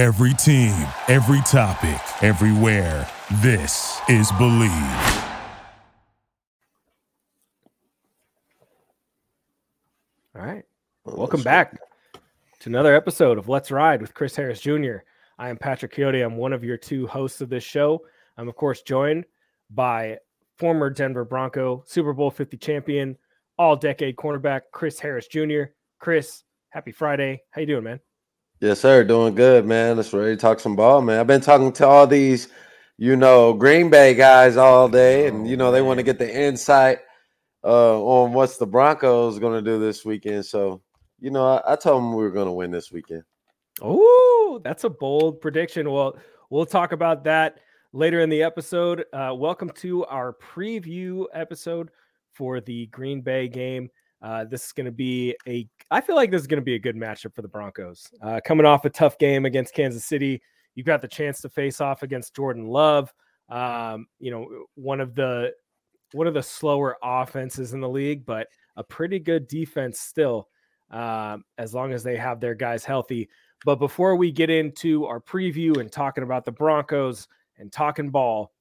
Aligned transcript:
Every 0.00 0.32
team, 0.32 0.72
every 1.08 1.42
topic, 1.42 2.00
everywhere. 2.22 3.06
This 3.42 4.00
is 4.08 4.32
Bleav. 4.32 5.26
All 10.34 10.40
right. 10.40 10.64
Welcome 11.04 11.42
back 11.42 11.78
to 12.60 12.70
another 12.70 12.96
episode 12.96 13.36
of 13.36 13.50
Let's 13.50 13.70
Ride 13.70 14.00
with 14.00 14.14
Chris 14.14 14.34
Harris 14.34 14.62
Jr. 14.62 15.00
I 15.38 15.50
am 15.50 15.58
Patrick 15.58 15.94
Chiotti. 15.94 16.24
I'm 16.24 16.38
one 16.38 16.54
of 16.54 16.64
your 16.64 16.78
two 16.78 17.06
hosts 17.06 17.42
of 17.42 17.50
this 17.50 17.62
show. 17.62 18.00
I'm, 18.38 18.48
of 18.48 18.56
course, 18.56 18.80
joined 18.80 19.26
by 19.68 20.16
former 20.56 20.88
Denver 20.88 21.26
Bronco, 21.26 21.84
Super 21.86 22.14
Bowl 22.14 22.30
50 22.30 22.56
champion, 22.56 23.18
all 23.58 23.76
decade 23.76 24.16
cornerback, 24.16 24.62
Chris 24.72 24.98
Harris 24.98 25.26
Jr. 25.26 25.64
Chris, 25.98 26.44
happy 26.70 26.90
Friday. 26.90 27.42
How 27.50 27.60
you 27.60 27.66
doing, 27.66 27.84
man? 27.84 28.00
Yes, 28.60 28.80
sir. 28.80 29.04
Doing 29.04 29.34
good, 29.34 29.64
man. 29.64 29.96
Let's 29.96 30.12
ready 30.12 30.36
to 30.36 30.40
talk 30.40 30.60
some 30.60 30.76
ball, 30.76 31.00
man. 31.00 31.18
I've 31.18 31.26
been 31.26 31.40
talking 31.40 31.72
to 31.72 31.86
all 31.86 32.06
these, 32.06 32.48
you 32.98 33.16
know, 33.16 33.54
Green 33.54 33.88
Bay 33.88 34.12
guys 34.12 34.58
all 34.58 34.86
day, 34.86 35.26
and 35.26 35.48
you 35.48 35.56
know 35.56 35.72
they 35.72 35.80
want 35.80 35.96
to 35.96 36.02
get 36.02 36.18
the 36.18 36.30
insight 36.30 36.98
uh, 37.64 37.98
on 37.98 38.34
what's 38.34 38.58
the 38.58 38.66
Broncos 38.66 39.38
going 39.38 39.54
to 39.54 39.70
do 39.70 39.78
this 39.78 40.04
weekend. 40.04 40.44
So, 40.44 40.82
you 41.20 41.30
know, 41.30 41.46
I, 41.46 41.72
I 41.72 41.76
told 41.76 42.02
them 42.02 42.14
we 42.14 42.22
were 42.22 42.30
going 42.30 42.48
to 42.48 42.52
win 42.52 42.70
this 42.70 42.92
weekend. 42.92 43.22
Oh, 43.80 44.60
that's 44.62 44.84
a 44.84 44.90
bold 44.90 45.40
prediction. 45.40 45.90
Well, 45.90 46.18
we'll 46.50 46.66
talk 46.66 46.92
about 46.92 47.24
that 47.24 47.60
later 47.94 48.20
in 48.20 48.28
the 48.28 48.42
episode. 48.42 49.06
Uh, 49.10 49.32
welcome 49.34 49.70
to 49.76 50.04
our 50.04 50.34
preview 50.34 51.24
episode 51.32 51.88
for 52.34 52.60
the 52.60 52.88
Green 52.88 53.22
Bay 53.22 53.48
game. 53.48 53.88
Uh, 54.20 54.44
this 54.44 54.66
is 54.66 54.72
going 54.72 54.84
to 54.84 54.92
be 54.92 55.34
a, 55.48 55.66
I 55.90 56.00
feel 56.00 56.14
like 56.14 56.30
this 56.30 56.40
is 56.40 56.46
going 56.46 56.60
to 56.60 56.64
be 56.64 56.76
a 56.76 56.80
good 56.80 56.96
matchup 56.96 57.34
for 57.34 57.42
the 57.42 57.48
Broncos. 57.48 58.10
Uh, 58.22 58.40
coming 58.44 58.66
off 58.66 58.84
a 58.84 58.90
tough 58.90 59.18
game 59.18 59.44
against 59.44 59.74
Kansas 59.74 60.04
City, 60.04 60.40
you've 60.74 60.86
got 60.86 61.02
the 61.02 61.08
chance 61.08 61.40
to 61.40 61.48
face 61.48 61.80
off 61.80 62.02
against 62.02 62.34
Jordan 62.34 62.66
Love. 62.66 63.12
Um, 63.48 64.06
you 64.20 64.30
know, 64.30 64.66
one 64.76 65.00
of 65.00 65.14
the 65.14 65.52
one 66.12 66.26
of 66.26 66.34
the 66.34 66.42
slower 66.42 66.96
offenses 67.02 67.72
in 67.72 67.80
the 67.80 67.88
league, 67.88 68.24
but 68.24 68.48
a 68.76 68.84
pretty 68.84 69.18
good 69.18 69.48
defense 69.48 70.00
still, 70.00 70.48
um, 70.90 71.44
as 71.58 71.74
long 71.74 71.92
as 71.92 72.02
they 72.02 72.16
have 72.16 72.40
their 72.40 72.54
guys 72.54 72.84
healthy. 72.84 73.28
But 73.64 73.76
before 73.76 74.16
we 74.16 74.32
get 74.32 74.50
into 74.50 75.06
our 75.06 75.20
preview 75.20 75.78
and 75.78 75.90
talking 75.90 76.24
about 76.24 76.44
the 76.44 76.52
Broncos 76.52 77.28
and 77.58 77.70
talking 77.70 78.10
ball, 78.10 78.52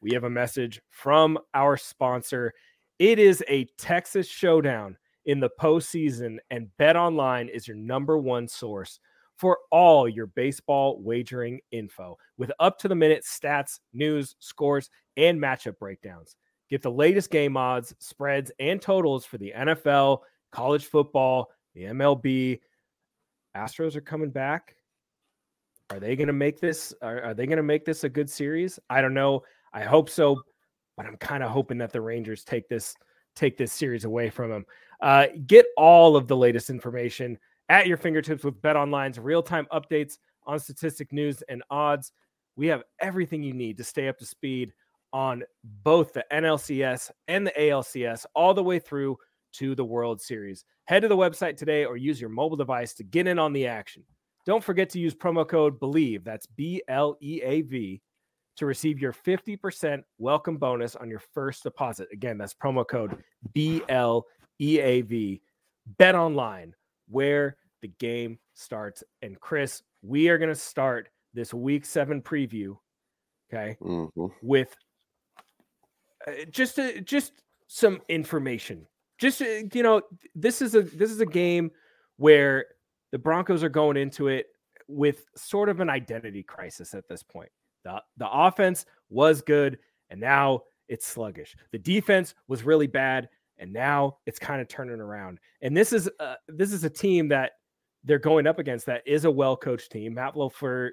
we 0.00 0.12
have 0.12 0.24
a 0.24 0.30
message 0.30 0.80
from 0.90 1.38
our 1.54 1.76
sponsor. 1.76 2.52
It 2.98 3.18
is 3.18 3.44
a 3.48 3.66
Texas 3.78 4.26
showdown 4.26 4.96
in 5.26 5.40
the 5.40 5.50
postseason, 5.60 6.38
and 6.50 6.74
Bet 6.76 6.96
Online 6.96 7.48
is 7.48 7.66
your 7.66 7.76
number 7.76 8.18
one 8.18 8.48
source 8.48 9.00
for 9.36 9.58
all 9.70 10.08
your 10.08 10.26
baseball 10.26 11.00
wagering 11.02 11.60
info 11.70 12.18
with 12.36 12.52
up 12.60 12.78
to 12.78 12.88
the 12.88 12.94
minute 12.94 13.24
stats, 13.24 13.80
news, 13.92 14.36
scores, 14.38 14.90
and 15.16 15.40
matchup 15.40 15.78
breakdowns. 15.78 16.36
Get 16.68 16.82
the 16.82 16.90
latest 16.90 17.30
game 17.30 17.56
odds, 17.56 17.94
spreads, 17.98 18.52
and 18.60 18.80
totals 18.80 19.24
for 19.24 19.38
the 19.38 19.52
NFL, 19.56 20.20
college 20.52 20.84
football, 20.84 21.50
the 21.74 21.84
MLB. 21.84 22.60
Astros 23.56 23.96
are 23.96 24.02
coming 24.02 24.30
back. 24.30 24.76
Are 25.90 25.98
they 25.98 26.14
going 26.16 26.28
to 26.28 26.32
make 26.32 26.60
this? 26.60 26.94
Are, 27.02 27.22
are 27.22 27.34
they 27.34 27.46
going 27.46 27.56
to 27.56 27.62
make 27.62 27.84
this 27.84 28.04
a 28.04 28.08
good 28.08 28.30
series? 28.30 28.78
I 28.88 29.00
don't 29.00 29.14
know. 29.14 29.42
I 29.72 29.82
hope 29.82 30.08
so, 30.08 30.40
but 30.96 31.06
I'm 31.06 31.16
kind 31.16 31.42
of 31.42 31.50
hoping 31.50 31.78
that 31.78 31.92
the 31.92 32.00
Rangers 32.00 32.44
take 32.44 32.68
this 32.68 32.94
take 33.34 33.56
this 33.56 33.72
series 33.72 34.04
away 34.04 34.30
from 34.30 34.50
them. 34.50 34.66
Uh, 35.02 35.26
get 35.46 35.66
all 35.76 36.16
of 36.16 36.28
the 36.28 36.36
latest 36.36 36.70
information 36.70 37.38
at 37.68 37.86
your 37.86 37.96
fingertips 37.96 38.44
with 38.44 38.60
Bet 38.60 38.76
Online's 38.76 39.18
real 39.18 39.42
time 39.42 39.66
updates 39.72 40.18
on 40.46 40.58
statistic 40.58 41.12
news 41.12 41.42
and 41.48 41.62
odds. 41.70 42.12
We 42.56 42.66
have 42.66 42.82
everything 43.00 43.42
you 43.42 43.54
need 43.54 43.78
to 43.78 43.84
stay 43.84 44.08
up 44.08 44.18
to 44.18 44.26
speed 44.26 44.72
on 45.12 45.42
both 45.82 46.12
the 46.12 46.24
NLCS 46.32 47.10
and 47.28 47.46
the 47.46 47.52
ALCS 47.52 48.26
all 48.34 48.54
the 48.54 48.62
way 48.62 48.78
through 48.78 49.16
to 49.52 49.74
the 49.74 49.84
World 49.84 50.20
Series. 50.20 50.64
Head 50.84 51.00
to 51.00 51.08
the 51.08 51.16
website 51.16 51.56
today 51.56 51.84
or 51.84 51.96
use 51.96 52.20
your 52.20 52.30
mobile 52.30 52.56
device 52.56 52.94
to 52.94 53.04
get 53.04 53.26
in 53.26 53.38
on 53.38 53.52
the 53.52 53.66
action. 53.66 54.04
Don't 54.46 54.64
forget 54.64 54.90
to 54.90 54.98
use 54.98 55.14
promo 55.14 55.46
code 55.46 55.78
BLEAV, 55.80 56.24
that's 56.24 56.46
B 56.46 56.82
L 56.88 57.16
E 57.20 57.40
A 57.42 57.62
V, 57.62 58.00
to 58.56 58.66
receive 58.66 58.98
your 58.98 59.12
50% 59.12 60.02
welcome 60.18 60.56
bonus 60.56 60.96
on 60.96 61.08
your 61.08 61.22
first 61.32 61.62
deposit. 61.62 62.08
Again, 62.12 62.38
that's 62.38 62.54
promo 62.54 62.86
code 62.86 63.18
B 63.52 63.82
L 63.88 64.24
E 64.60 64.78
A 64.80 65.00
V. 65.02 65.40
Bet 65.98 66.14
online 66.14 66.74
where 67.08 67.56
the 67.82 67.88
game 67.98 68.38
starts. 68.54 69.02
And 69.22 69.40
Chris, 69.40 69.82
we 70.02 70.28
are 70.28 70.38
going 70.38 70.50
to 70.50 70.54
start 70.54 71.08
this 71.34 71.52
week 71.54 71.84
seven 71.84 72.20
preview, 72.22 72.76
okay, 73.52 73.76
Mm-hmm. 73.80 74.26
with 74.42 74.74
uh, 76.26 76.32
just 76.50 76.78
a, 76.78 77.00
just 77.00 77.32
some 77.66 78.00
information. 78.08 78.86
Just 79.18 79.42
uh, 79.42 79.62
you 79.72 79.82
know, 79.82 80.02
this 80.34 80.62
is 80.62 80.74
a 80.74 80.82
this 80.82 81.10
is 81.10 81.20
a 81.20 81.26
game 81.26 81.70
where 82.16 82.66
the 83.12 83.18
Broncos 83.18 83.62
are 83.64 83.68
going 83.68 83.96
into 83.96 84.28
it 84.28 84.46
with 84.88 85.24
sort 85.36 85.68
of 85.68 85.80
an 85.80 85.88
identity 85.90 86.42
crisis 86.42 86.94
at 86.94 87.08
this 87.08 87.22
point. 87.22 87.50
The 87.84 88.02
the 88.18 88.30
offense 88.30 88.84
was 89.08 89.40
good 89.42 89.78
and 90.10 90.20
now 90.20 90.62
it's 90.88 91.06
sluggish. 91.06 91.56
The 91.72 91.78
defense 91.78 92.34
was 92.48 92.64
really 92.64 92.86
bad 92.88 93.28
and 93.60 93.72
now 93.72 94.16
it's 94.26 94.38
kind 94.38 94.60
of 94.60 94.66
turning 94.68 95.00
around. 95.00 95.38
And 95.62 95.76
this 95.76 95.92
is 95.92 96.10
uh, 96.18 96.34
this 96.48 96.72
is 96.72 96.82
a 96.84 96.90
team 96.90 97.28
that 97.28 97.52
they're 98.04 98.18
going 98.18 98.46
up 98.46 98.58
against 98.58 98.86
that 98.86 99.02
is 99.06 99.24
a 99.26 99.30
well-coached 99.30 99.92
team. 99.92 100.14
Matt 100.14 100.34
LaFleur 100.34 100.90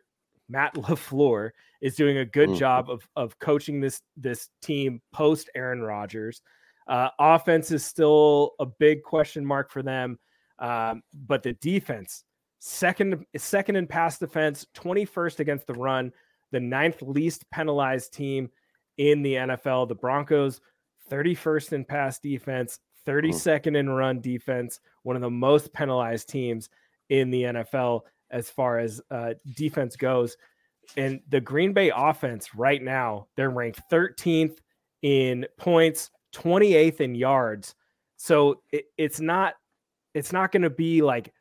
Matt 0.50 0.73
LaFleur 0.75 1.51
is 1.81 1.95
doing 1.95 2.17
a 2.17 2.25
good 2.25 2.50
Mhm. 2.50 2.57
job 2.59 2.89
of 2.89 3.07
of 3.16 3.38
coaching 3.39 3.79
this 3.81 4.01
this 4.16 4.50
team 4.61 5.01
post 5.13 5.50
Aaron 5.56 5.81
Rodgers. 5.81 6.41
Uh, 6.88 7.09
offense 7.19 7.72
is 7.72 7.83
still 7.83 8.51
a 8.59 8.66
big 8.66 9.03
question 9.03 9.45
mark 9.45 9.72
for 9.72 9.81
them, 9.83 10.17
um, 10.59 11.01
but 11.13 11.44
the 11.44 11.53
defense 11.53 12.23
second 12.59 13.25
second 13.38 13.75
in 13.75 13.85
pass 13.88 14.17
defense, 14.17 14.66
twenty 14.73 15.06
first 15.06 15.39
against 15.39 15.67
the 15.67 15.73
run, 15.73 16.11
the 16.51 16.59
ninth 16.59 17.01
least 17.01 17.50
penalized 17.51 18.13
team 18.13 18.50
in 18.97 19.22
the 19.22 19.35
NFL. 19.35 19.88
The 19.88 19.95
Broncos, 19.95 20.59
thirty 21.09 21.35
first 21.35 21.73
in 21.73 21.85
pass 21.85 22.19
defense, 22.19 22.79
thirty 23.06 23.31
second 23.31 23.75
in 23.75 23.90
run 23.90 24.22
defense, 24.22 24.79
one 25.03 25.16
of 25.16 25.22
the 25.22 25.29
most 25.29 25.73
penalized 25.73 26.29
teams 26.29 26.69
in 27.09 27.29
the 27.29 27.44
NFL 27.44 28.01
as 28.29 28.50
far 28.50 28.79
as 28.79 29.01
uh, 29.12 29.34
defense 29.56 29.95
goes. 29.95 30.38
And 30.95 31.19
the 31.29 31.41
Green 31.41 31.73
Bay 31.73 31.91
offense 31.94 32.56
right 32.56 32.81
now, 32.81 33.28
they're 33.35 33.50
ranked 33.50 33.81
13th 33.91 34.57
in 35.01 35.45
points, 35.57 36.12
28th 36.34 37.01
in 37.01 37.16
yards. 37.16 37.75
So 38.18 38.62
it, 38.72 38.85
it's 38.97 39.19
not 39.19 39.53
it's 40.13 40.34
not 40.34 40.51
going 40.51 40.63
to 40.63 40.69
be 40.69 41.01
like 41.01 41.31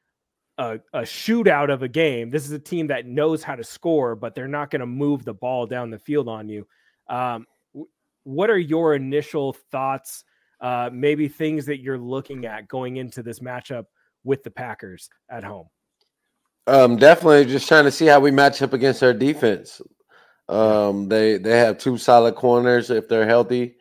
a, 0.58 0.78
a 0.92 1.00
shootout 1.00 1.72
of 1.72 1.82
a 1.82 1.88
game. 1.88 2.30
This 2.30 2.44
is 2.44 2.52
a 2.52 2.58
team 2.58 2.88
that 2.88 3.06
knows 3.06 3.42
how 3.42 3.56
to 3.56 3.64
score, 3.64 4.14
but 4.14 4.34
they're 4.34 4.48
not 4.48 4.70
going 4.70 4.80
to 4.80 4.86
move 4.86 5.24
the 5.24 5.34
ball 5.34 5.66
down 5.66 5.90
the 5.90 5.98
field 5.98 6.28
on 6.28 6.48
you. 6.48 6.66
Um, 7.08 7.46
what 8.26 8.50
are 8.50 8.58
your 8.58 8.94
initial 8.94 9.52
thoughts? 9.70 10.24
Uh, 10.60 10.90
maybe 10.92 11.28
things 11.28 11.64
that 11.66 11.80
you're 11.80 11.98
looking 11.98 12.44
at 12.44 12.66
going 12.66 12.96
into 12.96 13.22
this 13.22 13.38
matchup 13.38 13.84
with 14.24 14.42
the 14.42 14.50
Packers 14.50 15.08
at 15.30 15.44
home. 15.44 15.68
Um, 16.66 16.96
definitely 16.96 17.44
just 17.44 17.68
trying 17.68 17.84
to 17.84 17.90
see 17.92 18.06
how 18.06 18.18
we 18.18 18.32
match 18.32 18.60
up 18.62 18.72
against 18.72 19.00
their 19.00 19.14
defense. 19.14 19.80
Um, 20.48 21.08
they 21.08 21.38
they 21.38 21.58
have 21.58 21.78
two 21.78 21.96
solid 21.98 22.34
corners 22.34 22.90
if 22.90 23.08
they're 23.08 23.26
healthy, 23.26 23.76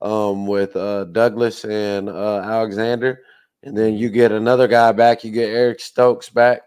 um, 0.00 0.46
with 0.46 0.74
uh, 0.76 1.04
Douglas 1.04 1.64
and 1.64 2.08
uh, 2.08 2.40
Alexander, 2.42 3.20
and 3.62 3.76
then 3.76 3.94
you 3.94 4.08
get 4.08 4.32
another 4.32 4.68
guy 4.68 4.92
back. 4.92 5.24
You 5.24 5.30
get 5.30 5.50
Eric 5.50 5.80
Stokes 5.80 6.30
back, 6.30 6.62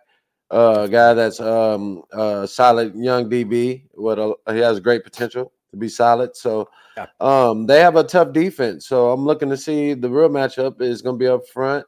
uh, 0.52 0.82
a 0.82 0.90
guy 0.90 1.16
that's 1.16 1.40
um, 1.40 2.04
a 2.12 2.48
solid 2.48 2.94
young 2.96 3.30
DB. 3.30 3.86
A, 3.98 4.54
he 4.54 4.60
has 4.60 4.80
great 4.80 5.04
potential 5.04 5.52
to 5.74 5.78
be 5.78 5.90
solid. 5.90 6.36
So, 6.38 6.70
Yeah. 6.96 7.08
um, 7.20 7.66
they 7.66 7.82
have 7.82 7.96
a 7.98 8.04
tough 8.04 8.32
defense. 8.32 8.88
So 8.88 9.12
I'm 9.12 9.26
looking 9.26 9.50
to 9.50 9.58
see 9.58 9.94
the 9.94 10.10
real 10.10 10.30
matchup 10.30 10.82
is 10.82 11.02
going 11.02 11.16
to 11.16 11.20
be 11.20 11.28
up 11.28 11.48
front. 11.48 11.86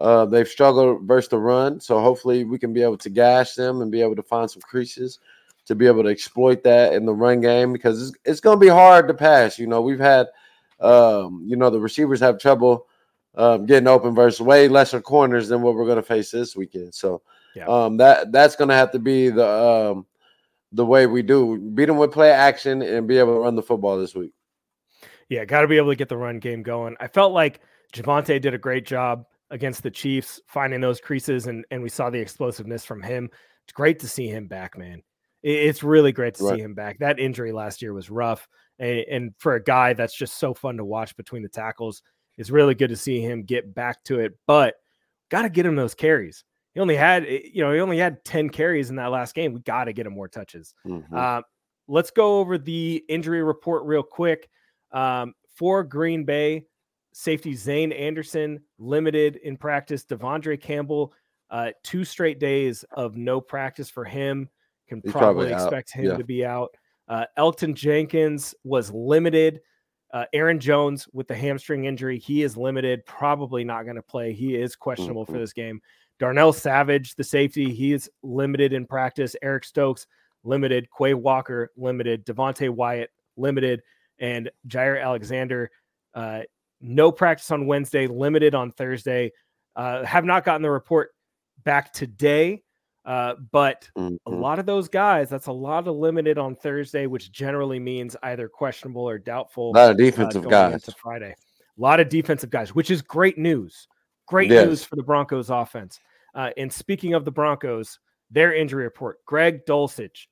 Uh, 0.00 0.24
they've 0.26 0.48
struggled 0.48 1.06
versus 1.06 1.30
the 1.30 1.38
run, 1.38 1.80
so 1.80 2.00
hopefully 2.00 2.44
we 2.44 2.58
can 2.58 2.72
be 2.72 2.82
able 2.82 2.98
to 2.98 3.08
gash 3.10 3.54
them 3.54 3.80
and 3.80 3.90
be 3.90 4.02
able 4.02 4.16
to 4.16 4.22
find 4.22 4.50
some 4.50 4.60
creases 4.62 5.18
to 5.64 5.74
be 5.74 5.86
able 5.86 6.02
to 6.02 6.10
exploit 6.10 6.62
that 6.62 6.92
in 6.92 7.06
the 7.06 7.14
run 7.14 7.40
game 7.40 7.72
because 7.72 8.08
it's, 8.08 8.18
it's 8.24 8.40
going 8.40 8.56
to 8.56 8.64
be 8.64 8.68
hard 8.70 9.08
to 9.08 9.14
pass. 9.14 9.58
You 9.58 9.66
know, 9.66 9.80
we've 9.80 9.98
had, 9.98 10.26
um, 10.80 11.42
you 11.46 11.56
know, 11.56 11.70
the 11.70 11.80
receivers 11.80 12.20
have 12.20 12.38
trouble 12.38 12.86
um, 13.36 13.66
getting 13.66 13.88
open 13.88 14.14
versus 14.14 14.40
way 14.40 14.68
lesser 14.68 15.00
corners 15.00 15.48
than 15.48 15.62
what 15.62 15.74
we're 15.74 15.86
going 15.86 15.96
to 15.96 16.02
face 16.02 16.30
this 16.30 16.54
weekend. 16.54 16.94
So 16.94 17.22
Yeah. 17.54 17.66
um, 17.66 17.96
that 17.96 18.32
that's 18.32 18.54
going 18.54 18.68
to 18.68 18.74
have 18.74 18.92
to 18.92 18.98
be 18.98 19.30
the 19.30 19.48
um, 19.48 20.06
the 20.76 20.86
way 20.86 21.06
we 21.06 21.22
do 21.22 21.58
beat 21.58 21.86
them 21.86 21.96
with 21.96 22.12
play 22.12 22.30
action 22.30 22.82
and 22.82 23.08
be 23.08 23.18
able 23.18 23.34
to 23.34 23.40
run 23.40 23.56
the 23.56 23.62
football 23.62 23.98
this 23.98 24.14
week. 24.14 24.32
Yeah, 25.28 25.44
got 25.44 25.62
to 25.62 25.68
be 25.68 25.76
able 25.76 25.90
to 25.90 25.96
get 25.96 26.08
the 26.08 26.16
run 26.16 26.38
game 26.38 26.62
going. 26.62 26.96
I 27.00 27.08
felt 27.08 27.32
like 27.32 27.60
Javonte 27.92 28.40
did 28.40 28.54
a 28.54 28.58
great 28.58 28.86
job 28.86 29.24
against 29.50 29.82
the 29.82 29.90
Chiefs, 29.90 30.40
finding 30.46 30.80
those 30.80 31.00
creases, 31.00 31.46
and 31.46 31.64
and 31.70 31.82
we 31.82 31.88
saw 31.88 32.10
the 32.10 32.20
explosiveness 32.20 32.84
from 32.84 33.02
him 33.02 33.30
It's 33.64 33.72
great 33.72 33.98
to 34.00 34.08
see 34.08 34.28
him 34.28 34.46
back, 34.46 34.78
man. 34.78 35.02
It's 35.42 35.82
really 35.82 36.12
great 36.12 36.34
to 36.34 36.44
Right. 36.44 36.56
see 36.56 36.62
him 36.62 36.74
back. 36.74 36.98
That 36.98 37.18
injury 37.18 37.52
last 37.52 37.82
year 37.82 37.92
was 37.92 38.10
rough, 38.10 38.46
and, 38.78 38.98
and 39.10 39.34
for 39.38 39.54
a 39.54 39.62
guy 39.62 39.92
that's 39.92 40.16
just 40.16 40.38
so 40.38 40.54
fun 40.54 40.76
to 40.76 40.84
watch 40.84 41.16
between 41.16 41.42
the 41.42 41.48
tackles, 41.48 42.02
it's 42.36 42.50
really 42.50 42.74
good 42.74 42.90
to 42.90 42.96
see 42.96 43.20
him 43.20 43.42
get 43.42 43.74
back 43.74 44.02
to 44.04 44.20
it. 44.20 44.32
But 44.46 44.74
got 45.30 45.42
to 45.42 45.48
get 45.48 45.66
him 45.66 45.76
those 45.76 45.94
carries. 45.94 46.44
He 46.76 46.80
only 46.80 46.94
had, 46.94 47.24
eh, 47.24 47.40
you 47.54 47.64
know, 47.64 47.72
he 47.72 47.80
only 47.80 47.96
had 47.96 48.22
ten 48.22 48.50
carries 48.50 48.90
in 48.90 48.96
that 48.96 49.06
last 49.10 49.34
game. 49.34 49.54
We 49.54 49.60
got 49.60 49.84
to 49.84 49.94
get 49.94 50.06
him 50.06 50.12
more 50.12 50.28
touches. 50.28 50.74
Mhm. 50.86 51.10
Uh, 51.10 51.40
let's 51.88 52.10
go 52.10 52.38
over 52.38 52.58
the 52.58 53.02
injury 53.08 53.42
report 53.42 53.84
real 53.86 54.02
quick. 54.02 54.50
Um, 54.92 55.32
for 55.54 55.82
Green 55.82 56.24
Bay, 56.24 56.66
safety 57.14 57.54
Zayne 57.54 57.92
Anderson 57.92 58.60
limited 58.78 59.36
in 59.36 59.56
practice. 59.56 60.04
De'Vondre 60.04 60.60
Campbell, 60.60 61.14
uh, 61.48 61.70
two 61.82 62.04
straight 62.04 62.38
days 62.40 62.84
of 62.92 63.16
no 63.16 63.40
practice 63.40 63.88
for 63.88 64.04
him. 64.04 64.46
Can 64.86 65.00
He's 65.02 65.12
probably, 65.12 65.46
probably 65.48 65.64
expect 65.64 65.94
him 65.94 66.04
yeah. 66.04 66.16
to 66.18 66.24
be 66.24 66.44
out. 66.44 66.76
Uh, 67.08 67.24
Elgton 67.38 67.72
Jenkins 67.72 68.54
was 68.64 68.90
limited. 68.92 69.62
Uh, 70.12 70.26
Aaron 70.34 70.60
Jones 70.60 71.08
with 71.14 71.26
the 71.26 71.34
hamstring 71.34 71.86
injury, 71.86 72.18
he 72.18 72.42
is 72.42 72.54
limited. 72.54 73.04
Probably 73.06 73.64
not 73.64 73.84
going 73.84 73.96
to 73.96 74.02
play. 74.02 74.34
He 74.34 74.54
is 74.56 74.76
questionable 74.76 75.24
for 75.24 75.32
Mhm. 75.32 75.40
this 75.40 75.54
game. 75.54 75.80
Darnell 76.18 76.52
Savage, 76.52 77.14
the 77.14 77.24
safety, 77.24 77.72
he 77.72 77.92
is 77.92 78.10
limited 78.22 78.72
in 78.72 78.86
practice. 78.86 79.36
Eric 79.42 79.64
Stokes, 79.64 80.06
limited. 80.44 80.88
Quay 80.96 81.14
Walker, 81.14 81.70
limited. 81.76 82.24
Devonte 82.24 82.70
Wyatt, 82.70 83.10
limited. 83.36 83.82
And 84.18 84.50
Jaire 84.68 85.02
Alexander, 85.02 85.70
uh, 86.14 86.42
no 86.80 87.12
practice 87.12 87.50
on 87.50 87.66
Wednesday, 87.66 88.06
limited 88.06 88.54
on 88.54 88.70
Thursday. 88.70 89.32
Uh, 89.74 90.04
have 90.04 90.24
not 90.24 90.44
gotten 90.44 90.62
the 90.62 90.70
report 90.70 91.10
back 91.64 91.92
today, 91.92 92.62
uh, 93.04 93.34
but 93.52 93.90
a 93.96 94.00
Mhm. 94.00 94.18
lot 94.26 94.58
of 94.58 94.64
those 94.64 94.88
guys, 94.88 95.28
that's 95.28 95.48
a 95.48 95.52
lot 95.52 95.86
of 95.86 95.94
limited 95.96 96.38
on 96.38 96.54
Thursday, 96.54 97.06
which 97.06 97.30
generally 97.30 97.78
means 97.78 98.16
either 98.22 98.48
questionable 98.48 99.06
or 99.06 99.18
doubtful. 99.18 99.70
A 99.70 99.76
lot 99.76 99.90
of 99.90 99.96
uh, 99.96 99.98
defensive 99.98 100.42
going 100.44 100.50
guys. 100.50 100.84
Friday. 100.98 101.34
A 101.78 101.80
lot 101.80 102.00
of 102.00 102.08
defensive 102.08 102.48
guys, 102.48 102.74
which 102.74 102.90
is 102.90 103.02
great 103.02 103.36
news. 103.36 103.86
Great 104.26 104.50
Yes. 104.50 104.66
news 104.66 104.84
for 104.84 104.96
the 104.96 105.02
Broncos 105.02 105.50
offense. 105.50 106.00
Uh, 106.34 106.50
and 106.56 106.72
speaking 106.72 107.14
of 107.14 107.24
the 107.24 107.30
Broncos, 107.30 107.98
their 108.30 108.52
injury 108.54 108.84
report: 108.84 109.24
Greg 109.24 109.64
Dulcich 109.66 110.26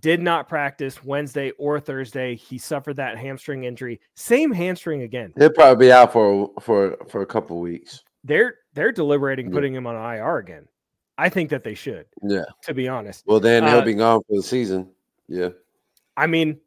did 0.00 0.20
not 0.20 0.48
practice 0.48 1.02
Wednesday 1.04 1.50
or 1.52 1.78
Thursday. 1.80 2.34
He 2.34 2.58
suffered 2.58 2.96
that 2.96 3.16
hamstring 3.18 3.64
injury. 3.64 4.00
Same 4.14 4.52
hamstring 4.52 5.02
again. 5.02 5.32
He'll 5.38 5.50
probably 5.52 5.86
be 5.86 5.92
out 5.92 6.12
for 6.12 6.50
for 6.60 6.96
for 7.08 7.22
a 7.22 7.26
couple 7.26 7.60
weeks. 7.60 8.02
They're 8.24 8.56
they're 8.74 8.92
deliberating 8.92 9.46
Yeah. 9.46 9.52
putting 9.52 9.74
him 9.74 9.86
on 9.86 9.94
IR 9.94 10.38
again. 10.38 10.66
I 11.18 11.28
think 11.30 11.48
that 11.50 11.64
they 11.64 11.74
should, 11.74 12.04
Yeah. 12.22 12.44
to 12.64 12.74
be 12.74 12.88
honest. 12.88 13.24
Well, 13.26 13.40
then 13.40 13.64
Uh, 13.64 13.70
he'll 13.70 13.82
be 13.82 13.94
gone 13.94 14.20
for 14.28 14.36
the 14.36 14.42
season. 14.42 14.90
Yeah. 15.28 15.50
I 16.16 16.26
mean, 16.26 16.60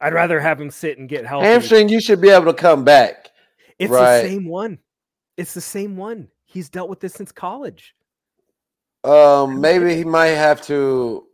I'd 0.00 0.14
rather 0.14 0.40
have 0.40 0.58
him 0.58 0.70
sit 0.70 0.96
and 0.98 1.06
get 1.08 1.26
healthy. 1.26 1.48
Hamstring, 1.48 1.88
you 1.90 2.00
should 2.00 2.20
be 2.20 2.30
able 2.30 2.46
to 2.46 2.54
come 2.54 2.82
back. 2.84 3.30
It's 3.78 3.90
right. 3.90 4.22
the 4.22 4.28
same 4.28 4.46
one. 4.46 4.78
It's 5.36 5.54
the 5.54 5.60
same 5.60 5.96
one. 5.96 6.28
He's 6.44 6.68
dealt 6.68 6.88
with 6.90 7.00
this 7.00 7.14
since 7.14 7.32
college. 7.32 7.94
Um, 9.04 9.60
maybe 9.60 9.94
he 9.94 10.04
might 10.04 10.26
have 10.28 10.62
to. 10.66 11.26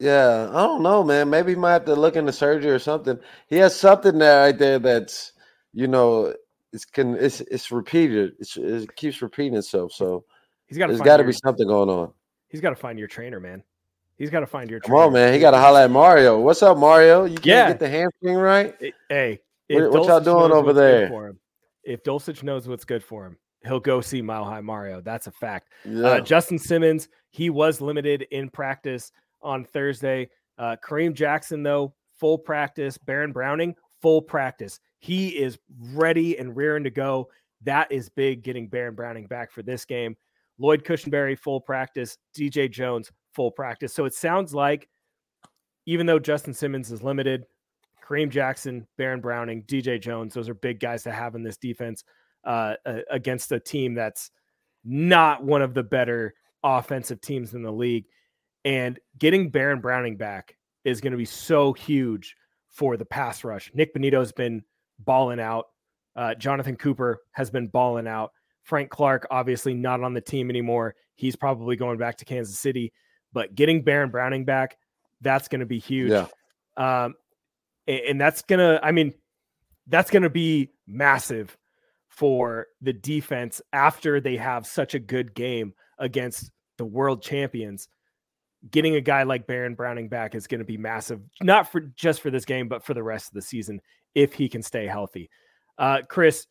Yeah, 0.00 0.48
I 0.50 0.62
don't 0.62 0.82
know, 0.82 1.04
man. 1.04 1.30
Maybe 1.30 1.52
he 1.52 1.56
might 1.56 1.72
have 1.72 1.84
to 1.84 1.94
look 1.94 2.16
into 2.16 2.32
surgery 2.32 2.70
or 2.70 2.78
something. 2.80 3.18
He 3.46 3.56
has 3.56 3.76
something 3.78 4.18
there 4.18 4.40
right 4.40 4.58
there 4.58 4.78
that's, 4.80 5.32
you 5.72 5.86
know, 5.86 6.34
it's 6.72 6.84
can 6.84 7.14
it's 7.16 7.40
it's 7.42 7.70
repeated. 7.70 8.32
It's, 8.40 8.56
it 8.56 8.94
keeps 8.96 9.22
repeating 9.22 9.56
itself. 9.56 9.92
So 9.92 10.24
He's 10.66 10.78
got 10.78 10.86
to 10.86 10.94
there's 10.94 11.04
got 11.04 11.18
to 11.18 11.24
be 11.24 11.32
something 11.32 11.68
going 11.68 11.88
on. 11.88 12.12
He's 12.48 12.60
got 12.60 12.70
to 12.70 12.76
find 12.76 12.98
your 12.98 13.06
trainer, 13.08 13.38
man. 13.38 13.62
He's 14.16 14.30
got 14.30 14.40
to 14.40 14.46
find 14.46 14.70
your 14.70 14.80
Come 14.80 14.94
on, 14.94 15.12
man. 15.12 15.32
He 15.34 15.40
got 15.40 15.52
to 15.52 15.58
holler 15.58 15.80
at 15.80 15.90
Mario. 15.90 16.40
What's 16.40 16.62
up, 16.62 16.78
Mario? 16.78 17.24
You 17.24 17.34
can't 17.34 17.46
Yeah. 17.46 17.68
get 17.68 17.78
the 17.80 17.88
hamstring 17.88 18.36
right. 18.36 18.74
Hey, 19.08 19.40
What- 19.68 19.90
what 19.90 20.06
y'all 20.06 20.20
doing 20.20 20.52
over 20.52 20.72
there? 20.72 21.10
If 21.86 22.02
Dulcich 22.02 22.42
knows 22.42 22.68
what's 22.68 22.84
good 22.84 23.02
for 23.02 23.26
him, 23.26 23.36
he'll 23.64 23.80
go 23.80 24.00
see 24.00 24.22
Mile 24.22 24.44
High 24.44 24.60
Mario. 24.60 25.00
That's 25.00 25.26
a 25.26 25.32
fact. 25.32 25.70
Yeah. 25.84 26.06
Uh, 26.06 26.20
Justin 26.20 26.58
Simmons, 26.58 27.08
he 27.30 27.50
was 27.50 27.80
limited 27.80 28.26
in 28.30 28.50
practice 28.50 29.12
on 29.42 29.64
Thursday. 29.64 30.28
Uh, 30.58 30.76
Kareem 30.84 31.14
Jackson, 31.14 31.62
though, 31.62 31.94
full 32.18 32.38
practice. 32.38 32.96
Baron 32.98 33.32
Browning, 33.32 33.74
full 34.00 34.22
practice. 34.22 34.80
He 34.98 35.28
is 35.28 35.58
ready 35.92 36.38
and 36.38 36.56
rearing 36.56 36.84
to 36.84 36.90
go. 36.90 37.28
That 37.62 37.90
is 37.90 38.08
big 38.08 38.42
getting 38.42 38.68
Baron 38.68 38.94
Browning 38.94 39.26
back 39.26 39.50
for 39.50 39.62
this 39.62 39.84
game. 39.84 40.16
Lloyd 40.58 40.84
Cushenberry, 40.84 41.38
full 41.38 41.60
practice. 41.60 42.18
DJ 42.36 42.70
Jones, 42.70 43.10
full 43.34 43.50
practice. 43.50 43.92
So 43.92 44.04
it 44.04 44.14
sounds 44.14 44.54
like 44.54 44.88
even 45.86 46.06
though 46.06 46.18
Justin 46.18 46.54
Simmons 46.54 46.90
is 46.90 47.02
limited, 47.02 47.44
Kareem 48.04 48.30
Jackson, 48.30 48.86
Baron 48.98 49.20
Browning, 49.20 49.62
DJ 49.62 50.00
Jones, 50.00 50.34
those 50.34 50.48
are 50.48 50.54
big 50.54 50.80
guys 50.80 51.02
to 51.04 51.12
have 51.12 51.34
in 51.34 51.42
this 51.42 51.56
defense 51.56 52.04
uh, 52.44 52.74
against 53.10 53.52
a 53.52 53.60
team 53.60 53.94
that's 53.94 54.30
not 54.84 55.42
one 55.42 55.62
of 55.62 55.74
the 55.74 55.82
better 55.82 56.34
offensive 56.62 57.20
teams 57.20 57.54
in 57.54 57.62
the 57.62 57.72
league. 57.72 58.04
And 58.64 58.98
getting 59.18 59.50
Baron 59.50 59.80
Browning 59.80 60.16
back 60.16 60.56
is 60.84 61.00
going 61.00 61.12
to 61.12 61.18
be 61.18 61.24
so 61.24 61.72
huge 61.72 62.36
for 62.68 62.96
the 62.96 63.04
pass 63.04 63.44
rush. 63.44 63.70
Nik 63.74 63.94
Bonitto's 63.94 64.32
been 64.32 64.62
balling 64.98 65.40
out. 65.40 65.66
Uh, 66.16 66.34
Jonathan 66.34 66.76
Cooper 66.76 67.20
has 67.32 67.50
been 67.50 67.68
balling 67.68 68.06
out. 68.06 68.32
Frank 68.62 68.90
Clark, 68.90 69.26
obviously 69.30 69.74
not 69.74 70.02
on 70.02 70.14
the 70.14 70.20
team 70.20 70.50
anymore. 70.50 70.94
He's 71.16 71.36
probably 71.36 71.76
going 71.76 71.98
back 71.98 72.16
to 72.18 72.24
Kansas 72.24 72.58
City. 72.58 72.92
But 73.32 73.54
getting 73.54 73.82
Baron 73.82 74.10
Browning 74.10 74.44
back, 74.44 74.78
that's 75.20 75.48
going 75.48 75.60
to 75.60 75.66
be 75.66 75.78
huge. 75.78 76.10
Yeah. 76.10 76.26
Um, 76.76 77.14
and 77.86 78.20
that's 78.20 78.42
to, 78.60 78.80
I 78.82 78.92
mean, 78.92 79.14
that's 79.86 80.10
to 80.22 80.30
be 80.30 80.70
massive 80.86 81.56
for 82.08 82.66
the 82.80 82.92
defense 82.92 83.60
after 83.72 84.20
they 84.20 84.36
have 84.36 84.66
such 84.66 84.94
a 84.94 84.98
good 84.98 85.34
game 85.34 85.74
against 85.98 86.50
the 86.78 86.84
world 86.84 87.22
champions. 87.22 87.88
Getting 88.70 88.94
a 88.94 89.00
guy 89.00 89.24
like 89.24 89.46
Baron 89.46 89.74
Browning 89.74 90.08
back 90.08 90.34
is 90.34 90.46
going 90.46 90.60
to 90.60 90.64
be 90.64 90.78
massive, 90.78 91.20
not 91.42 91.70
for 91.70 91.80
just 91.80 92.22
for 92.22 92.30
this 92.30 92.46
game, 92.46 92.68
but 92.68 92.84
for 92.84 92.94
the 92.94 93.02
rest 93.02 93.28
of 93.28 93.34
the 93.34 93.42
season 93.42 93.80
if 94.14 94.32
he 94.32 94.48
can 94.48 94.62
stay 94.62 94.86
healthy. 94.86 95.28
Uh, 95.76 96.00
Chris, 96.08 96.46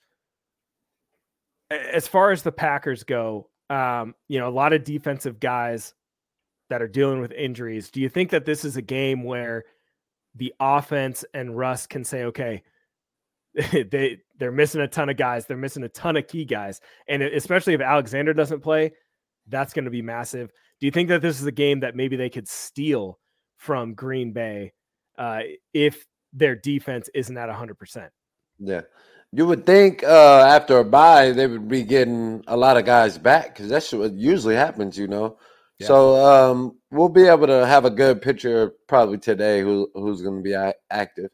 as 1.71 2.07
far 2.07 2.31
as 2.31 2.43
the 2.43 2.51
Packers 2.51 3.03
go, 3.03 3.49
um, 3.69 4.13
you 4.27 4.39
know, 4.39 4.47
a 4.47 4.51
lot 4.51 4.73
of 4.73 4.83
defensive 4.83 5.39
guys 5.39 5.93
that 6.69 6.81
are 6.81 6.87
dealing 6.87 7.19
with 7.19 7.31
injuries. 7.31 7.89
Do 7.89 8.01
you 8.01 8.09
think 8.09 8.31
that 8.31 8.45
this 8.45 8.65
is 8.65 8.77
a 8.77 8.81
game 8.81 9.23
where 9.23 9.63
the 10.35 10.53
offense 10.59 11.23
and 11.33 11.57
Russ 11.57 11.87
can 11.87 12.03
say, 12.03 12.25
okay, 12.25 12.63
they 13.71 14.19
they're 14.39 14.51
missing 14.51 14.81
a 14.81 14.87
ton 14.87 15.09
of 15.09 15.17
guys, 15.17 15.45
they're 15.45 15.57
missing 15.57 15.83
a 15.83 15.89
ton 15.89 16.17
of 16.17 16.27
key 16.27 16.45
guys, 16.45 16.81
and 17.07 17.21
especially 17.21 17.73
if 17.73 17.81
Alexander 17.81 18.33
doesn't 18.33 18.61
play, 18.61 18.93
that's 19.47 19.73
going 19.73 19.85
to 19.85 19.91
be 19.91 20.01
massive. 20.01 20.51
Do 20.79 20.87
you 20.87 20.91
think 20.91 21.09
that 21.09 21.21
this 21.21 21.39
is 21.39 21.45
a 21.45 21.51
game 21.51 21.81
that 21.81 21.95
maybe 21.95 22.15
they 22.15 22.29
could 22.29 22.47
steal 22.47 23.19
from 23.57 23.93
Green 23.93 24.33
Bay 24.33 24.73
uh, 25.17 25.41
if 25.73 26.05
their 26.33 26.55
defense 26.55 27.09
isn't 27.13 27.37
at 27.37 27.49
hundred 27.49 27.77
percent? 27.77 28.11
Yeah. 28.59 28.81
You 29.31 29.47
would 29.47 29.65
think 29.65 30.03
uh, 30.03 30.45
after 30.47 30.77
a 30.77 30.85
bye 30.85 31.31
they 31.31 31.47
would 31.47 31.67
be 31.67 31.83
getting 31.83 32.43
a 32.47 32.55
lot 32.55 32.77
of 32.77 32.85
guys 32.85 33.17
back 33.17 33.53
because 33.53 33.67
that's 33.67 33.91
what 33.91 34.13
usually 34.13 34.55
happens, 34.55 34.97
you 34.97 35.07
know. 35.07 35.37
Yeah. 35.83 35.87
So 35.87 36.25
um, 36.25 36.77
we'll 36.91 37.09
be 37.09 37.27
able 37.27 37.47
to 37.47 37.65
have 37.65 37.85
a 37.85 37.89
good 37.89 38.21
picture 38.21 38.73
probably 38.87 39.17
today 39.17 39.61
who 39.61 39.89
who's 39.93 40.21
going 40.21 40.37
to 40.37 40.41
be 40.41 40.55
active. 40.89 41.29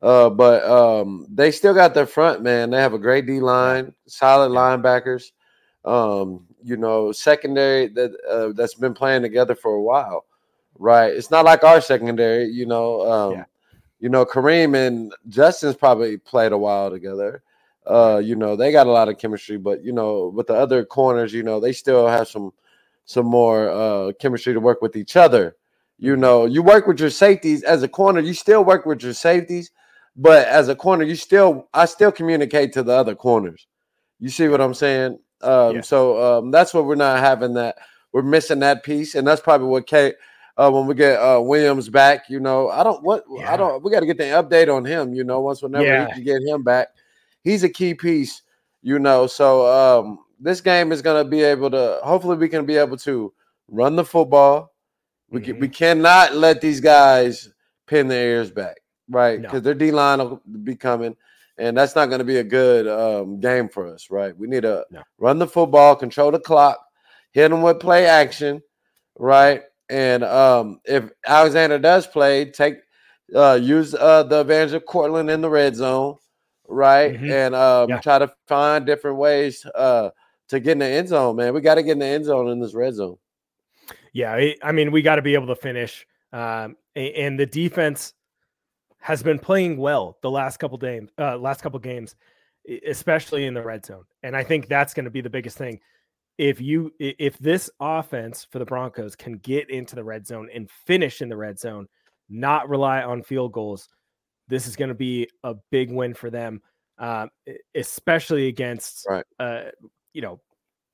Uh, 0.00 0.30
but 0.30 0.62
um, 0.64 1.26
they 1.28 1.50
still 1.50 1.74
got 1.74 1.92
their 1.92 2.06
front 2.06 2.42
man. 2.42 2.70
They 2.70 2.80
have 2.80 2.94
a 2.94 2.98
great 2.98 3.26
D 3.26 3.40
line, 3.40 3.92
solid 4.06 4.50
linebackers. 4.50 5.32
Um, 5.84 6.46
you 6.62 6.76
know, 6.76 7.12
secondary 7.12 7.88
that 7.88 8.12
uh, 8.28 8.52
that's 8.54 8.74
been 8.74 8.94
playing 8.94 9.22
together 9.22 9.54
for 9.54 9.74
a 9.74 9.82
while, 9.82 10.26
right? 10.78 11.12
It's 11.12 11.30
not 11.30 11.44
like 11.44 11.64
our 11.64 11.80
secondary, 11.80 12.46
you 12.46 12.66
know. 12.66 13.10
Um, 13.10 13.32
Yeah. 13.32 13.44
You 14.00 14.08
know, 14.08 14.24
Kareem 14.24 14.76
and 14.76 15.12
Justin's 15.28 15.74
probably 15.74 16.18
played 16.18 16.52
a 16.52 16.58
while 16.58 16.88
together. 16.88 17.42
Uh, 17.84 18.20
you 18.22 18.36
know, 18.36 18.54
they 18.54 18.70
got 18.70 18.86
a 18.86 18.92
lot 18.92 19.08
of 19.08 19.18
chemistry, 19.18 19.56
but 19.58 19.82
you 19.82 19.92
know, 19.92 20.28
with 20.28 20.46
the 20.46 20.54
other 20.54 20.84
corners, 20.84 21.32
you 21.32 21.42
know, 21.42 21.58
they 21.58 21.72
still 21.72 22.06
have 22.06 22.28
some 22.28 22.52
some 23.08 23.24
more 23.24 23.70
uh 23.70 24.12
chemistry 24.20 24.52
to 24.52 24.60
work 24.60 24.82
with 24.82 24.94
each 24.94 25.16
other. 25.16 25.56
You 25.98 26.14
know, 26.14 26.44
you 26.44 26.62
work 26.62 26.86
with 26.86 27.00
your 27.00 27.08
safeties 27.10 27.62
as 27.62 27.82
a 27.82 27.88
corner, 27.88 28.20
you 28.20 28.34
still 28.34 28.62
work 28.64 28.84
with 28.84 29.02
your 29.02 29.14
safeties, 29.14 29.70
but 30.14 30.46
as 30.46 30.68
a 30.68 30.76
corner, 30.76 31.04
you 31.04 31.16
still 31.16 31.68
I 31.72 31.86
still 31.86 32.12
communicate 32.12 32.72
to 32.74 32.82
the 32.82 32.92
other 32.92 33.14
corners. 33.14 33.66
You 34.20 34.28
see 34.28 34.48
what 34.48 34.60
I'm 34.60 34.74
saying? 34.74 35.18
Um, 35.40 35.76
Yeah. 35.76 35.80
so 35.80 36.38
um, 36.38 36.50
that's 36.50 36.74
what 36.74 36.84
we're 36.84 36.96
not 36.96 37.18
having 37.20 37.54
that 37.54 37.76
we're 38.12 38.22
missing 38.22 38.58
that 38.60 38.84
piece, 38.84 39.14
and 39.14 39.26
that's 39.26 39.40
probably 39.40 39.68
what 39.68 39.86
Kate 39.86 40.14
uh, 40.58 40.70
when 40.70 40.86
we 40.86 40.94
get 40.94 41.16
uh, 41.18 41.40
Williams 41.40 41.88
back, 41.88 42.28
you 42.28 42.40
know, 42.40 42.68
I 42.68 42.82
don't 42.82 43.02
what 43.02 43.24
Yeah. 43.30 43.50
I 43.52 43.56
don't. 43.56 43.82
We 43.82 43.90
got 43.90 44.00
to 44.00 44.06
get 44.06 44.18
the 44.18 44.24
update 44.24 44.68
on 44.74 44.84
him. 44.84 45.14
You 45.14 45.24
know, 45.24 45.40
once 45.40 45.62
whenever 45.62 45.86
Yeah. 45.88 46.08
we 46.08 46.12
can 46.12 46.24
get 46.24 46.42
him 46.42 46.62
back, 46.62 46.88
he's 47.42 47.62
a 47.64 47.68
key 47.70 47.94
piece. 47.94 48.42
You 48.82 48.98
know, 48.98 49.26
so 49.26 49.66
um, 49.66 50.18
this 50.40 50.60
game 50.60 50.92
is 50.92 51.02
going 51.02 51.22
to 51.24 51.28
be 51.28 51.42
able 51.42 51.70
to. 51.70 52.00
Hopefully, 52.02 52.36
we 52.36 52.48
can 52.48 52.64
be 52.66 52.76
able 52.76 52.96
to 52.98 53.32
run 53.68 53.96
the 53.96 54.04
football. 54.04 54.72
We 55.30 55.40
Mhm. 55.40 55.44
can, 55.44 55.60
we 55.60 55.68
cannot 55.68 56.34
let 56.34 56.60
these 56.60 56.80
guys 56.80 57.48
pin 57.86 58.08
their 58.08 58.28
ears 58.36 58.50
back, 58.50 58.78
right? 59.10 59.40
No. 59.40 59.48
Because 59.48 59.62
their 59.62 59.74
D 59.74 59.90
line 59.90 60.18
will 60.18 60.40
be 60.62 60.74
coming, 60.76 61.16
and 61.58 61.76
that's 61.76 61.94
not 61.94 62.06
going 62.06 62.20
to 62.20 62.24
be 62.24 62.38
a 62.38 62.44
good 62.44 62.86
um, 62.88 63.40
game 63.40 63.68
for 63.68 63.86
us, 63.86 64.10
right? 64.10 64.36
We 64.36 64.46
need 64.46 64.62
to 64.62 64.86
No. 64.90 65.02
run 65.18 65.38
the 65.38 65.46
football, 65.46 65.96
control 65.96 66.30
the 66.30 66.40
clock, 66.40 66.78
hit 67.32 67.48
them 67.50 67.62
with 67.62 67.80
play 67.80 68.06
action, 68.06 68.62
right? 69.18 69.62
And 69.90 70.22
um, 70.24 70.80
if 70.84 71.10
Alexander 71.26 71.78
does 71.78 72.06
play, 72.06 72.50
take 72.50 72.76
uh, 73.34 73.58
use 73.60 73.94
uh, 73.94 74.22
the 74.22 74.40
advantage 74.40 74.72
of 74.74 74.86
Courtland 74.86 75.28
in 75.30 75.40
the 75.42 75.50
red 75.50 75.74
zone, 75.76 76.16
right? 76.66 77.12
Mhm. 77.14 77.30
And 77.30 77.54
um, 77.54 77.88
Yeah. 77.90 78.00
try 78.00 78.18
to 78.18 78.32
find 78.46 78.86
different 78.86 79.18
ways 79.18 79.66
uh, 79.74 80.10
to 80.48 80.60
get 80.60 80.72
in 80.72 80.78
the 80.78 80.86
end 80.86 81.08
zone, 81.08 81.36
man. 81.36 81.54
We 81.54 81.60
got 81.60 81.76
to 81.76 81.82
get 81.82 81.92
in 81.92 81.98
the 81.98 82.06
end 82.06 82.24
zone 82.24 82.48
in 82.48 82.60
this 82.60 82.74
red 82.74 82.94
zone. 82.94 83.16
Yeah, 84.12 84.32
I- 84.62 84.72
mean, 84.72 84.90
we 84.92 85.02
got 85.02 85.16
to 85.16 85.22
be 85.22 85.34
able 85.34 85.46
to 85.48 85.56
finish. 85.56 86.06
Um, 86.32 86.76
and 86.96 87.38
the 87.38 87.46
defense 87.46 88.14
has 89.00 89.22
been 89.22 89.38
playing 89.38 89.76
well 89.76 90.18
the 90.22 90.30
last 90.30 90.58
couple 90.58 90.76
games, 90.78 91.10
uh, 91.18 91.38
last 91.38 91.62
couple 91.62 91.78
games, 91.78 92.16
especially 92.86 93.46
in 93.46 93.54
the 93.54 93.62
red 93.62 93.84
zone. 93.86 94.04
And 94.22 94.36
I 94.36 94.42
think 94.44 94.68
that's 94.68 94.92
going 94.94 95.04
to 95.04 95.10
be 95.10 95.20
the 95.20 95.30
biggest 95.30 95.56
thing. 95.56 95.80
If 96.36 96.60
you, 96.60 96.92
if 96.98 97.36
this 97.38 97.70
offense 97.80 98.46
for 98.50 98.58
the 98.58 98.64
Broncos 98.64 99.16
can 99.16 99.38
get 99.38 99.70
into 99.70 99.96
the 99.96 100.04
red 100.04 100.26
zone 100.26 100.48
and 100.54 100.70
finish 100.70 101.20
in 101.22 101.28
the 101.28 101.36
red 101.36 101.58
zone, 101.58 101.88
not 102.28 102.68
rely 102.68 103.02
on 103.02 103.22
field 103.22 103.52
goals, 103.52 103.88
this 104.48 104.66
is 104.66 104.76
going 104.76 104.88
to 104.90 104.94
be 104.94 105.28
a 105.44 105.54
big 105.70 105.90
win 105.90 106.14
for 106.14 106.30
them, 106.30 106.62
e- 107.48 107.52
especially 107.74 108.46
against, 108.48 109.06
Right. 109.08 109.24
uh, 109.40 109.70
you 110.12 110.22
know, 110.22 110.40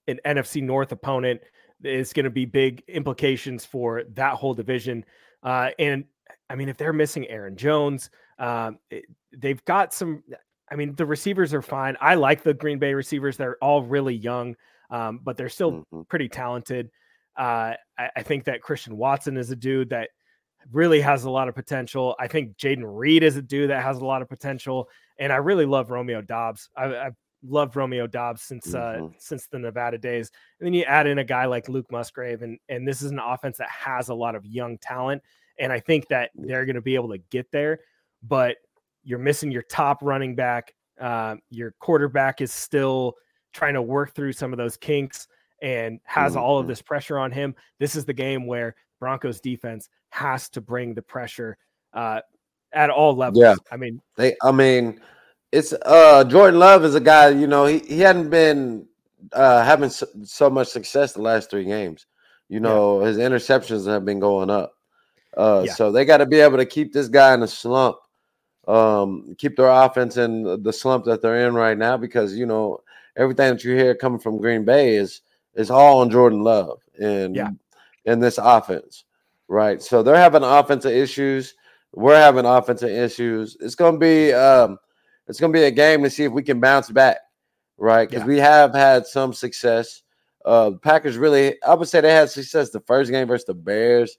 an 0.06 0.20
NFC 0.26 0.62
North 0.62 0.92
opponent 0.92 1.40
is 1.82 2.12
going 2.12 2.24
to 2.24 2.30
be 2.30 2.44
big 2.44 2.82
implications 2.88 3.64
for 3.64 4.04
that 4.14 4.34
whole 4.34 4.54
division. 4.54 5.04
Uh, 5.42 5.70
and 5.78 6.04
I 6.48 6.54
mean, 6.54 6.68
if 6.68 6.76
they're 6.76 6.92
missing 6.92 7.26
Aaron 7.28 7.56
Jones, 7.56 8.10
um, 8.38 8.78
it- 8.90 9.04
they've 9.36 9.64
got 9.64 9.92
some. 9.92 10.22
I 10.70 10.76
mean, 10.76 10.94
the 10.94 11.04
receivers 11.06 11.52
are 11.52 11.62
fine. 11.62 11.96
I 12.00 12.14
like 12.14 12.42
the 12.42 12.54
Green 12.54 12.78
Bay 12.78 12.94
receivers; 12.94 13.36
they're 13.36 13.56
all 13.62 13.82
really 13.82 14.14
young, 14.14 14.56
um, 14.90 15.20
but 15.22 15.36
they're 15.36 15.48
still 15.48 15.84
Mhm. 15.92 16.08
pretty 16.08 16.28
talented. 16.28 16.90
Uh, 17.36 17.74
I, 17.98 18.10
I 18.16 18.22
think 18.22 18.44
that 18.44 18.62
Christian 18.62 18.96
Watson 18.96 19.36
is 19.36 19.50
a 19.50 19.56
dude 19.56 19.90
that 19.90 20.10
really 20.72 21.00
has 21.02 21.24
a 21.24 21.30
lot 21.30 21.48
of 21.48 21.54
potential. 21.54 22.14
I 22.18 22.28
think 22.28 22.56
Jayden 22.56 22.82
Reed 22.84 23.22
is 23.22 23.36
a 23.36 23.42
dude 23.42 23.70
that 23.70 23.82
has 23.82 23.98
a 23.98 24.04
lot 24.04 24.22
of 24.22 24.28
potential, 24.28 24.88
and 25.18 25.32
I 25.32 25.36
really 25.36 25.66
love 25.66 25.90
Romeo 25.90 26.22
Doubs. 26.22 26.70
I, 26.76 26.96
I've 26.96 27.16
loved 27.46 27.76
Romeo 27.76 28.06
Doubs 28.06 28.42
since 28.42 28.74
uh, 28.74 28.96
Mhm. 29.00 29.14
since 29.18 29.46
the 29.46 29.58
Nevada 29.58 29.98
days. 29.98 30.30
And 30.58 30.66
then 30.66 30.74
you 30.74 30.84
add 30.84 31.06
in 31.06 31.18
a 31.18 31.24
guy 31.24 31.44
like 31.46 31.68
Luke 31.68 31.90
Musgrave, 31.90 32.42
and 32.42 32.58
and 32.68 32.86
this 32.86 33.02
is 33.02 33.10
an 33.10 33.18
offense 33.18 33.58
that 33.58 33.68
has 33.70 34.08
a 34.08 34.14
lot 34.14 34.34
of 34.34 34.44
young 34.46 34.78
talent, 34.78 35.22
and 35.58 35.72
I 35.72 35.80
think 35.80 36.08
that 36.08 36.30
they're 36.34 36.64
going 36.64 36.76
to 36.76 36.82
be 36.82 36.94
able 36.94 37.10
to 37.10 37.18
get 37.30 37.50
there. 37.50 37.80
But 38.22 38.56
you're 39.02 39.18
missing 39.18 39.50
your 39.50 39.62
top 39.62 39.98
running 40.02 40.34
back. 40.34 40.74
Um, 40.98 41.40
your 41.50 41.72
quarterback 41.80 42.40
is 42.40 42.52
still 42.52 43.14
trying 43.52 43.74
to 43.74 43.82
work 43.82 44.14
through 44.14 44.32
some 44.32 44.52
of 44.52 44.56
those 44.56 44.76
kinks 44.76 45.28
and 45.62 46.00
has 46.04 46.36
all 46.36 46.58
of 46.58 46.64
Mhm. 46.66 46.68
this 46.68 46.82
pressure 46.82 47.18
on 47.18 47.30
him. 47.30 47.54
This 47.78 47.96
is 47.96 48.04
the 48.04 48.12
game 48.12 48.46
where 48.46 48.74
Broncos 49.00 49.40
defense 49.40 49.88
has 50.10 50.48
to 50.50 50.60
bring 50.60 50.94
the 50.94 51.02
pressure 51.02 51.56
uh, 51.92 52.20
at 52.72 52.90
all 52.90 53.14
levels. 53.14 53.42
Yeah. 53.42 53.54
I 53.70 53.76
mean, 53.76 54.00
They, 54.16 54.34
I 54.42 54.50
mean, 54.50 55.00
it's 55.54 55.72
uh 55.72 56.24
Jordan 56.24 56.58
Love 56.58 56.84
is 56.84 56.94
a 56.96 57.00
guy. 57.00 57.28
You 57.28 57.46
know, 57.46 57.64
he 57.66 57.78
he 57.78 58.00
hadn't 58.00 58.28
been 58.30 58.86
uh 59.32 59.64
having 59.64 59.88
so, 59.90 60.06
so 60.24 60.50
much 60.50 60.68
success 60.68 61.12
the 61.12 61.22
last 61.22 61.48
three 61.50 61.64
games. 61.64 62.06
You 62.48 62.60
know, 62.60 63.00
his 63.00 63.16
interceptions 63.18 63.86
have 63.86 64.04
been 64.04 64.20
going 64.20 64.50
up. 64.50 64.76
Uh, 65.36 65.64
Yeah. 65.64 65.72
so 65.72 65.90
they 65.90 66.04
got 66.04 66.18
to 66.18 66.26
be 66.26 66.40
able 66.40 66.58
to 66.58 66.66
keep 66.66 66.92
this 66.92 67.08
guy 67.08 67.34
in 67.34 67.42
a 67.42 67.48
slump. 67.48 67.96
Um, 68.68 69.34
keep 69.38 69.56
their 69.56 69.68
offense 69.70 70.16
in 70.16 70.62
the 70.62 70.72
slump 70.72 71.04
that 71.06 71.20
they're 71.22 71.46
in 71.46 71.54
right 71.54 71.76
now 71.76 71.96
because 71.96 72.34
you 72.34 72.46
know 72.46 72.80
everything 73.16 73.50
that 73.54 73.64
you 73.64 73.74
hear 73.76 73.94
coming 73.94 74.18
from 74.18 74.38
Green 74.38 74.64
Bay 74.64 74.96
is 74.96 75.22
is 75.54 75.70
all 75.70 76.00
on 76.00 76.10
Jordan 76.10 76.42
Love 76.42 76.80
and 77.00 77.36
Yeah. 77.36 77.50
in 78.04 78.20
this 78.20 78.38
offense, 78.38 79.04
right? 79.48 79.80
So 79.82 80.02
they're 80.02 80.16
having 80.16 80.42
offensive 80.42 80.92
issues. 80.92 81.54
We're 81.92 82.16
having 82.16 82.44
offensive 82.44 82.90
issues. 82.90 83.56
It's 83.60 83.74
gonna 83.76 83.98
be 83.98 84.32
um, 84.32 84.78
it's 85.28 85.40
gonna 85.40 85.52
be 85.52 85.64
a 85.64 85.70
game 85.70 86.02
to 86.02 86.10
see 86.10 86.24
if 86.24 86.32
we 86.32 86.42
can 86.42 86.60
bounce 86.60 86.90
back, 86.90 87.18
right? 87.78 88.08
Because 88.08 88.22
Yeah. 88.22 88.28
we 88.28 88.38
have 88.38 88.74
had 88.74 89.06
some 89.06 89.32
success. 89.32 90.02
Uh, 90.44 90.72
Packers 90.82 91.16
really, 91.16 91.60
I 91.62 91.74
would 91.74 91.88
say 91.88 92.00
they 92.00 92.12
had 92.12 92.30
success 92.30 92.70
the 92.70 92.80
first 92.80 93.10
game 93.10 93.26
versus 93.26 93.46
the 93.46 93.54
Bears, 93.54 94.18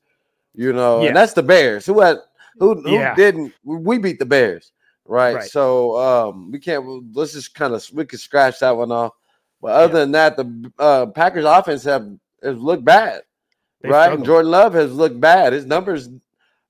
you 0.55 0.73
know, 0.73 1.01
Yeah. 1.01 1.09
and 1.09 1.15
that's 1.17 1.33
the 1.33 1.43
Bears. 1.43 1.85
Who 1.85 1.99
had 2.01 2.17
who 2.59 2.81
who 2.81 2.91
Yeah. 2.95 3.13
didn't 3.15 3.53
we 3.63 3.97
beat 3.97 4.17
the 4.19 4.25
Bears, 4.25 4.71
right? 5.05 5.35
Right. 5.35 5.49
So 5.49 5.97
um, 5.99 6.51
we 6.51 6.59
can't. 6.59 7.15
Let's 7.15 7.33
just 7.33 7.53
kind 7.53 7.73
of 7.73 7.87
we 7.93 8.05
could 8.05 8.19
scratch 8.19 8.59
that 8.59 8.75
one 8.75 8.91
off. 8.91 9.13
But 9.61 9.71
other 9.71 9.99
than 9.99 10.11
that, 10.13 10.37
the 10.37 10.71
uh, 10.79 11.05
Packers 11.07 11.45
offense 11.45 11.83
have 11.83 12.07
has 12.43 12.57
looked 12.57 12.85
bad, 12.85 13.21
They 13.81 13.89
right? 13.89 14.03
struggled. 14.05 14.19
And 14.19 14.25
Jordan 14.25 14.51
Love 14.51 14.73
has 14.73 14.93
looked 14.93 15.19
bad. 15.19 15.53
His 15.53 15.65
numbers 15.65 16.09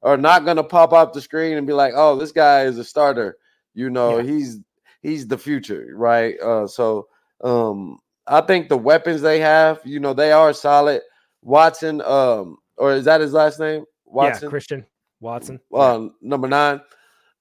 are 0.04 0.18
not 0.18 0.46
going 0.46 0.58
to 0.58 0.64
pop 0.64 0.94
off 0.94 1.14
the 1.14 1.22
screen 1.22 1.58
and 1.58 1.66
be 1.68 1.74
like, 1.74 1.94
"Oh, 1.96 2.16
this 2.16 2.32
guy 2.32 2.64
is 2.64 2.78
a 2.78 2.84
starter." 2.84 3.38
You 3.76 3.90
know, 3.92 4.18
Yeah. 4.18 4.24
he's 4.24 4.60
he's 5.02 5.28
the 5.28 5.38
future, 5.38 5.90
right? 5.94 6.40
Uh, 6.40 6.66
so 6.66 7.08
um, 7.44 8.00
I 8.26 8.42
think 8.42 8.70
the 8.70 8.78
weapons 8.78 9.22
they 9.22 9.40
have, 9.40 9.80
you 9.86 10.00
know, 10.00 10.14
they 10.14 10.32
are 10.32 10.52
solid. 10.54 11.02
Watson, 11.44 12.02
um, 12.02 12.58
or 12.78 12.94
is 12.94 13.06
that 13.06 13.22
his 13.22 13.34
last 13.34 13.60
name? 13.60 13.86
Watson, 14.06 14.46
yeah, 14.46 14.50
Christian 14.50 14.86
Watson. 15.20 15.60
Uh, 15.72 16.08
number 16.22 16.48
nine. 16.48 16.82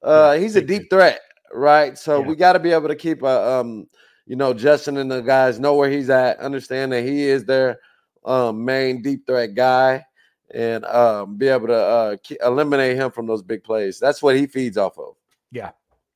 Uh, 0.02 0.34
he's 0.34 0.56
a 0.56 0.60
deep 0.60 0.90
threat, 0.90 1.20
right? 1.52 1.96
So 1.96 2.20
Yeah. 2.20 2.26
we 2.26 2.36
got 2.36 2.52
to 2.52 2.58
be 2.58 2.72
able 2.72 2.88
to 2.88 2.96
keep 2.96 3.22
a, 3.22 3.52
um, 3.52 3.86
you 4.26 4.36
know, 4.36 4.52
Justin 4.52 4.98
and 4.98 5.10
the 5.10 5.22
guys 5.22 5.58
know 5.58 5.74
where 5.74 5.88
he's 5.88 6.10
at, 6.10 6.38
understand 6.40 6.92
that 6.92 7.04
he 7.04 7.22
is 7.22 7.46
their 7.46 7.78
um, 8.26 8.62
main 8.64 9.00
deep 9.00 9.26
threat 9.26 9.54
guy, 9.54 10.04
and 10.50 10.84
um, 10.84 11.36
be 11.36 11.48
able 11.48 11.68
to 11.68 11.74
uh, 11.74 12.16
eliminate 12.44 12.96
him 12.96 13.10
from 13.10 13.26
those 13.26 13.42
big 13.42 13.64
plays. 13.64 13.98
That's 13.98 14.22
what 14.22 14.36
he 14.36 14.46
feeds 14.46 14.76
off 14.76 14.98
of. 14.98 15.14
Yeah, 15.50 15.70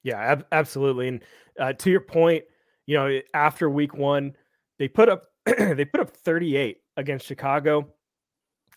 yeah, 0.08 0.18
ab- 0.18 0.46
absolutely. 0.52 1.08
And 1.08 1.22
uh, 1.60 1.72
to 1.74 1.90
your 1.90 2.00
point, 2.00 2.44
you 2.86 2.96
know, 2.96 3.20
after 3.34 3.68
week 3.68 3.94
one, 3.94 4.34
they 4.78 4.88
put 4.88 5.10
up 5.10 5.26
they 5.44 5.84
put 5.84 6.00
up 6.00 6.10
38 6.10 6.78
against 6.96 7.26
Chicago. 7.26 7.88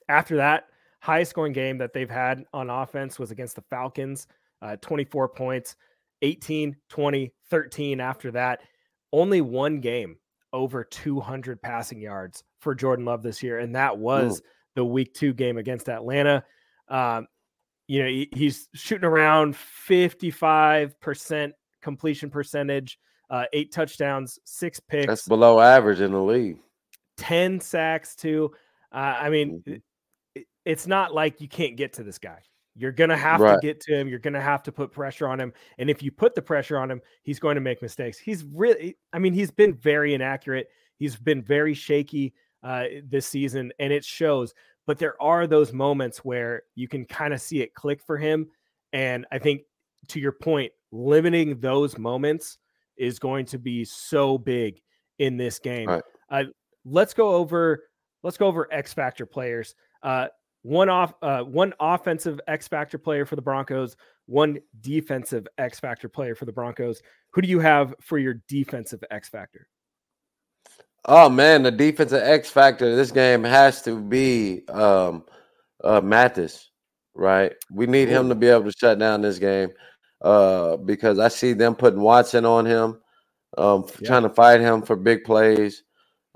After 0.09 0.35
that, 0.37 0.65
highest 0.99 1.31
scoring 1.31 1.53
game 1.53 1.77
that 1.77 1.93
they've 1.93 2.09
had 2.09 2.43
on 2.53 2.69
offense 2.69 3.17
was 3.17 3.31
against 3.31 3.55
the 3.55 3.63
Falcons, 3.69 4.27
uh, 4.61 4.75
24 4.81 5.29
points, 5.29 5.77
18, 6.21 6.75
20, 6.89 7.33
13 7.49 8.01
after 8.01 8.31
that. 8.31 8.59
Only 9.13 9.39
one 9.39 9.79
game 9.79 10.17
over 10.51 10.83
200 10.83 11.61
passing 11.61 12.01
yards 12.01 12.43
for 12.59 12.75
Jordan 12.75 13.05
Love 13.05 13.23
this 13.23 13.41
year, 13.41 13.59
and 13.59 13.73
that 13.75 13.97
was 13.97 14.41
the 14.75 14.83
week 14.83 15.13
two 15.13 15.33
game 15.33 15.57
against 15.57 15.87
Atlanta. 15.87 16.43
Um, 16.89 17.27
you 17.91 18.01
know, 18.01 18.07
he- 18.07 18.29
he's 18.33 18.69
shooting 18.73 19.03
around 19.03 19.53
55% 19.53 21.53
completion 21.81 22.29
percentage, 22.29 22.97
uh, 23.29 23.43
eight 23.51 23.73
touchdowns, 23.73 24.39
six 24.45 24.79
picks, 24.79 25.07
That's 25.07 25.27
below 25.27 25.59
average 25.59 25.99
in 25.99 26.13
the 26.13 26.23
league. 26.23 26.57
10 27.17 27.59
sacks, 27.59 28.15
too. 28.15 28.53
Uh, 28.93 29.17
I 29.19 29.29
mean, 29.29 29.61
Mhm. 29.67 29.81
it- 30.35 30.47
it's 30.63 30.87
not 30.87 31.13
like 31.13 31.41
you 31.41 31.49
can't 31.49 31.75
get 31.75 31.91
to 31.93 32.03
this 32.03 32.17
guy. 32.17 32.41
You're 32.75 32.93
going 32.93 33.09
to 33.09 33.17
have 33.17 33.41
Right. 33.41 33.55
to 33.55 33.59
get 33.67 33.81
to 33.81 33.93
him. 33.93 34.07
You're 34.07 34.19
going 34.19 34.35
to 34.35 34.41
have 34.41 34.63
to 34.63 34.71
put 34.71 34.93
pressure 34.93 35.27
on 35.27 35.41
him. 35.41 35.51
And 35.77 35.89
if 35.89 36.01
you 36.01 36.13
put 36.13 36.33
the 36.33 36.41
pressure 36.41 36.77
on 36.77 36.89
him, 36.89 37.01
he's 37.23 37.39
going 37.39 37.55
to 37.55 37.61
make 37.61 37.81
mistakes. 37.81 38.17
He's 38.17 38.45
really, 38.45 38.97
I 39.11 39.19
mean, 39.19 39.33
he's 39.33 39.51
been 39.51 39.73
very 39.73 40.13
inaccurate. 40.13 40.69
He's 40.95 41.17
been 41.17 41.41
very 41.41 41.73
shaky 41.73 42.33
uh, 42.63 42.85
this 43.03 43.25
season, 43.25 43.73
and 43.79 43.91
it 43.91 44.05
shows. 44.05 44.53
But 44.91 44.99
there 44.99 45.15
are 45.21 45.47
those 45.47 45.71
moments 45.71 46.17
where 46.17 46.63
you 46.75 46.89
can 46.89 47.05
kind 47.05 47.33
of 47.33 47.39
see 47.39 47.61
it 47.61 47.73
click 47.73 48.01
for 48.05 48.17
him. 48.17 48.47
And 48.91 49.25
I 49.31 49.39
think, 49.39 49.61
to 50.09 50.19
your 50.19 50.33
point, 50.33 50.73
limiting 50.91 51.61
those 51.61 51.97
moments 51.97 52.57
is 52.97 53.17
going 53.17 53.45
to 53.45 53.57
be 53.57 53.85
so 53.85 54.37
big 54.37 54.81
in 55.17 55.37
this 55.37 55.59
game. 55.59 55.87
Right. 55.87 56.03
Uh, 56.29 56.43
let's 56.83 57.13
go 57.13 57.35
over 57.35 57.85
let's 58.21 58.35
go 58.35 58.47
over 58.47 58.67
X 58.69 58.91
factor 58.91 59.25
players. 59.25 59.75
Uh, 60.03 60.27
one 60.63 60.89
off, 60.89 61.13
uh, 61.21 61.43
one 61.43 61.73
offensive 61.79 62.41
X 62.49 62.67
factor 62.67 62.97
player 62.97 63.25
for 63.25 63.37
the 63.37 63.41
Broncos, 63.41 63.95
one 64.25 64.59
defensive 64.81 65.47
X 65.57 65.79
factor 65.79 66.09
player 66.09 66.35
for 66.35 66.43
the 66.43 66.51
Broncos. 66.51 67.01
Who 67.29 67.41
do 67.41 67.47
you 67.47 67.61
have 67.61 67.95
for 68.01 68.17
your 68.17 68.41
defensive 68.49 69.01
X 69.09 69.29
factor? 69.29 69.69
Oh 71.05 71.29
man, 71.29 71.63
the 71.63 71.71
defensive 71.71 72.21
X 72.21 72.49
factor 72.49 72.89
of 72.89 72.95
this 72.95 73.11
game 73.11 73.43
has 73.43 73.81
to 73.83 73.99
be 73.99 74.63
um 74.67 75.23
uh 75.83 76.01
Mathis, 76.01 76.69
right? 77.15 77.53
We 77.71 77.87
need 77.87 78.07
him 78.07 78.29
to 78.29 78.35
be 78.35 78.47
able 78.47 78.65
to 78.65 78.77
shut 78.77 78.99
down 78.99 79.21
this 79.21 79.39
game. 79.39 79.69
Uh 80.21 80.77
because 80.77 81.17
I 81.19 81.29
see 81.29 81.53
them 81.53 81.75
putting 81.75 82.01
Watson 82.01 82.45
on 82.45 82.65
him, 82.65 82.99
um 83.57 83.85
Yeah. 83.99 84.07
trying 84.07 84.23
to 84.23 84.29
fight 84.29 84.61
him 84.61 84.83
for 84.83 84.95
big 84.95 85.23
plays. 85.23 85.83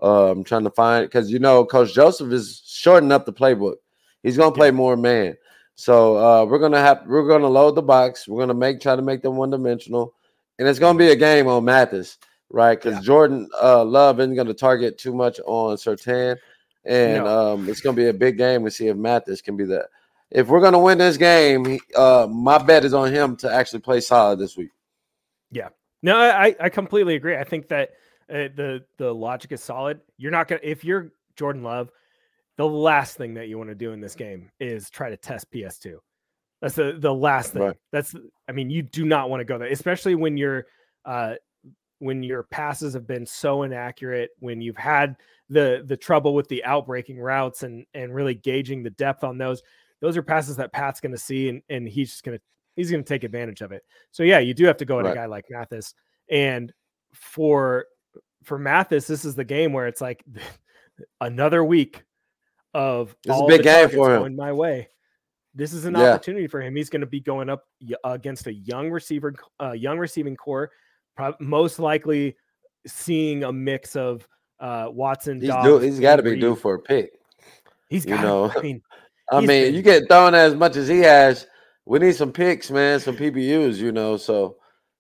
Um, 0.02 0.44
trying 0.44 0.66
to 0.66 0.72
find 0.72 1.06
because 1.06 1.32
you 1.32 1.40
know 1.40 1.64
Coach 1.66 1.94
Joseph 1.94 2.32
is 2.34 2.62
shortening 2.66 3.14
up 3.14 3.26
the 3.26 3.32
playbook. 3.32 3.76
He's 4.24 4.36
gonna 4.36 4.54
play 4.54 4.70
more 4.72 4.98
man. 4.98 5.38
So 5.76 6.18
uh, 6.18 6.46
we're 6.46 6.60
gonna 6.60 6.82
have 6.82 7.04
we're 7.08 7.28
gonna 7.28 7.48
load 7.48 7.76
the 7.76 7.82
box. 7.82 8.28
We're 8.28 8.42
gonna 8.42 8.54
make 8.54 8.82
try 8.82 8.96
to 8.98 9.02
make 9.02 9.22
them 9.22 9.38
one 9.38 9.52
dimensional, 9.52 10.14
and 10.60 10.68
it's 10.68 10.80
gonna 10.80 11.00
be 11.00 11.12
a 11.12 11.16
game 11.16 11.48
on 11.48 11.64
Mathis, 11.64 12.18
right? 12.50 12.76
Because 12.82 12.96
Yeah. 13.00 13.02
Jordan 13.02 13.50
uh, 13.62 13.84
Love 13.84 14.20
isn't 14.20 14.36
gonna 14.36 14.54
target 14.54 14.98
too 14.98 15.14
much 15.14 15.40
on 15.46 15.76
Surtain, 15.78 16.38
and 16.86 17.24
No. 17.24 17.54
um, 17.54 17.70
it's 17.70 17.82
gonna 17.82 17.96
be 17.96 18.08
a 18.08 18.14
big 18.14 18.38
game 18.38 18.64
to 18.66 18.72
see 18.72 18.88
if 18.88 18.98
Mathis 18.98 19.42
can 19.42 19.58
be 19.58 19.66
that. 19.66 19.88
If 20.32 20.48
we're 20.48 20.62
gonna 20.62 20.80
win 20.80 20.98
this 20.98 21.18
game, 21.18 21.66
he- 21.66 21.82
uh, 21.96 22.28
my 22.30 22.58
bet 22.58 22.84
is 22.86 22.94
on 22.94 23.12
him 23.14 23.36
to 23.38 23.52
actually 23.52 23.80
play 23.82 24.00
solid 24.00 24.40
this 24.40 24.58
week. 24.58 24.70
Yeah, 25.52 25.70
no, 26.02 26.18
I, 26.18 26.56
I 26.60 26.70
completely 26.70 27.16
agree. 27.16 27.36
I 27.38 27.44
think 27.44 27.68
that 27.70 27.92
uh, 28.30 28.50
the 28.56 28.84
the 28.98 29.14
logic 29.14 29.52
is 29.52 29.62
solid. 29.64 30.02
You're 30.18 30.32
not 30.32 30.48
gonna 30.48 30.62
if 30.64 30.84
you're 30.84 31.12
Jordan 31.36 31.64
Love, 31.64 31.92
the 32.58 32.68
last 32.68 33.18
thing 33.18 33.36
that 33.36 33.48
you 33.50 33.58
want 33.58 33.70
to 33.70 33.76
do 33.76 33.92
in 33.92 34.02
this 34.02 34.16
game 34.16 34.50
is 34.60 34.90
try 34.90 35.10
to 35.10 35.18
test 35.18 35.52
PS2. 35.52 35.98
That's 36.62 36.76
the 36.76 36.96
the 36.98 37.14
last 37.14 37.54
thing. 37.54 37.62
Right. 37.62 37.78
That's 37.92 38.16
I 38.50 38.52
mean, 38.52 38.70
you 38.70 38.82
do 38.82 39.06
not 39.06 39.30
want 39.30 39.42
to 39.42 39.46
go 39.46 39.58
there, 39.60 39.68
especially 39.68 40.16
when 40.16 40.38
you're 40.38 40.66
uh 41.06 41.36
when 42.00 42.24
your 42.24 42.44
passes 42.44 42.94
have 42.94 43.08
been 43.08 43.26
so 43.26 43.64
inaccurate, 43.64 44.32
when 44.40 44.62
you've 44.62 44.78
had 44.78 45.16
the 45.50 45.84
the 45.86 45.98
trouble 45.98 46.34
with 46.34 46.48
the 46.48 46.64
outbreaking 46.66 47.20
routes 47.20 47.64
and 47.64 47.86
and 47.94 48.14
really 48.14 48.34
gauging 48.36 48.84
the 48.84 48.90
depth 48.92 49.24
on 49.24 49.38
those. 49.38 49.62
Those 50.02 50.18
are 50.18 50.24
passes 50.24 50.58
that 50.58 50.74
Pat's 50.74 51.00
going 51.00 51.14
to 51.14 51.18
see, 51.18 51.50
and 51.50 51.62
and 51.70 51.88
he's 51.88 52.12
just 52.12 52.24
going 52.24 52.38
to 52.38 52.44
he's 52.76 52.92
going 52.92 53.04
to 53.04 53.08
take 53.08 53.24
advantage 53.24 53.62
of 53.62 53.72
it. 53.72 53.84
So 54.12 54.24
yeah, 54.24 54.40
you 54.40 54.54
do 54.54 54.66
have 54.66 54.78
to 54.78 54.86
go 54.86 55.00
at 55.00 55.06
a 55.06 55.16
guy 55.16 55.26
like 55.26 55.46
Mathis, 55.50 55.94
and 56.30 56.74
for 57.14 57.86
for 58.44 58.60
Mathis, 58.60 59.08
this 59.08 59.26
is 59.26 59.36
the 59.36 59.46
game 59.46 59.74
where 59.74 59.88
it's 59.88 60.02
like 60.02 60.24
another 61.22 61.64
week 61.64 62.04
of 62.74 63.16
This 63.24 63.36
is 63.36 63.42
a 63.42 63.46
big 63.48 63.64
game 63.64 63.90
for 63.90 64.14
him. 64.14 64.20
going 64.22 64.36
my 64.36 64.52
way. 64.52 64.90
This 65.54 65.72
is 65.72 65.86
an 65.86 65.94
Yeah. 65.96 66.12
opportunity 66.14 66.48
for 66.48 66.62
him. 66.62 66.76
He's 66.76 66.90
going 66.90 67.02
to 67.02 67.08
be 67.08 67.22
going 67.22 67.50
up 67.50 67.66
against 68.04 68.48
a 68.48 68.54
young 68.54 68.92
receiver, 68.92 69.34
uh, 69.62 69.72
young 69.72 69.98
receiving 69.98 70.36
core, 70.36 70.70
prob- 71.16 71.40
most 71.40 71.80
likely 71.80 72.36
seeing 72.88 73.44
a 73.44 73.52
mix 73.52 73.96
of 73.96 74.28
uh, 74.60 74.88
Watson. 74.92 75.40
He's 75.40 75.50
Doubs, 75.50 75.84
he's 75.84 76.00
got 76.00 76.18
to 76.18 76.24
be 76.24 76.40
due 76.40 76.56
for 76.56 76.76
a 76.76 76.80
pick. 76.80 77.12
He's 77.90 78.06
you 78.06 78.16
got. 78.16 78.24
know. 78.24 78.52
I 78.56 78.62
mean, 78.62 78.82
I 79.32 79.40
mean, 79.40 79.48
been- 79.48 79.76
you 79.76 79.82
get 79.82 80.08
thrown 80.08 80.36
as 80.36 80.56
much 80.56 80.76
as 80.76 80.88
he 80.88 81.00
has. 81.00 81.48
We 81.86 82.00
need 82.00 82.16
some 82.16 82.32
picks, 82.32 82.72
man, 82.72 83.00
some 83.00 83.16
PBUs, 83.16 83.78
you 83.78 83.92
know. 83.92 84.18
So 84.18 84.58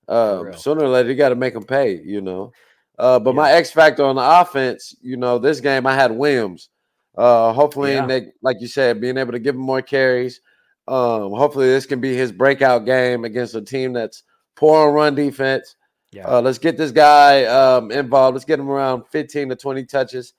real. 0.07 0.53
sooner 0.53 0.84
or 0.84 0.89
later, 0.89 1.10
you 1.10 1.15
got 1.15 1.29
to 1.29 1.36
make 1.36 1.53
them 1.53 1.63
pay, 1.63 2.00
you 2.03 2.22
know. 2.22 2.51
Uh, 2.98 3.19
but 3.19 3.36
my 3.36 3.51
X 3.51 3.72
factor 3.72 4.03
on 4.05 4.15
the 4.15 4.41
offense, 4.41 4.95
you 5.01 5.17
know, 5.17 5.38
this 5.38 5.60
game 5.60 5.86
I 5.86 5.93
had 5.95 6.12
Williams. 6.12 6.69
Uh, 7.17 7.53
hopefully, 7.53 7.93
Yeah. 7.93 8.05
they, 8.05 8.27
like 8.41 8.57
you 8.60 8.67
said, 8.67 9.01
being 9.01 9.17
able 9.17 9.31
to 9.31 9.39
give 9.39 9.55
him 9.55 9.62
more 9.62 9.81
carries. 9.81 10.41
Um, 10.88 11.31
hopefully, 11.31 11.67
this 11.67 11.86
can 11.86 12.00
be 12.00 12.15
his 12.15 12.31
breakout 12.31 12.86
game 12.86 13.25
against 13.25 13.55
a 13.55 13.62
team 13.62 13.93
that's 13.93 14.24
poor 14.55 14.88
on 14.88 14.93
run 14.93 15.15
defense. 15.15 15.75
Yeah, 16.15 16.27
Uh, 16.27 16.41
let's 16.41 16.57
get 16.57 16.77
this 16.77 16.91
guy 16.91 17.43
um, 17.43 17.91
involved. 17.91 18.36
Let's 18.36 18.45
get 18.45 18.60
him 18.60 18.69
around 18.69 19.03
15 19.12 19.50
to 19.50 19.55
20 19.55 19.84
touches, 19.86 20.34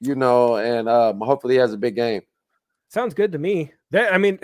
you 0.00 0.14
know, 0.14 0.56
and 0.56 0.88
um, 0.88 1.20
hopefully 1.20 1.54
he 1.54 1.58
has 1.60 1.72
a 1.72 1.78
big 1.78 1.94
game. 1.94 2.20
sounds 2.88 3.14
good 3.14 3.32
to 3.32 3.38
me. 3.38 3.72
That 3.90 4.12
I 4.12 4.18
mean, 4.18 4.38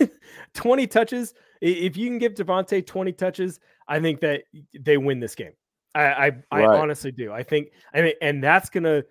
twenty 0.54 0.86
touches. 0.86 1.34
If 1.60 1.96
you 1.96 2.08
can 2.08 2.18
give 2.18 2.34
Devontae 2.34 2.86
twenty 2.86 3.12
touches, 3.12 3.60
I 3.86 4.00
think 4.00 4.20
that 4.20 4.42
they 4.78 4.96
win 4.96 5.20
this 5.20 5.34
game. 5.34 5.52
I 5.94 6.28
I, 6.50 6.62
I 6.62 6.64
honestly 6.66 7.12
do. 7.12 7.32
I 7.32 7.42
think 7.42 7.68
I 7.92 8.02
mean, 8.02 8.14
and 8.22 8.42
that's 8.42 8.70
gonna 8.70 9.02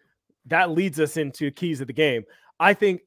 that 0.48 0.71
leads 0.71 1.00
us 1.00 1.17
into 1.17 1.51
keys 1.51 1.81
of 1.81 1.88
the 1.88 1.93
game. 1.93 2.24
I 2.59 2.74
think 2.74 3.01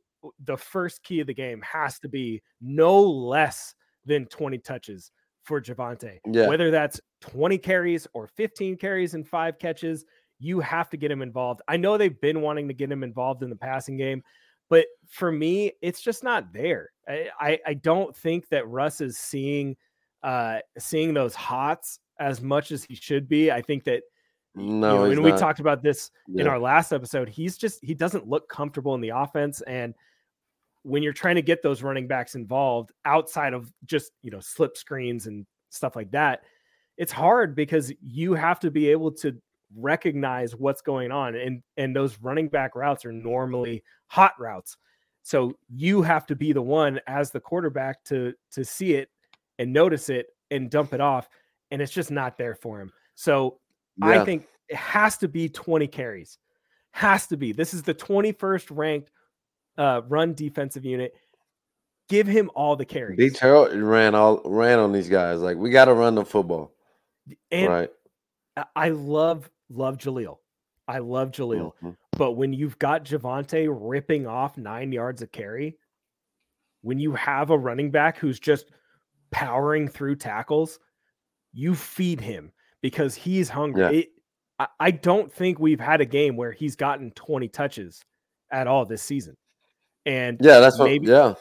the 0.45 0.57
first 0.57 1.03
key 1.03 1.21
of 1.21 1.27
the 1.27 1.35
game 1.35 1.61
has 1.63 1.99
to 2.01 2.09
be 2.09 2.43
no 2.61 3.01
less 3.03 3.75
than 4.05 4.27
20 4.27 4.59
touches 4.59 5.11
for 5.45 5.61
Javonte. 5.61 6.19
Yeah. 6.27 6.47
Whether 6.49 6.71
that's 6.71 7.01
20 7.23 7.57
carries 7.59 8.07
or 8.13 8.27
15 8.27 8.77
carries 8.77 9.15
and 9.15 9.27
five 9.27 9.59
catches, 9.59 10.05
you 10.39 10.61
have 10.61 10.91
to 10.91 10.97
get 10.97 11.11
him 11.11 11.23
involved. 11.23 11.63
I 11.69 11.77
know 11.77 11.97
they've 11.97 12.21
been 12.21 12.43
wanting 12.43 12.69
to 12.69 12.75
get 12.75 12.91
him 12.91 13.03
involved 13.03 13.43
in 13.43 13.51
the 13.51 13.57
passing 13.57 13.97
game, 13.97 14.23
but 14.69 14.87
for 15.09 15.31
me, 15.31 15.73
it's 15.81 16.03
just 16.03 16.25
not 16.25 16.53
there. 16.53 16.91
I, 17.09 17.29
I, 17.41 17.59
I 17.69 17.75
don't 17.75 18.15
think 18.17 18.49
that 18.49 18.69
Russ 18.69 19.01
is 19.01 19.19
seeing 19.19 19.77
uh 20.23 20.61
seeing 20.79 21.15
those 21.15 21.35
hots 21.35 21.99
as 22.21 22.41
much 22.41 22.71
as 22.71 22.85
he 22.85 22.95
should 22.95 23.29
be. 23.29 23.51
I 23.51 23.61
think 23.61 23.85
that 23.85 24.03
No, 24.55 24.93
you 24.93 25.17
know, 25.17 25.23
and 25.23 25.23
we 25.23 25.33
talked 25.33 25.61
about 25.61 25.83
this 25.83 26.11
in 26.35 26.47
our 26.47 26.59
last 26.59 26.93
episode. 26.93 27.29
He's 27.29 27.57
just 27.57 27.81
he 27.83 27.95
doesn't 27.95 28.29
look 28.29 28.49
comfortable 28.49 28.95
in 28.95 29.01
the 29.01 29.11
offense, 29.11 29.63
and 29.63 29.95
when 30.85 31.03
you're 31.03 31.13
trying 31.13 31.37
to 31.37 31.43
get 31.43 31.63
those 31.63 31.83
running 31.83 32.07
backs 32.07 32.35
involved 32.35 32.93
outside 33.05 33.55
of 33.55 33.73
just 33.85 34.13
you 34.23 34.31
know 34.31 34.41
slip 34.41 34.77
screens 34.77 35.27
and 35.27 35.47
stuff 35.71 35.97
like 35.97 36.11
that, 36.13 36.43
it's 36.97 37.13
hard 37.13 37.55
because 37.55 37.93
you 38.01 38.35
have 38.35 38.61
to 38.61 38.71
be 38.71 38.89
able 38.89 39.13
to 39.13 39.37
recognize 39.77 40.55
what's 40.55 40.83
going 40.83 41.11
on, 41.11 41.35
and 41.35 41.63
and 41.77 41.95
those 41.95 42.19
running 42.21 42.49
back 42.49 42.75
routes 42.75 43.05
are 43.05 43.13
normally 43.13 43.83
hot 44.07 44.35
routes. 44.39 44.77
So 45.23 45.57
you 45.69 46.03
have 46.03 46.27
to 46.27 46.37
be 46.37 46.53
the 46.53 46.63
one 46.63 47.01
as 47.07 47.31
the 47.31 47.41
quarterback 47.41 48.05
to 48.05 48.35
to 48.53 48.65
see 48.65 48.95
it 48.95 49.09
and 49.59 49.73
notice 49.73 50.09
it 50.09 50.27
and 50.51 50.71
dump 50.71 50.93
it 50.93 51.01
off, 51.01 51.29
and 51.71 51.81
it's 51.81 51.93
just 51.93 52.11
not 52.11 52.37
there 52.37 52.55
for 52.55 52.81
him. 52.81 52.93
So 53.15 53.59
I 54.01 54.25
think 54.25 54.47
it 54.69 54.77
has 54.77 55.17
to 55.19 55.29
be 55.29 55.49
20 55.49 55.87
carries. 55.87 56.39
Has 56.93 57.27
to 57.29 57.37
be. 57.37 57.53
This 57.53 57.73
is 57.75 57.83
the 57.83 57.95
21st 57.95 58.77
ranked 58.77 59.11
uh, 59.79 60.03
run 60.09 60.35
defensive 60.35 60.85
unit. 60.85 61.15
Give 62.09 62.27
him 62.27 62.51
all 62.55 62.77
the 62.77 62.85
carries. 62.85 63.17
Detroit 63.19 63.73
ran 63.75 64.15
all 64.15 64.43
ran 64.45 64.79
on 64.79 64.93
these 64.93 65.09
guys. 65.09 65.41
Like 65.41 65.57
we 65.57 65.71
got 65.71 65.87
to 65.87 65.95
run 65.95 66.15
the 66.15 66.25
football, 66.25 66.72
and 67.51 67.69
right? 67.69 67.91
I- 68.77 68.91
love 68.91 69.51
love 69.71 69.97
Jaleel. 69.99 70.39
I 70.89 70.99
love 70.99 71.31
Jaleel. 71.31 71.73
Mhm. 71.83 71.97
But 72.19 72.33
when 72.33 72.53
you've 72.53 72.79
got 72.79 73.05
Javonte 73.05 73.69
ripping 73.71 74.27
off 74.27 74.59
nine 74.59 74.93
yards 74.93 75.23
of 75.23 75.33
carry, 75.33 75.79
when 76.83 76.99
you 76.99 77.13
have 77.13 77.51
a 77.51 77.57
running 77.59 77.91
back 77.91 78.19
who's 78.19 78.39
just 78.41 78.67
powering 79.31 79.89
through 79.89 80.17
tackles, 80.17 80.79
you 81.53 81.75
feed 81.75 82.21
him 82.21 82.53
because 82.83 83.15
he's 83.15 83.49
hungry. 83.49 83.83
Yeah. 83.83 83.91
It- 83.91 84.09
I, 84.59 84.67
I 84.81 84.91
don't 84.91 85.33
think 85.33 85.59
we've 85.59 85.81
had 85.81 86.01
a 86.03 86.05
game 86.05 86.37
where 86.37 86.53
he's 86.53 86.77
gotten 86.77 87.11
20 87.13 87.49
touches 87.49 88.03
at 88.51 88.67
all 88.67 88.85
this 88.85 89.03
season. 89.03 89.37
And 90.05 90.39
Yeah, 90.43 90.61
that's 90.61 90.79
what. 90.79 90.85
maybe 90.87 91.07
yeah, 91.07 91.35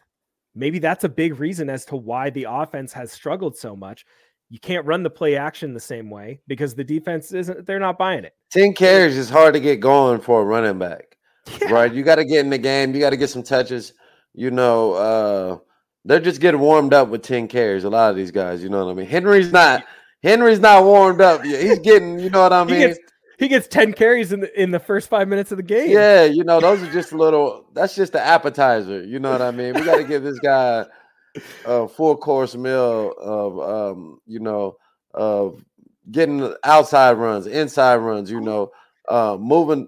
maybe 0.55 0.79
that's 0.79 1.03
a 1.03 1.09
big 1.09 1.39
reason 1.39 1.69
as 1.69 1.83
to 1.85 1.97
why 1.97 2.29
the 2.29 2.45
offense 2.49 2.93
has 2.93 3.11
struggled 3.11 3.57
so 3.57 3.75
much. 3.75 4.05
You 4.51 4.59
can't 4.59 4.85
run 4.85 5.01
the 5.01 5.09
play 5.09 5.37
action 5.37 5.73
the 5.73 5.79
same 5.79 6.09
way 6.09 6.41
because 6.45 6.75
the 6.75 6.83
defense 6.83 7.31
isn't 7.31 7.65
they're 7.65 7.79
not 7.79 7.97
buying 7.97 8.25
it. 8.25 8.35
ten 8.51 8.73
carries 8.73 9.17
is 9.17 9.29
hard 9.29 9.53
to 9.53 9.59
get 9.61 9.79
going 9.79 10.19
for 10.19 10.41
a 10.41 10.45
running 10.45 10.77
back, 10.77 11.17
Yeah. 11.61 11.71
right? 11.71 11.91
You 11.93 12.03
got 12.03 12.15
to 12.15 12.25
get 12.25 12.41
in 12.41 12.49
the 12.49 12.57
game. 12.57 12.93
You 12.93 12.99
got 12.99 13.11
to 13.11 13.17
get 13.17 13.29
some 13.29 13.43
touches. 13.43 13.93
You 14.33 14.51
know, 14.51 14.93
uh 14.93 15.57
they're 16.03 16.19
just 16.19 16.41
getting 16.41 16.59
warmed 16.59 16.93
up 16.93 17.07
with 17.07 17.21
ten 17.23 17.47
carries. 17.47 17.85
A 17.85 17.89
lot 17.89 18.09
of 18.11 18.15
these 18.17 18.31
guys, 18.31 18.61
you 18.61 18.69
know 18.69 18.85
what 18.85 18.91
I 18.91 18.95
mean. 18.95 19.07
Henry's 19.07 19.51
not. 19.53 19.85
Henry's 20.21 20.59
not 20.59 20.83
warmed 20.83 21.21
up 21.21 21.43
yet. 21.45 21.63
He's 21.63 21.79
getting. 21.89 22.19
You 22.19 22.29
know 22.29 22.41
what 22.43 22.53
I 22.53 22.63
He 22.65 22.71
mean? 22.71 22.79
gets 22.89 22.99
he 23.39 23.47
gets 23.47 23.67
10 23.69 23.93
carries 23.93 24.33
in 24.33 24.41
the 24.41 24.61
in 24.61 24.69
the 24.69 24.79
first 24.79 25.09
five 25.09 25.27
minutes 25.27 25.51
of 25.51 25.57
the 25.57 25.63
game. 25.63 25.89
Yeah, 25.89 26.25
you 26.25 26.43
know, 26.43 26.59
those 26.59 26.83
are 26.83 26.91
just 26.91 27.11
a 27.13 27.17
little. 27.17 27.65
That's 27.73 27.95
just 27.95 28.11
the 28.13 28.21
appetizer. 28.21 29.01
You 29.03 29.17
know 29.19 29.31
what 29.31 29.41
I 29.41 29.49
mean? 29.51 29.73
We 29.73 29.81
got 29.81 29.95
to 29.97 30.03
give 30.03 30.21
this 30.23 30.37
guy 30.39 30.85
a 31.65 31.87
full 31.87 32.17
course 32.17 32.55
meal 32.55 33.13
of, 33.19 33.59
um, 33.59 34.19
you 34.25 34.39
know, 34.39 34.77
of 35.13 35.63
getting 36.11 36.53
outside 36.63 37.13
runs, 37.13 37.47
inside 37.47 37.97
runs. 37.97 38.29
You 38.31 38.41
know, 38.41 38.71
uh, 39.09 39.37
moving, 39.39 39.87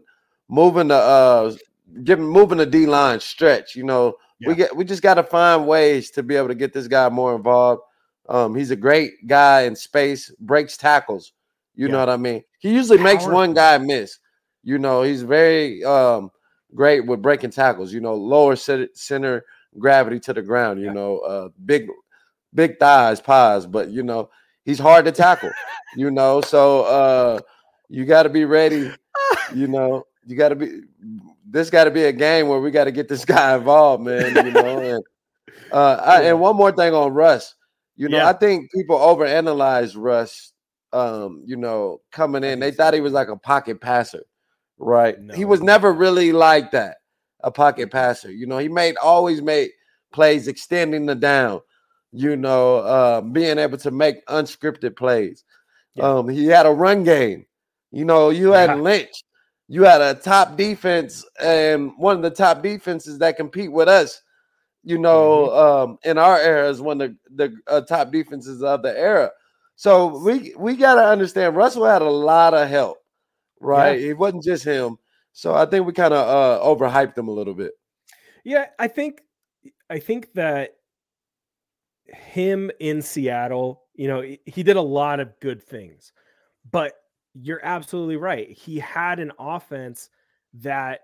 moving 0.50 0.90
the, 0.90 0.96
uh, 0.96 1.56
giving, 2.04 2.26
moving 2.26 2.58
the 2.58 2.66
D 2.66 2.86
line 2.86 3.20
stretch. 3.20 3.76
You 3.76 3.84
know, 3.84 4.16
Yeah. 4.40 4.50
we 4.50 4.56
get, 4.56 4.76
we 4.76 4.86
just 4.86 5.02
got 5.02 5.16
to 5.16 5.24
find 5.24 5.68
ways 5.68 6.12
to 6.12 6.24
be 6.24 6.36
able 6.36 6.50
to 6.50 6.56
get 6.56 6.74
this 6.74 6.88
guy 6.88 7.10
more 7.10 7.36
involved. 7.36 7.82
Um, 8.30 8.56
he's 8.56 8.72
a 8.72 8.76
great 8.76 9.28
guy 9.28 9.62
in 9.64 9.76
space, 9.76 10.32
breaks 10.40 10.78
tackles. 10.78 11.34
You 11.76 11.88
know 11.88 12.00
what 12.00 12.10
I 12.10 12.18
mean? 12.18 12.44
He 12.60 12.72
usually 12.72 13.02
makes 13.02 13.26
one 13.26 13.54
guy 13.54 13.78
miss. 13.80 14.20
You 14.64 14.78
know, 14.78 15.02
he's 15.02 15.24
very 15.24 15.84
um 15.84 16.32
great 16.76 17.06
with 17.06 17.22
breaking 17.22 17.50
tackles, 17.50 17.92
you 17.92 18.00
know, 18.00 18.14
lower 18.16 18.56
center, 18.56 18.88
center 18.94 19.44
gravity 19.80 20.20
to 20.22 20.34
the 20.34 20.42
ground, 20.42 20.80
you 20.80 20.88
Yeah. 20.88 20.94
know, 20.94 21.18
uh 21.20 21.50
big 21.66 21.88
big 22.54 22.80
thighs, 22.80 23.20
pies, 23.22 23.66
but 23.66 23.90
you 23.90 24.04
know, 24.04 24.30
he's 24.66 24.80
hard 24.80 25.06
to 25.06 25.12
tackle, 25.12 25.50
you 25.98 26.12
know. 26.12 26.42
So 26.42 26.84
uh 26.84 27.40
you 27.90 28.06
got 28.06 28.24
to 28.24 28.30
be 28.30 28.46
ready, 28.46 28.92
you 29.56 29.68
know. 29.68 30.04
You 30.26 30.36
got 30.38 30.50
to 30.50 30.56
be 30.56 30.82
this 31.46 31.70
got 31.70 31.84
to 31.84 31.92
be 31.92 32.06
a 32.06 32.14
game 32.14 32.48
where 32.48 32.60
we 32.60 32.72
got 32.72 32.86
to 32.86 32.92
get 32.92 33.08
this 33.10 33.26
guy 33.36 33.56
involved, 33.56 34.04
man, 34.04 34.36
you 34.36 34.52
know. 34.52 34.78
And 34.78 35.04
uh 35.72 36.02
I, 36.04 36.22
and 36.24 36.40
one 36.40 36.56
more 36.56 36.72
thing 36.72 36.94
on 36.94 37.14
Russ. 37.14 37.56
You 37.96 38.10
know, 38.10 38.18
Yeah. 38.18 38.30
I 38.30 38.34
think 38.34 38.72
people 38.72 38.98
overanalyze 38.98 39.94
Russ 39.96 40.54
um, 40.94 41.42
you 41.46 41.58
know, 41.58 42.02
coming 42.12 42.44
in. 42.44 42.60
They 42.60 42.72
thought 42.72 42.94
he 42.94 43.02
was 43.02 43.14
like 43.14 43.28
a 43.28 43.36
pocket 43.36 43.82
passer, 43.82 44.24
right? 44.78 45.20
No, 45.20 45.34
he 45.34 45.44
was 45.44 45.62
never 45.62 45.92
really 45.92 46.32
like 46.32 46.72
that, 46.72 46.98
a 47.44 47.52
pocket 47.52 47.92
passer. 47.92 48.32
You 48.32 48.48
know, 48.48 48.58
he 48.58 48.70
made 48.70 48.96
always 48.98 49.42
made 49.42 49.72
plays 50.12 50.48
extending 50.48 51.06
the 51.06 51.16
down, 51.16 51.62
you 52.12 52.36
know, 52.36 52.78
uh, 52.78 53.22
being 53.22 53.58
able 53.58 53.78
to 53.80 53.92
make 53.92 54.26
unscripted 54.28 54.96
plays. 54.96 55.44
Yeah. 55.96 56.10
Um, 56.10 56.30
he 56.30 56.46
had 56.48 56.66
a 56.66 56.72
run 56.72 57.04
game. 57.04 57.46
You 57.92 58.06
know, 58.06 58.30
you 58.30 58.52
had 58.52 58.72
Yeah. 58.72 58.76
Lynch, 58.76 59.24
you 59.68 59.84
had 59.84 60.02
a 60.02 60.16
top 60.16 60.58
defense, 60.58 61.26
and 61.42 61.92
one 61.98 62.16
of 62.16 62.22
the 62.24 62.30
top 62.32 62.64
defenses 62.64 63.20
that 63.20 63.38
compete 63.38 63.72
with 63.72 63.88
us. 63.88 64.22
You 64.84 64.98
know, 65.00 65.50
Mm-hmm. 65.50 65.92
um, 65.92 65.98
in 66.04 66.18
our 66.18 66.40
era 66.40 66.70
is 66.70 66.82
one 66.82 67.02
of 67.02 67.12
the, 67.36 67.48
the 67.48 67.58
uh, 67.72 67.82
top 67.82 68.12
defenses 68.12 68.62
of 68.64 68.82
the 68.84 68.98
era. 68.98 69.32
So 69.76 70.20
we 70.24 70.54
we 70.58 70.76
got 70.76 70.96
to 70.96 71.06
understand 71.06 71.56
Russell 71.56 71.86
had 71.86 72.02
a 72.02 72.10
lot 72.10 72.54
of 72.54 72.70
help, 72.70 72.98
right? 73.60 74.00
It 74.00 74.14
wasn't 74.16 74.44
just 74.44 74.64
him. 74.66 74.98
So 75.34 75.54
I 75.54 75.66
think 75.66 75.86
we 75.86 75.94
kind 75.94 76.14
of 76.14 76.28
uh, 76.28 76.64
overhyped 76.64 77.18
him 77.18 77.28
a 77.28 77.32
little 77.32 77.54
bit. 77.54 77.74
Yeah, 78.44 78.70
I 78.80 78.88
think 78.88 79.22
I 79.90 80.00
think 80.00 80.34
that 80.34 80.78
him 82.06 82.72
in 82.80 83.02
Seattle, 83.02 83.84
you 83.96 84.08
know, 84.08 84.22
he- 84.22 84.64
did 84.64 84.76
a 84.76 84.82
lot 84.82 85.20
of 85.20 85.40
good 85.40 85.62
things. 85.64 86.12
But 86.72 86.94
you're 87.34 87.64
absolutely 87.66 88.18
right. 88.18 88.50
He 88.50 88.80
had 88.80 89.20
an 89.20 89.32
offense 89.40 90.10
that 90.56 91.02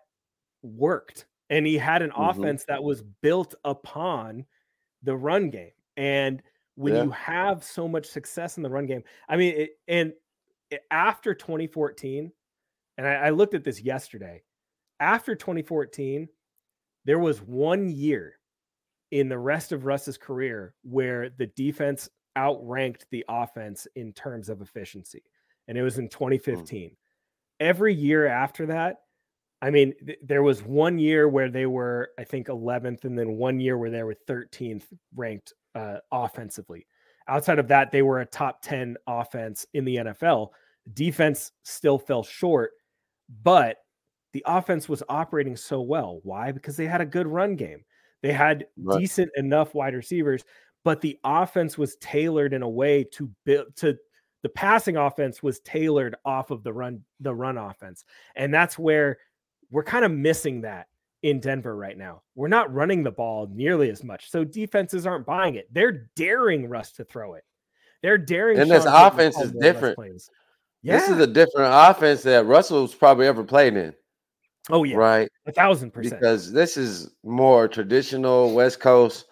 worked 0.63 1.27
and 1.49 1.67
he 1.67 1.77
had 1.77 2.01
an 2.03 2.11
Mhm. 2.15 2.29
offense 2.31 2.65
that 2.65 2.83
was 2.83 3.03
built 3.03 3.55
upon 3.65 4.45
the 5.03 5.17
run 5.17 5.49
game. 5.51 5.73
And 5.97 6.43
when 6.75 6.95
Yeah. 6.95 6.97
you 6.97 7.11
have 7.11 7.63
so 7.63 7.87
much 7.87 8.07
success 8.07 8.57
in 8.57 8.63
the 8.63 8.69
run 8.71 8.87
game, 8.87 9.03
I 9.29 9.37
mean, 9.37 9.55
it, 9.55 9.71
and 9.87 10.13
after 10.91 11.35
2014, 11.35 12.33
and 12.99 13.07
I, 13.07 13.13
I 13.13 13.29
looked 13.29 13.53
at 13.53 13.63
this 13.63 13.81
yesterday, 13.81 14.43
after 14.99 15.33
2014, 15.33 16.27
there 17.05 17.17
was 17.17 17.41
one 17.41 17.87
year 17.87 18.33
in 19.11 19.29
the 19.29 19.39
rest 19.39 19.71
of 19.71 19.85
Russ's 19.85 20.17
career 20.17 20.73
where 20.83 21.29
the 21.29 21.47
defense 21.55 22.09
outranked 22.37 23.05
the 23.09 23.23
offense 23.29 23.87
in 23.95 24.11
terms 24.11 24.49
of 24.49 24.61
efficiency, 24.61 25.23
and 25.69 25.77
it 25.77 25.81
was 25.81 25.97
in 25.97 26.09
2015. 26.09 26.91
Every 27.61 27.93
year 27.93 28.27
after 28.27 28.65
that, 28.65 28.97
I 29.61 29.69
mean, 29.69 29.93
th- 30.05 30.19
there 30.21 30.43
was 30.43 30.61
one 30.61 30.99
year 30.99 31.29
where 31.29 31.49
they 31.49 31.67
were, 31.67 32.09
I 32.19 32.25
think, 32.25 32.47
11th, 32.47 33.05
and 33.05 33.17
then 33.17 33.37
one 33.37 33.61
year 33.61 33.77
where 33.77 33.91
they 33.91 34.03
were 34.03 34.15
13th 34.27 34.83
ranked 35.15 35.53
uh, 35.73 35.99
offensively. 36.11 36.85
Outside 37.29 37.59
of 37.59 37.69
that, 37.69 37.91
they 37.91 38.01
were 38.01 38.19
a 38.19 38.25
top 38.25 38.61
10 38.61 38.97
offense 39.07 39.65
in 39.73 39.85
the 39.85 39.95
NFL. 39.95 40.49
Defense 40.93 41.53
still 41.63 41.97
fell 41.97 42.23
short, 42.23 42.71
but 43.43 43.77
the 44.33 44.43
offense 44.45 44.87
was 44.87 45.03
operating 45.09 45.55
so 45.55 45.81
well. 45.81 46.19
Why? 46.23 46.51
Because 46.51 46.77
they 46.77 46.85
had 46.85 47.01
a 47.01 47.05
good 47.05 47.27
run 47.27 47.55
game. 47.55 47.83
They 48.21 48.33
had 48.33 48.67
Right. 48.77 48.99
decent 48.99 49.31
enough 49.37 49.73
wide 49.73 49.95
receivers, 49.95 50.43
but 50.83 51.01
the 51.01 51.19
offense 51.23 51.77
was 51.77 51.95
tailored 51.97 52.53
in 52.53 52.61
a 52.61 52.69
way 52.69 53.03
to 53.05 53.31
build 53.45 53.75
to 53.77 53.97
the 54.41 54.49
passing 54.49 54.95
offense 54.95 55.43
was 55.43 55.59
tailored 55.61 56.15
off 56.23 56.49
of 56.49 56.63
the 56.63 56.71
run 56.71 57.03
the 57.19 57.33
run 57.33 57.57
offense. 57.57 58.05
And 58.35 58.53
that's 58.53 58.79
where 58.79 59.17
we're 59.69 59.83
kind 59.83 60.05
of 60.05 60.11
missing 60.11 60.61
that 60.61 60.87
in 61.23 61.39
Denver 61.39 61.75
right 61.75 61.97
now. 61.97 62.21
We're 62.35 62.47
not 62.47 62.73
running 62.73 63.03
the 63.03 63.11
ball 63.11 63.47
nearly 63.51 63.89
as 63.89 64.03
much. 64.03 64.31
So 64.31 64.43
defenses 64.43 65.05
aren't 65.05 65.25
buying 65.25 65.55
it. 65.55 65.67
They're 65.73 66.09
daring 66.15 66.69
Russ 66.69 66.93
to 66.93 67.03
throw 67.03 67.33
it. 67.33 67.43
They're 68.01 68.17
daring 68.17 68.59
And 68.59 68.71
this 68.71 68.85
Sean 68.85 69.07
offense 69.07 69.37
is 69.37 69.51
different. 69.51 69.97
Plays. 70.85 71.01
This 71.01 71.09
is 71.09 71.19
a 71.19 71.27
different 71.27 71.71
offense 71.73 72.23
that 72.23 72.45
Russell's 72.45 72.93
probably 72.95 73.27
ever 73.27 73.43
played 73.43 73.75
in, 73.75 73.93
oh 74.69 74.83
yeah, 74.83 74.95
right? 74.95 75.29
a 75.45 75.51
thousand 75.51 75.91
percent. 75.91 76.19
Because 76.19 76.51
this 76.51 76.77
is 76.77 77.11
more 77.23 77.67
traditional 77.67 78.53
West 78.53 78.79
Coast, 78.79 79.25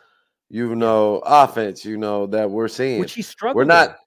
you 0.50 0.76
know, 0.76 1.22
offense, 1.26 1.84
you 1.86 1.98
know, 1.98 2.26
that 2.28 2.50
we're 2.50 2.68
seeing. 2.68 3.00
Which 3.00 3.14
he 3.14 3.22
struggled. 3.22 3.56
we're 3.56 3.62
with. 3.64 3.68
not 3.70 3.98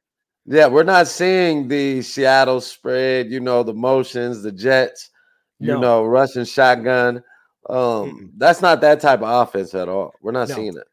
yeah, 0.46 0.66
we're 0.66 0.82
not 0.82 1.06
seeing 1.06 1.68
the 1.68 2.02
Seattle 2.02 2.60
spread, 2.60 3.30
you 3.30 3.40
know, 3.40 3.62
the 3.62 3.74
motions, 3.74 4.42
the 4.42 4.50
Jets, 4.50 5.10
you 5.58 5.68
No. 5.68 5.80
know, 5.80 6.04
Russian 6.04 6.44
shotgun. 6.44 7.22
Um, 7.68 7.76
Mm-mm. 7.76 8.30
that's 8.38 8.62
not 8.62 8.80
that 8.80 9.00
type 9.00 9.20
of 9.22 9.48
offense 9.48 9.74
at 9.74 9.88
all. 9.88 10.12
We're 10.22 10.32
not 10.32 10.48
No. 10.48 10.54
seeing 10.56 10.76
it. 10.76 10.86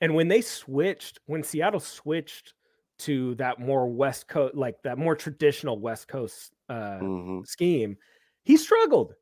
And 0.00 0.14
when 0.14 0.28
they 0.28 0.40
switched, 0.42 1.20
when 1.26 1.42
Seattle 1.44 1.80
switched 1.80 2.54
to 3.00 3.34
that 3.36 3.60
more 3.60 3.86
West 3.88 4.28
Coast, 4.28 4.54
like 4.54 4.82
that 4.82 4.98
more 4.98 5.14
traditional 5.16 5.78
West 5.78 6.08
Coast 6.08 6.52
uh, 6.68 6.98
Mhm. 7.00 7.46
scheme, 7.46 7.96
he 8.44 8.56
struggled. 8.56 9.14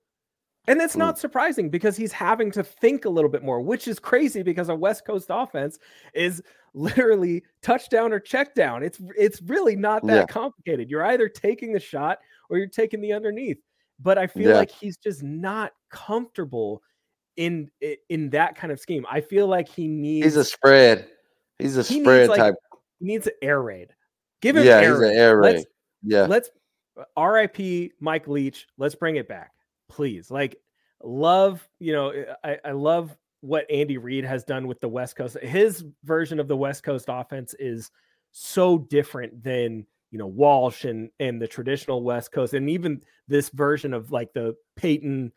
And 0.69 0.81
that's 0.81 0.97
Mm. 0.97 1.01
not 1.01 1.19
surprising 1.19 1.71
because 1.71 1.97
he's 1.97 2.13
having 2.13 2.51
to 2.53 2.65
think 2.65 3.05
a 3.05 3.09
little 3.11 3.31
bit 3.31 3.43
more, 3.45 3.61
which 3.61 3.87
is 3.87 3.99
crazy 4.01 4.43
because 4.43 4.69
a 4.69 4.75
West 4.75 5.05
Coast 5.07 5.27
offense 5.31 5.79
is 6.15 6.43
literally 6.75 7.45
touchdown 7.63 8.13
or 8.13 8.19
check 8.21 8.55
down. 8.55 8.83
It's 8.83 9.01
it's 9.17 9.41
really 9.43 9.77
not 9.77 10.05
that 10.07 10.15
Yeah. 10.17 10.27
complicated. 10.27 10.91
You're 10.91 11.05
either 11.05 11.29
taking 11.29 11.73
the 11.73 11.81
shot 11.81 12.19
or 12.51 12.59
you're 12.59 12.67
taking 12.67 13.01
the 13.01 13.13
underneath. 13.13 13.59
But 14.01 14.19
I 14.19 14.27
feel 14.27 14.51
Yeah. 14.51 14.57
like 14.57 14.71
he's 14.71 14.97
just 14.97 15.23
not 15.23 15.73
comfortable 15.91 16.83
in 17.37 17.71
in 18.09 18.31
that 18.31 18.57
kind 18.57 18.73
of 18.73 18.81
scheme. 18.81 19.07
I 19.09 19.21
feel 19.21 19.47
like 19.47 19.69
he 19.69 19.87
needs 19.87 20.25
He's 20.25 20.37
a 20.37 20.45
spread. 20.45 21.09
He's 21.59 21.77
a 21.79 21.83
he 21.83 22.01
spread 22.01 22.19
needs, 22.21 22.29
like, 22.31 22.39
type. 22.39 22.55
He 23.01 23.07
needs 23.07 23.27
an 23.27 23.33
air 23.43 23.63
raid. 23.63 23.95
Give 24.41 24.57
him 24.57 24.65
Yeah, 24.65 24.79
air 24.81 24.99
raid. 24.99 25.13
an 25.13 25.17
air 25.19 25.43
Let's- 25.43 25.67
Yeah. 26.03 26.27
let's 26.27 26.51
uh, 26.97 27.21
RIP 27.23 27.93
Mike 28.01 28.27
Leach. 28.29 28.67
Let's 28.79 28.95
bring 28.95 29.17
it 29.17 29.29
back, 29.29 29.53
please. 29.89 30.31
Like, 30.31 30.57
love, 31.03 31.67
you 31.79 31.93
know, 31.93 32.11
eh, 32.11 32.35
I, 32.43 32.59
I 32.65 32.73
love 32.73 33.17
what 33.41 33.71
Andy 33.71 33.99
Reid 33.99 34.25
has 34.25 34.45
done 34.45 34.67
with 34.67 34.81
the 34.81 34.89
West 34.89 35.15
Coast. 35.17 35.39
His 35.41 35.85
version 36.05 36.41
of 36.41 36.49
the 36.49 36.57
West 36.57 36.83
Coast 36.83 37.07
offense 37.09 37.55
is 37.59 37.91
so 38.33 38.79
different 38.79 39.43
than 39.43 39.87
you 40.11 40.19
know 40.19 40.27
Walsh 40.27 40.85
and 40.85 41.11
and 41.21 41.41
the 41.41 41.47
traditional 41.49 42.03
West 42.03 42.33
Coast, 42.33 42.55
and 42.55 42.71
even 42.71 43.03
this 43.29 43.51
version 43.51 43.93
of 43.93 44.11
like 44.11 44.33
the 44.33 44.55
Peyton 44.77 45.33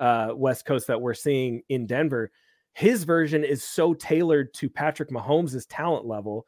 uh, 0.00 0.30
West 0.34 0.64
Coast 0.64 0.88
that 0.88 1.00
we're 1.00 1.14
seeing 1.14 1.62
in 1.68 1.86
Denver. 1.86 2.30
His 2.72 3.04
version 3.04 3.44
is 3.44 3.62
so 3.62 3.94
tailored 3.94 4.52
to 4.54 4.68
Patrick 4.68 5.10
Mahomes' 5.10 5.64
talent 5.70 6.06
level 6.06 6.44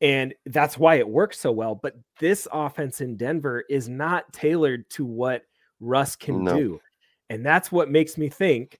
and 0.00 0.34
that's 0.46 0.78
why 0.78 0.96
it 0.96 1.08
works 1.08 1.38
so 1.40 1.50
well. 1.52 1.74
But 1.74 1.96
this 2.20 2.46
offense 2.52 3.00
in 3.00 3.16
Denver 3.16 3.64
is 3.68 3.88
not 3.88 4.32
tailored 4.32 4.88
to 4.90 5.04
what 5.04 5.42
Russ 5.80 6.16
can 6.16 6.44
No. 6.44 6.56
do. 6.56 6.80
And 7.30 7.44
that's 7.44 7.70
what 7.70 7.90
makes 7.90 8.16
me 8.16 8.28
think 8.28 8.78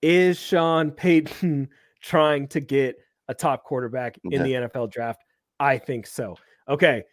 is 0.00 0.38
Sean 0.38 0.90
Payton 0.90 1.68
trying 2.02 2.48
to 2.48 2.60
get 2.60 2.96
a 3.28 3.34
top 3.34 3.64
quarterback 3.64 4.18
in 4.30 4.42
the 4.42 4.52
NFL 4.52 4.90
draft? 4.90 5.22
I 5.60 5.78
think 5.78 6.06
so. 6.06 6.36
Okay. 6.68 7.04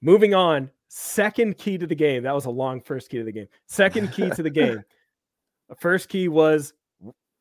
Moving 0.00 0.34
on. 0.34 0.70
Second 0.88 1.58
key 1.58 1.76
to 1.78 1.86
the 1.86 1.94
game. 1.94 2.22
That 2.22 2.34
was 2.34 2.44
a 2.46 2.50
long 2.50 2.80
first 2.80 3.10
key 3.10 3.18
to 3.18 3.24
the 3.24 3.32
game. 3.32 3.48
Second 3.66 4.12
key 4.12 4.30
to 4.30 4.42
the 4.42 4.50
game. 4.50 4.82
The 5.68 5.74
First 5.74 6.08
key 6.08 6.28
was 6.28 6.72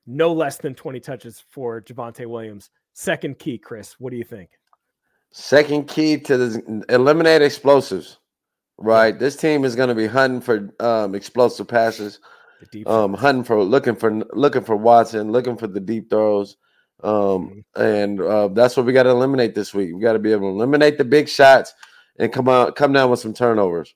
no 0.07 0.33
less 0.33 0.57
than 0.57 0.73
20 0.73 0.99
touches 0.99 1.43
for 1.51 1.79
Javonte 1.79 2.25
Williams. 2.25 2.71
Second 2.93 3.37
key, 3.37 3.59
Chris, 3.59 3.99
what 3.99 4.09
do 4.09 4.17
you 4.17 4.23
think? 4.23 4.49
Second 5.31 5.87
key 5.87 6.17
to 6.17 6.37
this 6.37 6.57
eliminate 6.89 7.41
explosives. 7.41 8.17
Right. 8.77 9.17
This 9.17 9.35
team 9.35 9.63
is 9.63 9.75
going 9.75 9.89
to 9.89 9.95
be 9.95 10.07
hunting 10.07 10.41
for 10.41 10.69
um, 10.79 11.15
explosive 11.15 11.67
passes. 11.67 12.19
Um, 12.85 13.13
hunting 13.13 13.43
for 13.43 13.61
looking 13.63 13.95
for 13.95 14.23
looking 14.33 14.63
for 14.63 14.75
Watson, 14.75 15.31
looking 15.31 15.57
for 15.57 15.67
the 15.67 15.79
deep 15.79 16.09
throws, 16.09 16.57
Mm-hmm. 17.03 17.09
um, 17.09 17.65
and 17.75 18.21
uh, 18.21 18.47
that's 18.47 18.77
what 18.77 18.85
we 18.85 18.93
got 18.93 19.03
to 19.03 19.09
eliminate 19.09 19.53
this 19.53 19.73
week. 19.73 19.93
We 19.93 20.01
got 20.01 20.13
to 20.13 20.19
be 20.19 20.31
able 20.31 20.49
to 20.49 20.55
eliminate 20.55 20.97
the 20.97 21.03
big 21.03 21.27
shots 21.27 21.73
and 22.17 22.31
come 22.31 22.47
out 22.47 22.75
come 22.75 22.93
down 22.93 23.11
with 23.11 23.19
some 23.19 23.33
turnovers. 23.33 23.93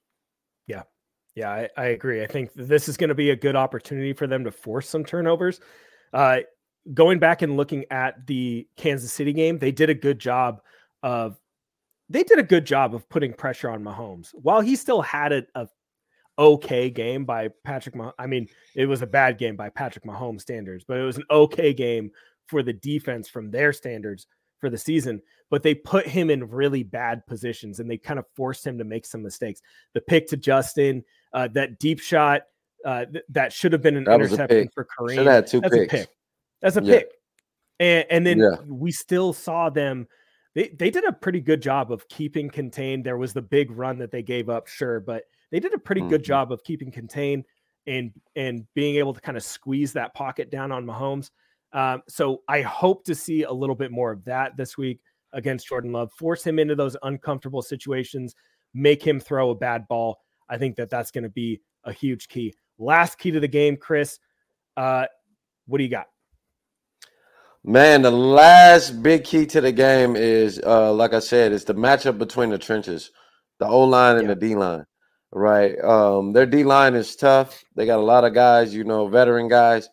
Yeah, 1.36 1.52
I, 1.52 1.70
I 1.78 1.86
agree. 1.86 2.22
I 2.22 2.28
think 2.28 2.52
this 2.54 2.90
is 2.90 2.98
going 2.98 3.10
to 3.10 3.16
be 3.16 3.30
a 3.30 3.36
good 3.36 3.56
opportunity 3.56 4.12
for 4.12 4.28
them 4.28 4.44
to 4.44 4.52
force 4.52 4.90
some 4.90 5.06
turnovers. 5.06 5.62
Uh, 6.12 6.40
going 6.94 7.20
back 7.20 7.42
and 7.42 7.56
looking 7.56 7.86
at 7.92 8.28
the 8.28 8.68
Kansas 8.76 9.14
City 9.14 9.32
game, 9.32 9.58
they 9.58 9.72
did 9.72 9.90
a 9.90 9.94
good 9.94 10.20
job 10.20 10.60
of 11.04 11.38
they 12.10 12.24
did 12.24 12.40
a 12.40 12.44
good 12.44 12.66
job 12.66 12.96
of 12.96 13.08
putting 13.10 13.34
pressure 13.34 13.70
on 13.70 13.84
Mahomes. 13.84 14.30
While 14.34 14.62
he 14.62 14.76
still 14.76 15.02
had 15.02 15.32
a, 15.32 15.44
a 15.56 15.68
okay 16.38 16.90
game 16.90 17.26
by 17.26 17.50
Patrick 17.64 17.96
Mah- 17.96 18.14
I 18.18 18.26
mean, 18.28 18.48
it 18.76 18.86
was 18.86 19.02
a 19.02 19.08
bad 19.08 19.38
game 19.38 19.56
by 19.56 19.70
Patrick 19.70 20.06
Mahomes 20.06 20.42
standards, 20.42 20.84
but 20.88 20.98
it 20.98 21.04
was 21.04 21.18
an 21.18 21.26
okay 21.30 21.74
game 21.74 22.12
for 22.48 22.64
the 22.64 22.74
defense 22.74 23.30
from 23.30 23.52
their 23.52 23.72
standards 23.74 24.26
for 24.60 24.70
the 24.70 24.78
season. 24.78 25.22
But 25.52 25.62
they 25.64 25.76
put 25.76 26.08
him 26.08 26.30
in 26.30 26.48
really 26.50 26.84
bad 26.84 27.26
positions 27.28 27.80
and 27.80 27.90
they 27.90 27.98
kind 27.98 28.18
of 28.20 28.26
forced 28.36 28.66
him 28.66 28.78
to 28.78 28.84
make 28.84 29.06
some 29.06 29.22
mistakes. 29.22 29.62
The 29.94 30.02
pick 30.02 30.28
to 30.28 30.38
Justin, 30.38 31.04
uh, 31.34 31.48
that 31.54 31.80
deep 31.80 32.00
shot 32.00 32.44
uh, 32.86 33.06
th- 33.06 33.26
that 33.30 33.52
should 33.54 33.74
have 33.74 33.82
been 33.82 33.98
an 33.98 34.06
That 34.06 34.16
interception 34.22 34.70
for 34.74 34.86
Kareem. 34.98 35.16
Should 35.16 35.26
have 35.26 35.36
had 35.36 35.48
two 35.48 35.60
That's 35.62 35.76
picks. 35.76 35.94
a 35.94 35.98
pick. 35.98 36.10
That's 36.62 36.78
a 36.78 36.84
Yeah. 36.84 36.98
pick. 37.00 37.12
And, 37.80 38.06
and 38.10 38.26
then 38.26 38.40
Yeah. 38.40 38.56
we 38.68 38.92
still 38.92 39.34
saw 39.34 39.70
them. 39.70 40.08
They, 40.56 40.70
they 40.70 40.90
did 40.90 41.06
a 41.06 41.14
pretty 41.14 41.42
good 41.42 41.62
job 41.62 41.92
of 41.92 42.08
keeping 42.10 42.50
contained. 42.50 43.04
There 43.06 43.18
was 43.18 43.34
the 43.34 43.42
big 43.42 43.72
run 43.72 43.98
that 44.00 44.12
they 44.12 44.24
gave 44.24 44.50
up, 44.50 44.68
sure, 44.68 45.00
but 45.00 45.24
they 45.52 45.60
did 45.60 45.74
a 45.74 45.78
pretty 45.80 46.02
good 46.02 46.22
Mhm. 46.22 46.26
job 46.26 46.52
of 46.52 46.64
keeping 46.64 46.92
contained. 46.92 47.46
and 47.88 48.12
and 48.36 48.68
being 48.76 48.98
able 48.98 49.14
to 49.14 49.22
kind 49.22 49.38
of 49.38 49.42
squeeze 49.42 49.94
that 49.94 50.14
pocket 50.14 50.52
down 50.52 50.72
on 50.72 50.86
Mahomes. 50.86 51.32
Um, 51.74 52.04
so 52.08 52.44
I 52.48 52.62
hope 52.62 53.04
to 53.06 53.16
see 53.16 53.44
a 53.44 53.52
little 53.52 53.74
bit 53.76 53.90
more 53.90 54.12
of 54.12 54.24
that 54.26 54.56
this 54.58 54.78
week 54.78 55.00
against 55.34 55.66
Jordan 55.68 55.92
Love. 55.94 56.12
Force 56.14 56.46
him 56.46 56.60
into 56.60 56.76
those 56.76 56.98
uncomfortable 57.04 57.62
situations, 57.64 58.36
make 58.74 59.02
him 59.02 59.20
throw 59.20 59.50
a 59.52 59.56
bad 59.56 59.88
ball. 59.88 60.20
I 60.50 60.58
think 60.58 60.76
that 60.76 60.90
that's 60.90 61.10
going 61.10 61.24
to 61.24 61.30
be 61.30 61.62
a 61.86 61.92
huge 61.94 62.28
key. 62.28 62.54
Last 62.78 63.18
key 63.18 63.32
to 63.32 63.40
the 63.40 63.48
game, 63.48 63.76
Chris. 63.78 64.20
Uh, 64.78 65.06
what 65.66 65.78
do 65.80 65.84
you 65.84 65.90
got? 65.90 66.08
Man, 67.64 68.02
the 68.02 68.12
last 68.12 69.04
big 69.04 69.24
key 69.26 69.46
to 69.48 69.60
the 69.62 69.72
game 69.72 70.16
is, 70.16 70.62
uh, 70.66 70.94
like 70.94 71.14
I 71.14 71.20
said, 71.20 71.52
it's 71.52 71.66
the 71.66 71.76
matchup 71.76 72.18
between 72.18 72.50
the 72.50 72.58
trenches, 72.58 73.12
the 73.60 73.68
O 73.68 73.84
line 73.84 74.16
and 74.18 74.28
Yeah. 74.28 74.34
the 74.34 74.40
D 74.40 74.56
line. 74.56 74.86
Right. 75.32 75.78
Um, 75.84 76.32
their 76.34 76.46
D 76.46 76.64
line 76.64 76.96
is 76.96 77.16
tough. 77.16 77.64
They 77.76 77.86
got 77.86 78.00
a 78.00 78.04
lot 78.04 78.24
of 78.24 78.34
guys, 78.34 78.74
you 78.74 78.84
know, 78.84 79.08
veteran 79.08 79.48
guys, 79.48 79.90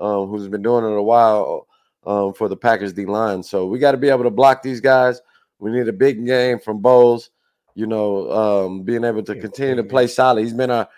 um, 0.00 0.28
who's 0.28 0.48
been 0.48 0.62
doing 0.62 0.84
it 0.84 0.96
a 0.96 1.02
while 1.02 1.66
um, 2.06 2.32
for 2.32 2.48
the 2.48 2.56
Packers 2.56 2.92
D 2.92 3.04
line. 3.04 3.42
So 3.42 3.66
we 3.66 3.78
got 3.78 3.92
to 3.92 3.98
be 3.98 4.08
able 4.08 4.22
to 4.24 4.30
block 4.30 4.62
these 4.62 4.80
guys. 4.80 5.20
We 5.58 5.72
need 5.72 5.88
a 5.88 5.92
big 5.92 6.24
game 6.24 6.58
from 6.60 6.78
Bolles. 6.80 7.30
You 7.74 7.86
know, 7.86 8.30
um, 8.32 8.82
being 8.82 9.04
able 9.04 9.22
to 9.24 9.34
continue 9.36 9.76
to 9.76 9.84
play 9.84 10.06
solid. 10.06 10.42
He's 10.42 10.54
been 10.54 10.70
our 10.70 10.88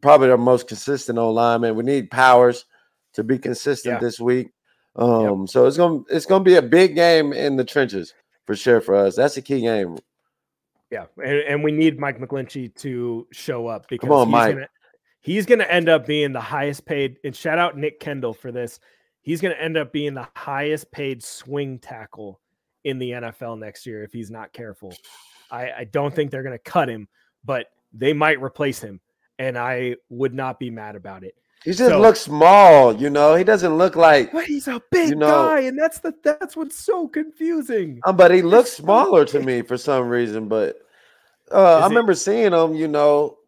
probably 0.00 0.30
our 0.30 0.38
most 0.38 0.66
consistent 0.66 1.18
O 1.18 1.30
lineman. 1.30 1.76
We 1.76 1.84
need 1.84 2.10
Powers 2.10 2.64
to 3.12 3.22
be 3.22 3.38
consistent 3.38 3.94
Yeah. 3.94 3.98
this 4.00 4.18
week. 4.18 4.50
Um, 4.96 5.46
so 5.46 5.66
it's 5.66 5.76
gonna 5.76 6.02
it's 6.08 6.26
gonna 6.26 6.44
be 6.44 6.56
a 6.56 6.62
big 6.62 6.94
game 6.94 7.32
in 7.32 7.56
the 7.56 7.64
trenches 7.64 8.14
for 8.46 8.54
sure 8.54 8.80
for 8.80 8.94
us. 8.94 9.16
That's 9.16 9.36
a 9.36 9.42
key 9.42 9.60
game. 9.60 9.98
Yeah, 10.90 11.06
and, 11.16 11.38
and 11.40 11.64
we 11.64 11.72
need 11.72 11.98
Mike 11.98 12.20
McGlinchey 12.20 12.74
to 12.76 13.26
show 13.32 13.66
up 13.66 13.88
because 13.88 14.08
on, 14.08 14.28
he's 14.28 14.32
Mike. 14.32 14.54
Gonna, 14.54 14.68
he's 15.24 15.46
going 15.46 15.58
to 15.58 15.72
end 15.72 15.88
up 15.88 16.06
being 16.06 16.32
the 16.32 16.40
highest 16.40 16.84
paid. 16.84 17.16
And 17.24 17.34
shout 17.34 17.58
out 17.58 17.76
Nick 17.76 17.98
Kendall 17.98 18.34
for 18.34 18.52
this. 18.52 18.78
He's 19.22 19.40
going 19.40 19.54
to 19.54 19.60
end 19.60 19.76
up 19.78 19.90
being 19.92 20.14
the 20.14 20.28
highest 20.36 20.92
paid 20.92 21.24
swing 21.24 21.78
tackle 21.78 22.40
in 22.84 22.98
the 22.98 23.10
NFL 23.10 23.58
next 23.58 23.86
year 23.86 24.04
if 24.04 24.12
he's 24.12 24.30
not 24.30 24.52
careful. 24.52 24.94
I, 25.50 25.72
I 25.72 25.84
don't 25.84 26.14
think 26.14 26.30
they're 26.30 26.42
going 26.42 26.56
to 26.56 26.70
cut 26.70 26.90
him, 26.90 27.08
but 27.42 27.68
they 27.94 28.12
might 28.12 28.40
replace 28.42 28.80
him, 28.80 29.00
and 29.38 29.56
I 29.56 29.96
would 30.10 30.34
not 30.34 30.58
be 30.60 30.70
mad 30.70 30.94
about 30.94 31.24
it. 31.24 31.34
He 31.64 31.70
just 31.70 31.90
So- 31.90 32.00
looks 32.00 32.20
small, 32.20 32.94
you 32.94 33.08
know. 33.10 33.34
He 33.34 33.42
doesn't 33.44 33.76
look 33.78 33.96
like, 33.96 34.32
But 34.32 34.44
he's 34.44 34.68
a 34.68 34.82
big 34.90 35.10
You 35.10 35.16
know- 35.16 35.48
guy, 35.48 35.60
and 35.60 35.78
that's 35.78 35.98
the 36.00 36.14
that's 36.22 36.56
what's 36.56 36.78
so 36.78 37.08
confusing. 37.08 38.00
um, 38.06 38.16
but 38.16 38.30
he 38.30 38.42
looks 38.42 38.72
smaller 38.72 39.24
to 39.26 39.40
me 39.40 39.62
for 39.62 39.76
some 39.78 40.08
reason. 40.08 40.46
But 40.48 40.76
uh, 41.50 41.80
I 41.80 41.86
it- 41.86 41.88
remember 41.88 42.14
seeing 42.14 42.52
him, 42.52 42.74
you 42.74 42.88
know. 42.88 43.38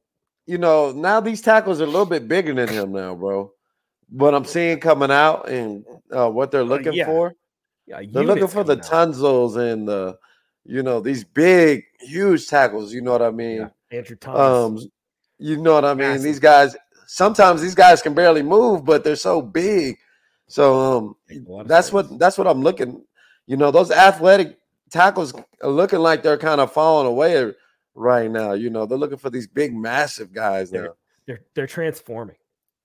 You 0.49 0.59
know, 0.59 0.93
now 0.93 1.19
these 1.21 1.43
tackles 1.43 1.81
are 1.81 1.85
a 1.85 1.89
little 1.89 2.07
bit 2.07 2.29
bigger 2.29 2.55
than 2.55 2.69
him 2.69 2.93
now, 2.93 3.17
bro. 3.17 3.53
What 4.11 4.33
I'm 4.33 4.45
seeing 4.45 4.79
coming 4.79 5.11
out 5.11 5.49
and 5.49 5.85
uh, 6.17 6.31
what 6.31 6.53
they're 6.53 6.63
looking 6.63 6.93
yeah. 6.93 7.07
for, 7.07 7.35
Yeah, 7.89 8.01
they're 8.09 8.23
looking 8.23 8.47
for 8.47 8.63
the. 8.63 8.77
Tunsils 8.77 9.57
and 9.57 9.89
the, 9.89 10.17
you 10.65 10.85
know, 10.85 11.01
these 11.01 11.25
big, 11.25 11.83
huge 12.01 12.47
tackles. 12.47 12.93
You 12.95 13.01
know 13.01 13.11
what 13.11 13.23
I 13.23 13.33
mean? 13.33 13.57
Yeah, 13.91 13.99
Andrew 13.99 14.15
Thomas. 14.15 14.41
Um, 14.85 14.91
you 15.39 15.57
know 15.57 15.75
what 15.75 15.85
I 15.85 15.95
mean? 15.95 16.11
Massive. 16.11 16.23
These 16.23 16.39
guys 16.39 16.77
sometimes 17.07 17.63
these 17.63 17.75
guys 17.75 18.03
can 18.03 18.15
barely 18.15 18.43
move, 18.43 18.85
but 18.85 19.05
they're 19.05 19.17
so 19.17 19.41
big. 19.43 19.97
So 20.49 20.79
um 20.99 21.17
Make 21.29 21.47
a 21.47 21.51
lot 21.53 21.61
of 21.63 21.69
that's 21.69 21.93
what 21.93 22.19
that's 22.19 22.39
what 22.39 22.47
I'm 22.47 22.63
looking. 22.63 23.05
You 23.47 23.57
know, 23.57 23.71
those 23.71 23.91
athletic 23.91 24.59
tackles 24.91 25.33
are 25.63 25.71
looking 25.71 26.01
like 26.01 26.23
they're 26.23 26.39
kind 26.39 26.61
of 26.61 26.73
falling 26.73 27.07
away 27.07 27.53
right 27.95 28.31
now. 28.31 28.53
You 28.53 28.71
know, 28.71 28.87
they're 28.87 28.99
looking 28.99 29.19
for 29.19 29.31
these 29.31 29.47
big, 29.47 29.75
massive 29.75 30.33
guys 30.33 30.71
They're- 30.71 30.85
now. 30.85 30.95
they're 31.27 31.41
they're 31.55 31.67
transforming. 31.67 32.37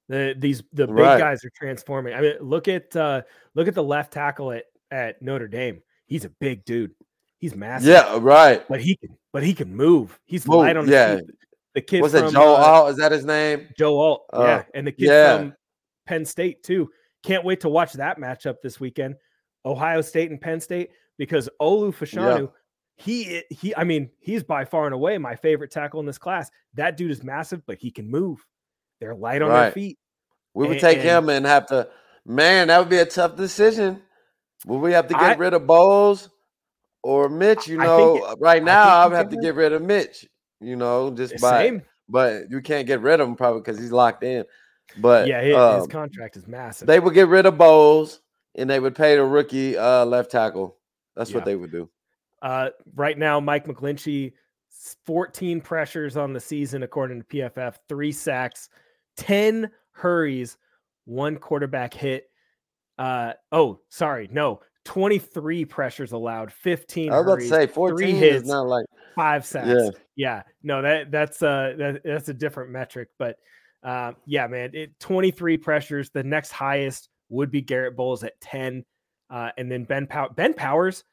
The 0.10 0.36
these 0.38 0.64
the 0.74 0.88
big 0.88 0.96
Right. 0.96 1.20
guys 1.20 1.46
are 1.46 1.52
transforming. 1.56 2.14
I 2.14 2.22
mean, 2.22 2.34
look 2.42 2.68
at 2.68 2.96
uh 2.96 3.22
look 3.56 3.68
at 3.68 3.76
the 3.76 3.84
left 3.84 4.12
tackle 4.14 4.52
at 4.52 4.66
at 4.90 5.22
Notre 5.22 5.48
Dame. 5.48 5.82
He's 6.08 6.26
a 6.26 6.30
big 6.30 6.66
dude. 6.66 6.92
He's 7.38 7.56
massive. 7.56 7.88
Yeah, 7.90 8.18
right. 8.20 8.68
but 8.68 8.82
he 8.82 8.96
can 8.98 9.18
but 9.32 9.44
he 9.44 9.54
can 9.54 9.74
move. 9.76 10.20
He's 10.26 10.46
Move, 10.48 10.58
light 10.58 10.76
on 10.76 10.84
his 10.86 10.92
yeah. 10.92 11.16
feet. 11.18 11.30
The 11.74 11.82
kid 11.82 12.02
from 12.02 12.12
that? 12.12 12.32
Joe 12.32 12.56
uh, 12.56 12.58
Alt? 12.58 12.90
Is 12.92 12.98
that 12.98 13.12
his 13.12 13.26
name? 13.26 13.70
Joe 13.78 14.00
Alt. 14.00 14.26
Uh, 14.34 14.44
yeah, 14.44 14.64
and 14.74 14.88
the 14.88 14.92
kid 14.92 15.08
yeah. 15.08 15.38
from 15.38 15.54
Penn 16.06 16.26
State 16.26 16.64
too. 16.64 16.90
Can't 17.24 17.46
wait 17.46 17.62
to 17.62 17.70
watch 17.70 17.94
that 17.94 18.20
matchup 18.20 18.56
this 18.62 18.80
weekend. 18.80 19.16
Ohio 19.66 20.02
State 20.02 20.32
and 20.32 20.42
Penn 20.42 20.60
State 20.60 20.90
because 21.18 21.48
Olu 21.62 21.94
Fashanu, 21.94 22.52
he 22.98 23.44
he 23.50 23.76
I 23.76 23.84
mean, 23.84 24.10
he's 24.20 24.44
by 24.44 24.66
far 24.66 24.86
and 24.86 24.94
away 24.94 25.18
my 25.18 25.36
favorite 25.36 25.72
tackle 25.72 26.00
in 26.00 26.06
this 26.06 26.18
class. 26.18 26.50
That 26.74 26.98
dude 26.98 27.12
is 27.12 27.24
massive, 27.24 27.62
but 27.66 27.78
he 27.78 27.92
can 27.92 28.10
move. 28.10 28.46
They're 29.00 29.16
light 29.16 29.42
on 29.42 29.50
their 29.50 29.72
feet. 29.72 29.98
We 30.54 30.68
would 30.68 30.74
and- 30.74 30.82
take 30.82 31.00
him 31.00 31.30
and 31.30 31.46
have 31.46 31.68
to. 31.68 31.88
Man, 32.26 32.68
that 32.68 32.78
would 32.80 32.90
be 32.90 32.98
a 32.98 33.06
tough 33.06 33.36
decision. 33.36 34.02
Would 34.68 34.78
we 34.78 34.94
have 34.94 35.08
to 35.08 35.14
get 35.14 35.24
I- 35.24 35.36
rid 35.36 35.54
of 35.54 35.66
Bolles 35.66 36.30
or 37.02 37.30
Mitch? 37.30 37.68
You 37.68 37.78
know, 37.78 38.20
uh, 38.20 38.36
right 38.40 38.64
now 38.64 38.84
think 38.84 38.94
I 38.94 39.08
would 39.08 39.18
have 39.18 39.30
to 39.30 39.38
get 39.38 39.56
rid 39.56 39.74
of 39.74 39.82
Mitch. 39.82 40.28
You 40.62 40.76
know, 40.76 41.12
just 41.12 41.42
by 41.42 41.64
Same. 41.64 41.82
but 42.08 42.50
you 42.50 42.62
can't 42.62 42.86
get 42.88 43.02
rid 43.02 43.20
of 43.20 43.28
him 43.28 43.36
probably 43.36 43.62
because 43.62 43.80
he's 43.80 43.92
locked 43.92 44.24
in. 44.24 44.46
But 44.98 45.28
Yeah, 45.28 45.42
his, 45.42 45.56
his 45.56 45.84
um, 45.84 45.88
contract 45.88 46.36
is 46.38 46.48
massive. 46.48 46.88
they 46.88 47.00
would 47.00 47.14
get 47.14 47.28
rid 47.28 47.46
of 47.46 47.58
Bolles 47.58 48.22
and 48.56 48.70
they 48.70 48.80
would 48.80 48.96
pay 48.96 49.16
the 49.16 49.24
rookie 49.24 49.78
uh, 49.78 50.06
left 50.06 50.30
tackle. 50.32 50.78
That's 51.16 51.32
Yeah. 51.32 51.38
what 51.38 51.46
they 51.46 51.56
would 51.56 51.72
do. 51.72 51.90
Uh, 52.42 52.70
right 52.96 53.18
now, 53.18 53.40
Mike 53.40 53.66
McGlinchey, 53.68 54.34
14 55.06 55.62
pressures 55.62 56.18
on 56.18 56.34
the 56.34 56.40
season, 56.40 56.84
according 56.84 57.22
to 57.22 57.28
PFF, 57.28 57.76
three 57.88 58.12
sacks, 58.12 58.70
10 59.18 59.70
hurries, 59.92 60.58
one 61.06 61.38
quarterback 61.38 61.94
hit. 61.94 62.30
Uh, 62.98 63.34
oh, 63.52 63.80
sorry, 63.90 64.28
no, 64.32 64.62
23 64.86 65.66
pressures 65.66 66.12
allowed, 66.12 66.52
15 66.52 67.12
I 67.12 67.18
was 67.18 67.22
about 67.26 67.32
to 67.32 67.36
hurries, 67.38 67.50
say 67.50 67.66
three 67.68 67.74
14 67.74 68.08
is 68.16 68.20
hits, 68.20 68.48
not 68.48 68.68
like 68.68 68.86
five 69.16 69.46
sacks. 69.46 69.68
Yeah. 69.68 69.90
Yeah, 70.16 70.44
no, 70.62 70.82
that 70.82 71.10
that's 71.10 71.42
uh 71.42 71.74
that, 71.78 72.02
that's 72.04 72.30
a 72.30 72.34
different 72.34 72.70
metric, 72.72 73.10
but 73.18 73.38
uh, 73.84 74.12
yeah, 74.26 74.48
man, 74.48 74.70
it 74.74 75.00
23 75.00 75.58
pressures. 75.58 76.10
The 76.12 76.24
next 76.24 76.52
highest 76.52 77.10
would 77.30 77.50
be 77.50 77.62
Garett 77.62 77.96
Bolles 77.96 78.24
at 78.24 78.40
10, 78.42 78.86
uh, 79.30 79.50
and 79.58 79.72
then 79.72 79.84
Ben 79.86 80.06
Pow- 80.06 80.30
Ben 80.30 80.54
Powers 80.54 81.04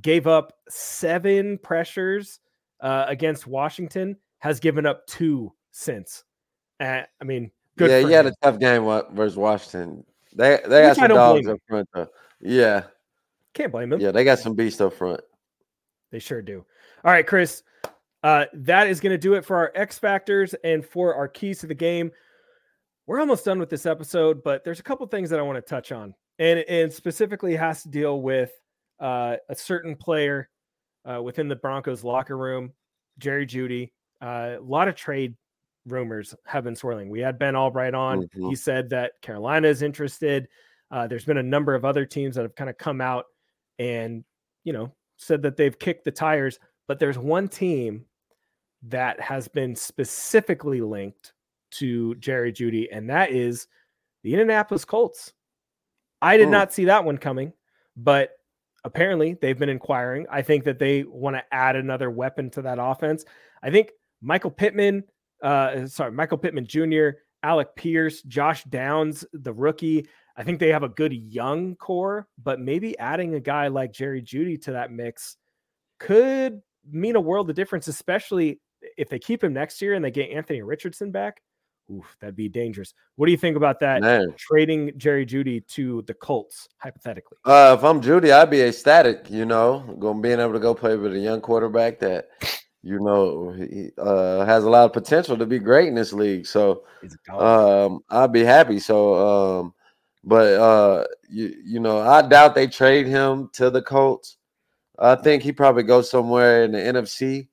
gave 0.00 0.26
up 0.26 0.52
seven 0.68 1.58
pressures 1.58 2.40
uh, 2.80 3.04
against 3.06 3.46
Washington, 3.46 4.16
has 4.38 4.60
given 4.60 4.86
up 4.86 5.06
two 5.06 5.52
since. 5.70 6.24
Uh, 6.80 7.02
I 7.20 7.24
mean, 7.24 7.50
good. 7.76 7.90
yeah, 7.90 8.06
he 8.06 8.12
had 8.12 8.26
him. 8.26 8.34
a 8.42 8.44
tough 8.44 8.58
game 8.58 8.84
versus 9.12 9.36
Washington. 9.36 10.04
They 10.34 10.60
they 10.66 10.82
got 10.82 10.96
some 10.96 11.08
dogs 11.08 11.46
up 11.46 11.58
front 11.68 11.88
though. 11.94 12.08
Yeah, 12.40 12.84
Can't 13.54 13.72
blame 13.72 13.92
him. 13.92 14.00
yeah, 14.00 14.10
they 14.10 14.24
got 14.24 14.38
some 14.38 14.54
beasts 14.54 14.80
up 14.80 14.94
front. 14.94 15.20
They 16.10 16.18
sure 16.18 16.42
do. 16.42 16.64
All 17.08 17.14
right, 17.14 17.26
Chris. 17.26 17.62
Uh, 18.22 18.44
that 18.52 18.86
is 18.86 19.00
going 19.00 19.12
to 19.12 19.16
do 19.16 19.32
it 19.32 19.42
for 19.42 19.56
our 19.56 19.72
X 19.74 19.98
factors 19.98 20.54
and 20.62 20.84
for 20.84 21.14
our 21.14 21.26
keys 21.26 21.60
to 21.60 21.66
the 21.66 21.74
game. 21.74 22.10
We're 23.06 23.18
almost 23.18 23.46
done 23.46 23.58
with 23.58 23.70
this 23.70 23.86
episode, 23.86 24.42
but 24.44 24.62
there's 24.62 24.78
a 24.78 24.82
couple 24.82 25.06
things 25.06 25.30
that 25.30 25.38
I 25.38 25.42
want 25.42 25.56
to 25.56 25.62
touch 25.62 25.90
on, 25.90 26.14
and 26.38 26.58
and 26.68 26.92
specifically 26.92 27.56
has 27.56 27.82
to 27.84 27.88
deal 27.88 28.20
with 28.20 28.52
uh, 29.00 29.36
a 29.48 29.54
certain 29.54 29.96
player 29.96 30.50
uh, 31.10 31.22
within 31.22 31.48
the 31.48 31.56
Broncos 31.56 32.04
locker 32.04 32.36
room, 32.36 32.74
Jerry 33.16 33.46
Jeudy. 33.46 33.90
Uh, 34.20 34.56
a 34.58 34.60
lot 34.60 34.86
of 34.86 34.94
trade 34.94 35.34
rumors 35.86 36.34
have 36.44 36.64
been 36.64 36.76
swirling. 36.76 37.08
We 37.08 37.20
had 37.20 37.38
Ben 37.38 37.56
Albright 37.56 37.94
on. 37.94 38.24
Mhm. 38.24 38.50
He 38.50 38.54
said 38.54 38.90
that 38.90 39.12
Carolina 39.22 39.68
is 39.68 39.80
interested. 39.80 40.46
Uh, 40.90 41.06
there's 41.06 41.24
been 41.24 41.38
a 41.38 41.42
number 41.42 41.74
of 41.74 41.86
other 41.86 42.04
teams 42.04 42.36
that 42.36 42.42
have 42.42 42.54
kind 42.54 42.68
of 42.68 42.76
come 42.76 43.00
out 43.00 43.24
and 43.78 44.26
you 44.64 44.74
know 44.74 44.92
said 45.18 45.42
that 45.42 45.56
they've 45.56 45.78
kicked 45.78 46.04
the 46.04 46.10
tires, 46.10 46.58
but 46.88 46.98
there's 46.98 47.18
one 47.18 47.46
team 47.46 48.04
that 48.82 49.20
has 49.20 49.46
been 49.46 49.76
specifically 49.76 50.80
linked 50.80 51.32
to 51.70 52.14
Jerry 52.16 52.52
Jeudy, 52.52 52.88
and 52.90 53.08
that 53.10 53.30
is 53.30 53.66
the 54.24 54.32
Indianapolis 54.32 54.84
Colts. 54.84 55.32
I 56.20 56.36
did 56.36 56.46
Hmm. 56.46 56.52
not 56.52 56.72
see 56.72 56.86
that 56.86 57.04
one 57.04 57.18
coming, 57.18 57.52
but 57.96 58.30
apparently 58.84 59.34
they've 59.34 59.58
been 59.58 59.68
inquiring. 59.68 60.26
I 60.30 60.42
think 60.42 60.64
that 60.64 60.78
they 60.78 61.04
want 61.04 61.36
to 61.36 61.44
add 61.52 61.76
another 61.76 62.10
weapon 62.10 62.50
to 62.50 62.62
that 62.62 62.78
offense. 62.80 63.24
I 63.62 63.70
think 63.70 63.92
Michael 64.22 64.50
Pittman, 64.50 65.04
uh, 65.42 65.86
sorry, 65.86 66.12
Michael 66.12 66.38
Pittman 66.38 66.66
Jr., 66.66 67.10
Alec 67.42 67.76
Pierce, 67.76 68.22
Josh 68.22 68.64
Downs, 68.64 69.24
the 69.32 69.52
rookie. 69.52 70.08
I 70.36 70.42
think 70.44 70.58
they 70.58 70.72
have 70.72 70.82
a 70.84 70.88
good 70.88 71.12
young 71.12 71.76
core, 71.76 72.26
but 72.42 72.60
maybe 72.60 72.98
adding 72.98 73.34
a 73.34 73.40
guy 73.40 73.68
like 73.68 73.92
Jerry 73.92 74.22
Jeudy 74.22 74.60
to 74.62 74.72
that 74.72 74.90
mix 74.90 75.36
could 75.98 76.62
mean 76.90 77.16
a 77.16 77.20
world 77.20 77.50
of 77.50 77.56
difference, 77.56 77.88
especially 77.88 78.60
if 78.96 79.08
they 79.08 79.18
keep 79.18 79.42
him 79.42 79.52
next 79.52 79.82
year 79.82 79.94
and 79.94 80.04
they 80.04 80.10
get 80.10 80.30
Anthony 80.30 80.62
Richardson 80.62 81.10
back. 81.10 81.40
Oof, 81.90 82.16
that'd 82.20 82.36
be 82.36 82.50
dangerous. 82.50 82.92
What 83.16 83.26
do 83.26 83.32
you 83.32 83.38
think 83.38 83.56
about 83.56 83.80
that? 83.80 84.02
Man. 84.02 84.34
Trading 84.36 84.92
Jerry 84.98 85.24
Jeudy 85.24 85.66
to 85.68 86.02
the 86.02 86.12
Colts, 86.12 86.68
hypothetically. 86.76 87.38
Uh, 87.46 87.76
if 87.78 87.84
I'm 87.84 88.02
Jeudy, 88.02 88.30
I'd 88.30 88.50
be 88.50 88.60
ecstatic. 88.60 89.30
You 89.30 89.46
know, 89.46 89.96
going 89.98 90.20
being 90.20 90.38
able 90.38 90.52
to 90.52 90.58
go 90.58 90.74
play 90.74 90.96
with 90.96 91.14
a 91.14 91.18
young 91.18 91.40
quarterback 91.40 91.98
that 92.00 92.28
you 92.82 93.00
know, 93.00 93.50
he 93.50 93.90
uh, 93.98 94.46
has 94.46 94.64
a 94.64 94.70
lot 94.70 94.86
of 94.86 94.94
potential 94.94 95.36
to 95.36 95.44
be 95.44 95.58
great 95.58 95.88
in 95.88 95.94
this 95.94 96.14
league. 96.14 96.46
So 96.46 96.84
um, 97.30 98.00
I'd 98.08 98.32
be 98.32 98.44
happy. 98.44 98.78
So, 98.78 99.60
um, 99.60 99.74
but 100.24 100.54
uh, 100.54 101.04
you, 101.28 101.54
you 101.64 101.80
know, 101.80 101.98
I 101.98 102.22
doubt 102.22 102.54
they 102.54 102.66
trade 102.66 103.06
him 103.06 103.50
to 103.54 103.68
the 103.68 103.82
Colts. 103.82 104.37
I 104.98 105.14
think 105.14 105.42
he 105.42 105.52
probably 105.52 105.84
goes 105.84 106.10
somewhere 106.10 106.64
in 106.64 106.72
the 106.72 106.78
NFC. 106.78 107.48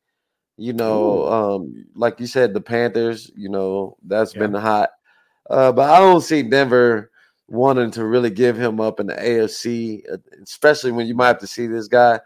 You 0.57 0.73
know, 0.73 1.27
um, 1.27 1.85
like 1.95 2.19
you 2.19 2.27
said, 2.27 2.53
the 2.53 2.61
Panthers. 2.61 3.31
You 3.35 3.49
know, 3.49 3.97
that's 4.03 4.33
yeah. 4.33 4.39
been 4.39 4.53
hot. 4.53 4.89
Uh, 5.49 5.71
but 5.71 5.89
I 5.89 5.99
don't 5.99 6.21
see 6.21 6.43
Denver 6.43 7.11
wanting 7.47 7.91
to 7.91 8.05
really 8.05 8.31
give 8.31 8.57
him 8.57 8.81
up 8.81 8.99
in 8.99 9.07
the 9.07 9.13
AFC, 9.13 10.01
uh, 10.11 10.17
especially 10.41 10.91
when 10.91 11.07
you 11.07 11.13
might 11.13 11.27
have 11.27 11.39
to 11.39 11.47
see 11.47 11.67
this 11.67 11.87
guy. 11.87 12.19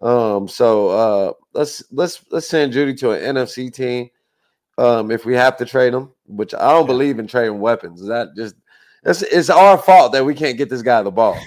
Um, 0.00 0.48
so 0.48 0.88
uh, 0.88 1.32
let's 1.52 1.82
let's 1.92 2.24
let's 2.30 2.48
send 2.48 2.72
Jeudy 2.72 2.96
to 2.98 3.12
an 3.12 3.36
NFC 3.36 3.72
team. 3.72 4.10
Um, 4.78 5.10
if 5.10 5.26
we 5.26 5.34
have 5.34 5.58
to 5.58 5.66
trade 5.66 5.92
him, 5.92 6.10
which 6.26 6.54
I 6.54 6.72
don't 6.72 6.86
believe 6.86 7.18
in 7.18 7.26
trading 7.26 7.60
weapons. 7.60 8.06
That 8.06 8.28
just 8.34 8.56
it's 9.04 9.22
it's 9.22 9.50
our 9.50 9.76
fault 9.78 10.12
that 10.12 10.24
we 10.24 10.34
can't 10.34 10.58
get 10.58 10.70
this 10.70 10.82
guy 10.82 11.02
the 11.02 11.10
ball. 11.10 11.38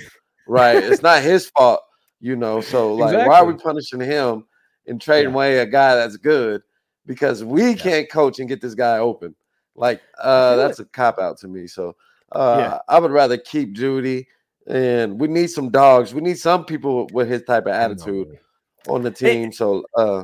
Right. 0.48 0.76
it's 0.76 1.02
not 1.02 1.24
his 1.24 1.50
fault, 1.50 1.82
you 2.20 2.36
know. 2.36 2.62
So 2.62 2.94
like 2.94 3.14
exactly. 3.14 3.30
why 3.30 3.40
are 3.40 3.46
we 3.46 3.54
punishing 3.54 4.02
him 4.02 4.46
and 4.88 5.02
trading 5.02 5.30
yeah. 5.30 5.36
away 5.36 5.58
a 5.60 5.66
guy 5.66 5.96
that's 5.96 6.18
good 6.18 6.62
because 7.06 7.44
we 7.44 7.70
yeah. 7.70 7.76
can't 7.76 8.12
coach 8.12 8.40
and 8.40 8.50
get 8.50 8.62
this 8.62 8.76
guy 8.76 8.98
open? 8.98 9.36
Like 9.76 10.02
uh 10.20 10.56
that's 10.56 10.80
a 10.80 10.86
cop 10.86 11.20
out 11.20 11.38
to 11.40 11.48
me. 11.48 11.68
So 11.68 11.96
uh 12.32 12.58
yeah. 12.60 12.80
I 12.88 13.00
would 13.00 13.12
rather 13.12 13.38
keep 13.38 13.76
Jeudy. 13.76 14.28
and 14.68 15.20
we 15.20 15.28
need 15.28 15.48
some 15.48 15.70
dogs. 15.70 16.14
We 16.14 16.22
need 16.22 16.40
some 16.40 16.66
people 16.66 17.08
with 17.14 17.30
his 17.30 17.44
type 17.44 17.66
of 17.66 17.74
attitude 17.74 18.40
on 18.88 19.04
the 19.04 19.12
team. 19.12 19.52
So 19.52 19.84
uh, 19.98 20.24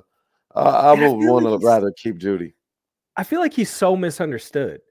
I, 0.56 0.62
I 0.62 0.94
would 0.94 1.26
want 1.28 1.46
to 1.46 1.66
rather 1.66 1.92
keep 1.92 2.18
Jeudy. 2.18 2.54
I 3.18 3.24
feel 3.24 3.40
like 3.40 3.54
he's 3.54 3.70
so 3.70 3.96
misunderstood. 3.96 4.82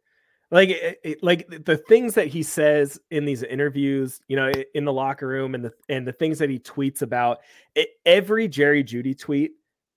Like, 0.50 0.70
it, 0.70 1.22
like 1.22 1.46
the 1.64 1.76
things 1.76 2.14
that 2.14 2.26
he 2.26 2.42
says 2.42 2.98
in 3.10 3.24
these 3.24 3.44
interviews, 3.44 4.20
you 4.26 4.36
know, 4.36 4.50
in 4.74 4.84
the 4.84 4.92
locker 4.92 5.28
room, 5.28 5.54
and 5.54 5.64
the 5.64 5.72
and 5.88 6.06
the 6.06 6.12
things 6.12 6.38
that 6.40 6.50
he 6.50 6.58
tweets 6.58 7.02
about. 7.02 7.38
It, 7.76 7.90
every 8.04 8.48
Jerry 8.48 8.82
Jeudy 8.82 9.16
tweet 9.16 9.52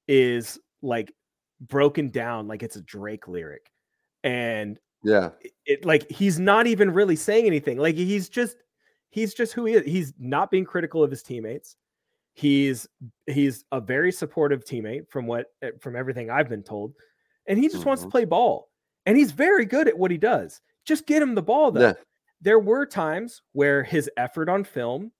is 0.07 0.59
like 0.83 1.11
broken 1.59 2.09
down 2.09 2.47
like 2.47 2.61
it's 2.61 2.75
a 2.75 2.81
Drake 2.81 3.27
lyric, 3.27 3.71
and 4.23 4.79
yeah, 5.03 5.31
it 5.65 5.85
like 5.85 6.09
he's 6.11 6.39
not 6.39 6.67
even 6.67 6.91
really 6.91 7.15
saying 7.15 7.47
anything. 7.47 7.79
Like 7.79 7.95
he's 7.95 8.29
just 8.29 8.57
he's 9.09 9.33
just 9.33 9.53
who 9.53 9.65
he 9.65 9.73
is. 9.73 9.85
He's 9.85 10.13
not 10.19 10.51
being 10.51 10.65
critical 10.65 11.03
of 11.03 11.11
his 11.11 11.23
teammates. 11.23 11.75
He's 12.33 12.87
he's 13.27 13.65
a 13.71 13.81
very 13.81 14.11
supportive 14.11 14.65
teammate 14.65 15.09
from 15.09 15.27
what 15.27 15.47
eh, 15.61 15.71
from 15.79 15.95
everything 15.95 16.29
I've 16.29 16.49
been 16.49 16.63
told, 16.63 16.93
and 17.47 17.57
he 17.57 17.65
just 17.65 17.79
mm-hmm. 17.79 17.89
wants 17.89 18.01
to 18.01 18.07
mm-hmm. 18.07 18.11
play 18.11 18.25
ball. 18.25 18.69
And 19.05 19.17
he's 19.17 19.31
very 19.31 19.65
good 19.65 19.87
at 19.87 19.97
what 19.97 20.11
he 20.11 20.17
does. 20.17 20.61
Just 20.85 21.05
get 21.05 21.21
him 21.21 21.35
the 21.35 21.41
ball 21.41 21.71
though. 21.71 21.81
Yeah. 21.81 21.93
There 22.41 22.59
were 22.59 22.85
times 22.85 23.41
where 23.53 23.83
his 23.83 24.09
effort 24.17 24.49
on 24.49 24.63
film 24.63 25.11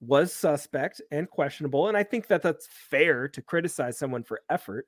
was 0.00 0.32
suspect 0.32 1.00
and 1.10 1.28
questionable, 1.28 1.88
and 1.88 1.96
I 1.96 2.02
think 2.02 2.28
that 2.28 2.42
that's 2.42 2.68
fair 2.70 3.28
to 3.28 3.42
criticize 3.42 3.98
someone 3.98 4.22
for 4.22 4.40
effort. 4.48 4.86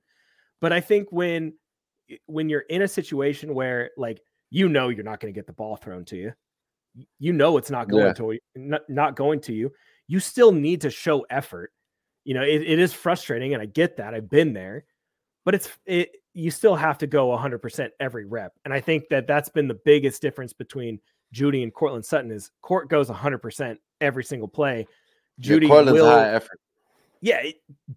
But 0.60 0.72
I 0.72 0.80
think 0.80 1.08
when 1.10 1.54
eh, 2.10 2.16
when 2.26 2.48
you're 2.48 2.60
in 2.60 2.82
a 2.82 2.88
situation 2.88 3.54
where 3.54 3.90
like 3.96 4.20
you 4.50 4.68
know 4.68 4.90
you're 4.90 5.04
not 5.04 5.18
going 5.18 5.32
to 5.32 5.38
get 5.38 5.46
the 5.46 5.52
ball 5.52 5.76
thrown 5.76 6.04
to 6.06 6.16
you, 6.16 6.32
you 7.18 7.32
know 7.32 7.56
it's 7.56 7.70
not 7.70 7.88
going 7.88 8.06
yeah. 8.06 8.12
to 8.12 8.38
not, 8.56 8.82
not 8.88 9.16
going 9.16 9.40
to 9.40 9.52
you 9.52 9.72
you 10.06 10.20
still 10.20 10.52
need 10.52 10.80
to 10.80 10.90
show 10.90 11.24
effort 11.30 11.72
you 12.24 12.34
know 12.34 12.42
it, 12.42 12.62
it 12.62 12.78
is 12.78 12.92
frustrating 12.92 13.54
and 13.54 13.62
i 13.62 13.66
get 13.66 13.96
that 13.96 14.14
i've 14.14 14.30
been 14.30 14.52
there 14.52 14.84
but 15.44 15.54
it's 15.54 15.68
it 15.86 16.10
you 16.38 16.50
still 16.50 16.76
have 16.76 16.98
to 16.98 17.06
go 17.06 17.28
100% 17.28 17.90
every 18.00 18.24
rep 18.24 18.52
and 18.64 18.72
i 18.72 18.80
think 18.80 19.08
that 19.10 19.26
that's 19.26 19.48
been 19.48 19.68
the 19.68 19.78
biggest 19.84 20.22
difference 20.22 20.52
between 20.52 21.00
Jeudy 21.34 21.62
and 21.62 21.74
Courtland 21.74 22.04
sutton 22.04 22.30
is 22.30 22.50
court 22.62 22.88
goes 22.88 23.08
100% 23.08 23.76
every 24.00 24.24
single 24.24 24.48
play 24.48 24.86
Jeudy 25.40 25.68
yeah, 25.68 25.92
will 25.92 26.06
high 26.06 26.30
effort 26.30 26.58
yeah, 27.20 27.42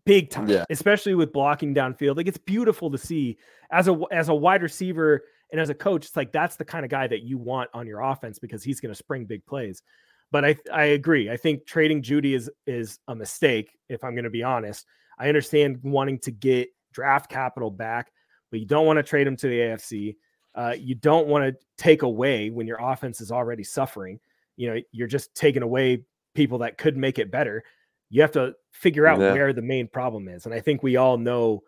big 0.06 0.30
time. 0.30 0.48
Yeah. 0.50 0.66
Especially 0.70 1.16
with 1.16 1.32
blocking 1.32 1.76
downfield. 1.76 2.18
Like 2.18 2.28
it's 2.28 2.38
beautiful 2.38 2.90
to 2.92 2.98
see 2.98 3.38
as 3.72 3.88
a 3.88 4.00
as 4.12 4.30
a 4.30 4.36
wide 4.36 4.64
receiver 4.64 5.24
and 5.52 5.60
as 5.60 5.70
a 5.70 5.74
coach, 5.74 6.06
it's 6.06 6.16
like 6.16 6.32
that's 6.32 6.56
the 6.56 6.66
kind 6.66 6.86
of 6.86 6.92
guy 6.92 7.08
that 7.08 7.24
you 7.24 7.38
want 7.38 7.70
on 7.74 7.86
your 7.86 8.02
offense 8.02 8.40
because 8.40 8.64
he's 8.64 8.80
going 8.80 8.92
to 8.92 8.98
spring 8.98 9.26
big 9.26 9.46
plays. 9.46 9.84
But 10.32 10.46
I 10.46 10.56
I 10.74 10.84
agree. 10.86 11.30
I 11.30 11.38
think 11.38 11.66
trading 11.66 12.02
Jeudy 12.02 12.36
is 12.36 12.50
is 12.66 13.00
a 13.08 13.16
mistake. 13.16 13.78
If 13.90 14.04
I'm 14.04 14.16
going 14.16 14.24
to 14.24 14.32
be 14.32 14.44
honest, 14.44 14.86
I 15.20 15.28
understand 15.28 15.80
wanting 15.84 16.20
to 16.20 16.32
get 16.32 16.70
draft 16.94 17.30
capital 17.30 17.70
back, 17.70 18.12
but 18.52 18.60
you 18.60 18.66
don't 18.66 18.86
want 18.86 18.98
to 18.98 19.04
trade 19.04 19.26
him 19.26 19.36
to 19.38 19.48
the 19.48 19.60
AFC. 19.60 20.16
Uh, 20.54 20.76
you 20.78 20.96
don't 20.96 21.28
want 21.28 21.46
to 21.46 21.56
take 21.78 22.02
away 22.02 22.50
when 22.50 22.68
your 22.68 22.78
offense 22.80 23.22
is 23.22 23.32
already 23.32 23.64
suffering. 23.64 24.20
You 24.58 24.74
know, 24.74 24.82
you're 24.92 25.08
just 25.08 25.34
taking 25.34 25.64
away 25.64 26.06
people 26.36 26.60
that 26.60 26.78
could 26.78 26.98
make 26.98 27.18
it 27.18 27.32
better. 27.32 27.64
You 28.10 28.22
have 28.22 28.34
to 28.34 28.54
figure 28.72 29.08
out 29.08 29.20
yeah. 29.20 29.32
where 29.32 29.54
the 29.54 29.62
main 29.62 29.88
problem 29.88 30.28
is, 30.28 30.46
and 30.46 30.54
I 30.54 30.60
think 30.60 30.84
we 30.84 30.98
all 30.98 31.18
know 31.18 31.64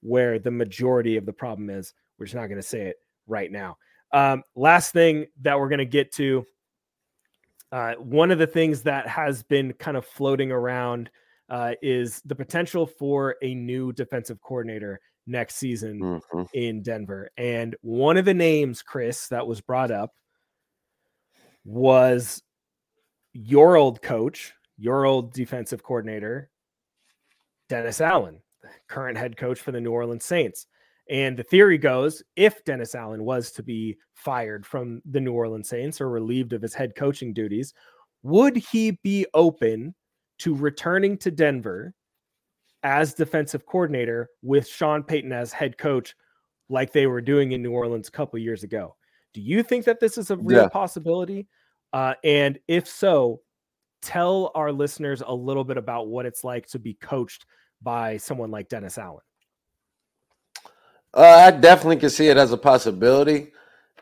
where 0.00 0.38
the 0.38 0.50
majority 0.50 1.16
of 1.16 1.24
the 1.24 1.32
problem 1.32 1.70
is. 1.70 1.94
We're 2.18 2.26
just 2.26 2.36
not 2.36 2.46
going 2.46 2.60
to 2.60 2.66
say 2.66 2.82
it 2.82 2.96
right 3.26 3.50
now. 3.50 3.76
Um, 4.12 4.42
last 4.54 4.92
thing 4.92 5.26
that 5.42 5.58
we're 5.58 5.68
going 5.68 5.78
to 5.78 5.84
get 5.84 6.12
to 6.12 6.44
uh, 7.72 7.94
one 7.94 8.30
of 8.30 8.38
the 8.38 8.46
things 8.46 8.82
that 8.82 9.08
has 9.08 9.42
been 9.42 9.72
kind 9.72 9.96
of 9.96 10.06
floating 10.06 10.52
around 10.52 11.10
uh, 11.48 11.72
is 11.82 12.22
the 12.24 12.34
potential 12.34 12.86
for 12.86 13.34
a 13.42 13.52
new 13.52 13.92
defensive 13.92 14.40
coordinator 14.40 15.00
next 15.26 15.56
season 15.56 16.00
mm-hmm. 16.00 16.42
in 16.52 16.82
Denver. 16.82 17.30
And 17.36 17.76
one 17.80 18.16
of 18.16 18.24
the 18.24 18.34
names, 18.34 18.82
Chris, 18.82 19.28
that 19.28 19.46
was 19.46 19.60
brought 19.60 19.90
up 19.90 20.12
was 21.64 22.42
your 23.32 23.76
old 23.76 24.02
coach, 24.02 24.52
your 24.76 25.04
old 25.04 25.32
defensive 25.32 25.82
coordinator, 25.82 26.50
Dennis 27.68 28.00
Allen, 28.00 28.40
current 28.88 29.18
head 29.18 29.36
coach 29.36 29.58
for 29.58 29.72
the 29.72 29.80
New 29.80 29.92
Orleans 29.92 30.24
Saints. 30.24 30.66
And 31.10 31.36
the 31.36 31.42
theory 31.42 31.78
goes 31.78 32.22
if 32.36 32.64
Dennis 32.64 32.94
Allen 32.94 33.24
was 33.24 33.52
to 33.52 33.62
be 33.62 33.96
fired 34.14 34.64
from 34.64 35.02
the 35.04 35.20
New 35.20 35.32
Orleans 35.32 35.68
Saints 35.68 36.00
or 36.00 36.08
relieved 36.08 36.52
of 36.52 36.62
his 36.62 36.74
head 36.74 36.94
coaching 36.96 37.34
duties, 37.34 37.74
would 38.22 38.56
he 38.56 38.92
be 39.02 39.26
open 39.34 39.94
to 40.38 40.54
returning 40.54 41.18
to 41.18 41.30
Denver 41.30 41.94
as 42.84 43.14
defensive 43.14 43.66
coordinator 43.66 44.28
with 44.42 44.68
Sean 44.68 45.02
Payton 45.02 45.32
as 45.32 45.52
head 45.52 45.76
coach, 45.78 46.14
like 46.68 46.92
they 46.92 47.06
were 47.06 47.20
doing 47.20 47.52
in 47.52 47.62
New 47.62 47.72
Orleans 47.72 48.08
a 48.08 48.12
couple 48.12 48.38
years 48.38 48.62
ago? 48.62 48.94
Do 49.32 49.40
you 49.40 49.62
think 49.62 49.84
that 49.86 49.98
this 49.98 50.16
is 50.16 50.30
a 50.30 50.36
real 50.36 50.62
yeah. 50.62 50.68
possibility? 50.68 51.48
Uh, 51.92 52.14
and 52.22 52.58
if 52.68 52.86
so, 52.86 53.40
tell 54.02 54.52
our 54.54 54.70
listeners 54.70 55.22
a 55.26 55.34
little 55.34 55.64
bit 55.64 55.78
about 55.78 56.08
what 56.08 56.26
it's 56.26 56.44
like 56.44 56.66
to 56.68 56.78
be 56.78 56.94
coached 56.94 57.46
by 57.82 58.16
someone 58.18 58.50
like 58.50 58.68
Dennis 58.68 58.98
Allen. 58.98 59.22
Uh, 61.14 61.22
I 61.22 61.50
definitely 61.52 61.96
can 61.96 62.10
see 62.10 62.28
it 62.28 62.36
as 62.36 62.52
a 62.52 62.56
possibility. 62.56 63.52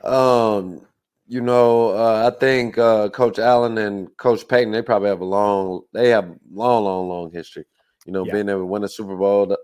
Um, 0.02 0.86
you 1.26 1.40
know, 1.40 1.90
uh, 1.90 2.30
I 2.32 2.38
think 2.38 2.78
uh, 2.78 3.10
Coach 3.10 3.38
Allen 3.38 3.78
and 3.78 4.14
Coach 4.16 4.48
Payton 4.48 4.72
they 4.72 4.82
probably 4.82 5.08
have 5.08 5.20
a 5.20 5.26
long, 5.26 5.82
they 5.92 6.08
have 6.08 6.34
long, 6.50 6.84
long, 6.84 7.08
long 7.08 7.30
history. 7.30 7.64
You 8.06 8.12
know, 8.12 8.26
yeah. 8.26 8.32
being 8.32 8.48
able 8.48 8.60
to 8.60 8.66
win 8.66 8.84
a 8.84 8.88
Super 8.88 9.16
Bowl 9.16 9.56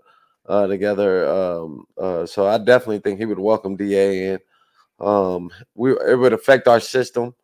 uh, 0.47 0.67
together. 0.67 1.27
Um, 1.29 1.85
uh, 1.97 2.25
so 2.25 2.47
I 2.47 2.57
definitely 2.57 2.99
think 2.99 3.19
he 3.19 3.25
would 3.25 3.39
welcome 3.39 3.75
Da 3.75 4.33
in. 4.33 4.39
Um, 4.99 5.49
we 5.75 5.91
it 5.91 6.17
would 6.17 6.33
affect 6.33 6.67
our 6.67 6.79
system. 6.79 7.35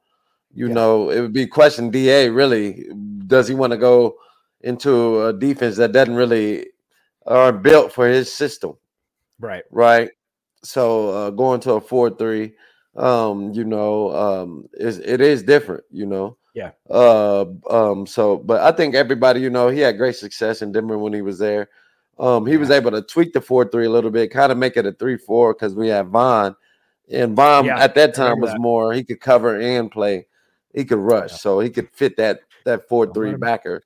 You 0.54 0.68
yeah. 0.68 0.74
know, 0.74 1.10
it 1.10 1.22
would 1.22 1.34
be 1.34 1.48
question 1.48 1.92
Da 1.92 2.28
really 2.28 2.88
does 3.28 3.48
he 3.48 3.56
want 3.56 3.72
to 3.72 3.78
go 3.78 4.16
into 4.62 5.26
a 5.26 5.34
defense 5.34 5.78
that 5.78 5.92
doesn't 5.92 6.16
really 6.16 6.68
are 7.28 7.52
built 7.52 7.92
for 7.92 8.08
his 8.08 8.34
system. 8.34 8.74
Right. 9.40 9.64
Right. 9.72 10.10
So 10.64 11.10
uh, 11.10 11.30
going 11.30 11.60
to 11.62 11.74
a 11.74 11.82
four 11.82 12.10
three, 12.10 12.54
um, 12.96 13.52
you 13.54 13.64
know, 13.64 14.16
um, 14.16 14.68
is 14.74 15.00
it 15.00 15.22
is 15.22 15.44
different, 15.44 15.84
you 15.92 16.06
know. 16.06 16.38
Yeah. 16.56 16.72
Uh, 16.90 17.46
um, 17.70 18.08
so, 18.08 18.38
but 18.38 18.62
I 18.62 18.72
think 18.72 18.96
everybody, 18.96 19.42
you 19.42 19.50
know, 19.50 19.68
he 19.68 19.82
had 19.82 19.98
great 19.98 20.16
success 20.16 20.62
in 20.62 20.72
Denver 20.72 20.98
when 20.98 21.12
he 21.12 21.22
was 21.22 21.38
there. 21.38 21.70
Um, 22.18 22.46
he 22.46 22.54
yeah. 22.54 22.60
was 22.60 22.72
able 22.72 22.92
to 22.92 23.02
tweak 23.02 23.34
the 23.34 23.42
four 23.42 23.66
three 23.66 23.86
a 23.86 23.90
little 23.90 24.10
bit, 24.10 24.32
kind 24.32 24.54
of 24.54 24.58
make 24.58 24.78
it 24.78 24.86
a 24.86 24.94
three 24.94 25.18
four 25.18 25.54
because 25.54 25.76
we 25.76 25.90
had 25.90 26.08
Von, 26.08 26.56
and 27.12 27.36
Von 27.36 27.66
yeah, 27.66 27.78
at 27.78 27.94
that 27.96 28.16
time 28.16 28.40
was 28.40 28.52
that. 28.52 28.62
more 28.62 28.94
he 28.94 29.04
could 29.04 29.20
cover 29.20 29.60
and 29.60 29.92
play, 29.92 30.26
he 30.74 30.86
could 30.86 31.00
rush, 31.00 31.32
yeah. 31.32 31.38
so 31.38 31.60
he 31.60 31.70
could 31.70 31.90
fit 31.92 32.16
that 32.16 32.40
that 32.64 32.88
four 32.88 33.14
three 33.14 33.36
backer. 33.36 33.84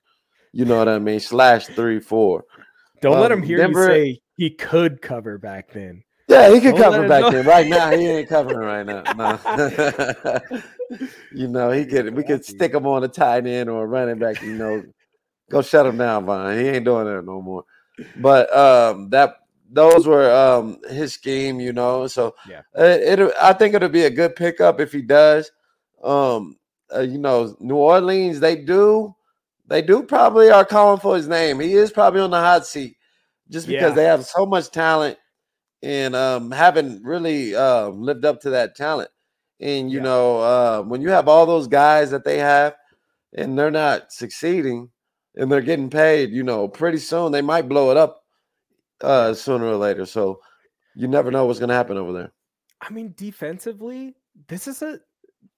You 0.51 0.65
know 0.65 0.77
what 0.77 0.87
I 0.87 0.99
mean? 0.99 1.19
Slash 1.19 1.65
three 1.67 1.99
four. 1.99 2.45
Don't 3.01 3.15
um, 3.15 3.21
let 3.21 3.31
him 3.31 3.41
hear 3.41 3.57
Denver, 3.57 3.87
you 3.87 4.13
say 4.13 4.21
he 4.37 4.51
could 4.51 5.01
cover 5.01 5.39
back 5.39 5.71
then. 5.73 6.03
Yeah, 6.29 6.53
he 6.53 6.61
could 6.61 6.75
Don't 6.75 6.93
cover 6.93 7.07
back 7.07 7.31
then. 7.31 7.45
Right 7.45 7.67
now, 7.67 7.91
he 7.91 8.07
ain't 8.07 8.29
covering 8.29 8.59
right 8.59 8.85
now. 8.85 9.07
No. 9.15 10.39
you 11.31 11.47
know, 11.47 11.71
he 11.71 11.85
could. 11.85 12.15
We 12.15 12.23
could 12.23 12.45
stick 12.45 12.73
him 12.73 12.85
on 12.85 13.03
a 13.03 13.07
tight 13.07 13.47
end 13.47 13.67
or 13.67 13.83
a 13.83 13.87
running 13.87 14.19
back. 14.19 14.37
You 14.41 14.53
know, 14.53 14.83
go 15.49 15.63
shut 15.63 15.87
him 15.87 15.97
down, 15.97 16.25
Von. 16.25 16.55
He 16.57 16.67
ain't 16.67 16.85
doing 16.85 17.05
that 17.05 17.25
no 17.25 17.41
more. 17.41 17.65
But 18.15 18.55
um, 18.55 19.09
that 19.09 19.37
those 19.71 20.05
were 20.05 20.31
um 20.31 20.77
his 20.87 21.13
scheme, 21.13 21.59
you 21.59 21.73
know. 21.73 22.05
So 22.05 22.35
Yeah. 22.47 22.61
uh, 22.77 22.83
it 22.83 23.19
I 23.41 23.53
think 23.53 23.73
it'll 23.73 23.89
be 23.89 24.05
a 24.05 24.09
good 24.11 24.35
pickup 24.35 24.79
if 24.79 24.91
he 24.91 25.01
does. 25.01 25.51
Um, 26.03 26.57
uh, 26.93 27.01
you 27.01 27.17
know, 27.17 27.55
New 27.59 27.75
Orleans, 27.75 28.39
they 28.39 28.55
do, 28.55 29.15
they 29.67 29.81
do 29.81 30.03
probably 30.03 30.49
are 30.49 30.65
calling 30.65 30.99
for 30.99 31.15
his 31.15 31.27
name. 31.27 31.59
He 31.59 31.73
is 31.73 31.91
probably 31.91 32.21
on 32.21 32.31
the 32.31 32.39
hot 32.39 32.65
seat 32.65 32.97
just 33.49 33.67
because 33.67 33.91
Yeah. 33.91 33.95
they 33.95 34.03
have 34.05 34.25
so 34.25 34.45
much 34.45 34.69
talent 34.71 35.17
and 35.83 36.15
um 36.15 36.51
haven't 36.51 37.03
really 37.03 37.55
uh, 37.55 37.89
lived 37.89 38.25
up 38.25 38.41
to 38.41 38.49
that 38.51 38.75
talent. 38.75 39.09
And 39.61 39.91
you 39.91 39.97
Yeah. 39.97 40.03
know, 40.03 40.39
uh, 40.39 40.81
when 40.83 41.01
you 41.01 41.09
have 41.09 41.27
all 41.27 41.45
those 41.45 41.67
guys 41.67 42.11
that 42.11 42.23
they 42.23 42.37
have 42.39 42.75
and 43.33 43.57
they're 43.57 43.71
not 43.71 44.11
succeeding 44.13 44.89
and 45.35 45.51
they're 45.51 45.61
getting 45.61 45.89
paid, 45.89 46.31
you 46.31 46.43
know, 46.43 46.67
pretty 46.67 46.97
soon 46.99 47.31
they 47.31 47.41
might 47.41 47.69
blow 47.69 47.91
it 47.91 47.97
up 47.97 48.23
uh 49.01 49.33
sooner 49.33 49.65
or 49.65 49.75
later. 49.77 50.05
So 50.05 50.41
you 50.95 51.07
never 51.07 51.31
know 51.31 51.45
what's 51.45 51.59
gonna 51.59 51.73
happen 51.73 51.97
over 51.97 52.13
there. 52.13 52.31
I 52.81 52.89
mean, 52.91 53.13
defensively, 53.17 54.15
this 54.47 54.67
is 54.67 54.81
a 54.81 54.99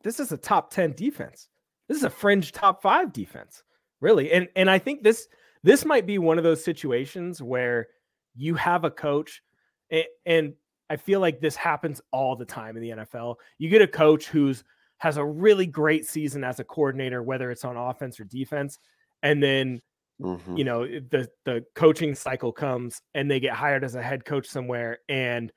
this 0.04 0.20
is 0.20 0.32
a 0.32 0.38
top 0.38 0.72
10 0.72 0.94
defense. 0.94 1.50
This 1.88 1.98
is 1.98 2.04
a 2.04 2.10
fringe 2.10 2.52
top 2.52 2.82
5 2.82 3.14
defense. 3.14 3.64
Really. 4.00 4.32
And 4.32 4.48
and 4.56 4.70
I 4.70 4.80
think 4.80 5.04
this 5.04 5.28
this 5.64 5.86
might 5.86 6.06
be 6.08 6.18
one 6.18 6.38
of 6.38 6.44
those 6.44 6.64
situations 6.64 7.42
where 7.42 7.88
you 8.36 8.56
have 8.56 8.84
a 8.84 8.92
coach 8.92 9.44
and, 9.92 10.06
and 10.26 10.54
I 10.90 10.96
feel 10.98 11.20
like 11.20 11.40
this 11.40 11.56
happens 11.56 12.02
all 12.12 12.36
the 12.36 12.46
time 12.46 12.76
in 12.76 12.82
the 12.84 12.90
NFL. 12.90 13.36
You 13.60 13.70
get 13.70 13.82
a 13.82 13.88
coach 13.88 14.28
who's 14.28 14.64
has 14.98 15.18
a 15.18 15.26
really 15.26 15.66
great 15.66 16.06
season 16.06 16.44
as 16.44 16.60
a 16.60 16.64
coordinator 16.64 17.24
whether 17.24 17.50
it's 17.50 17.66
on 17.66 17.76
offense 17.76 18.20
or 18.20 18.24
defense 18.26 18.78
and 19.24 19.42
then 19.42 19.82
Mhm. 20.22 20.56
you 20.56 20.64
know 20.64 20.86
the 20.86 21.28
the 21.46 21.66
coaching 21.74 22.14
cycle 22.14 22.52
comes 22.52 23.02
and 23.16 23.32
they 23.32 23.40
get 23.40 23.54
hired 23.54 23.84
as 23.84 23.96
a 23.96 24.04
head 24.04 24.24
coach 24.24 24.46
somewhere 24.46 25.00
and 25.10 25.52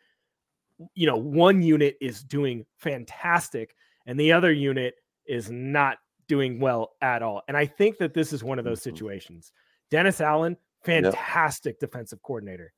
you 0.94 1.06
know 1.06 1.16
one 1.18 1.60
unit 1.62 1.98
is 2.00 2.24
doing 2.24 2.64
fantastic 2.78 3.74
and 4.06 4.18
the 4.18 4.32
other 4.32 4.50
unit 4.50 4.94
is 5.26 5.50
not 5.50 5.98
doing 6.28 6.58
well 6.60 6.94
at 7.02 7.22
all 7.22 7.42
and 7.48 7.56
i 7.58 7.66
think 7.66 7.98
that 7.98 8.14
this 8.14 8.32
is 8.32 8.42
one 8.42 8.58
of 8.58 8.64
those 8.64 8.80
Mhm. 8.80 8.84
situations 8.84 9.52
dennis 9.90 10.22
allen 10.22 10.56
fantastic 10.82 11.78
defensive 11.78 12.22
coordinator 12.22 12.72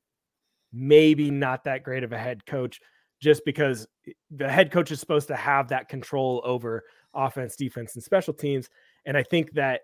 maybe 0.77 1.31
not 1.31 1.65
that 1.65 1.83
great 1.83 2.05
of 2.05 2.13
a 2.13 2.19
head 2.19 2.45
coach 2.47 2.81
just 3.21 3.45
because 3.45 3.87
the 4.31 4.49
head 4.49 4.71
coach 4.71 4.91
is 4.91 5.01
supposed 5.01 5.29
to 5.29 5.37
have 5.37 5.69
that 5.69 5.89
control 5.89 6.43
over 6.45 6.85
offense 7.15 7.57
defense 7.57 7.95
and 7.95 8.05
special 8.05 8.35
teams 8.35 8.69
and 9.07 9.17
i 9.17 9.23
think 9.23 9.51
that 9.53 9.81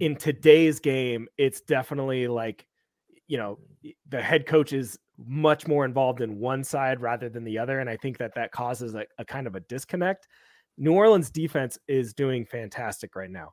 in 0.00 0.16
today's 0.16 0.80
game, 0.80 1.28
it's 1.36 1.60
definitely 1.60 2.28
like, 2.28 2.66
you 3.26 3.36
know, 3.36 3.58
the 4.08 4.22
head 4.22 4.46
coach 4.46 4.72
is 4.72 4.98
much 5.26 5.66
more 5.66 5.84
involved 5.84 6.20
in 6.20 6.38
one 6.38 6.62
side 6.62 7.00
rather 7.00 7.28
than 7.28 7.44
the 7.44 7.58
other. 7.58 7.80
And 7.80 7.90
I 7.90 7.96
think 7.96 8.18
that 8.18 8.34
that 8.34 8.52
causes 8.52 8.94
a, 8.94 9.04
a 9.18 9.24
kind 9.24 9.46
of 9.46 9.56
a 9.56 9.60
disconnect. 9.60 10.28
New 10.76 10.92
Orleans 10.92 11.30
defense 11.30 11.78
is 11.88 12.14
doing 12.14 12.44
fantastic 12.44 13.16
right 13.16 13.30
now. 13.30 13.52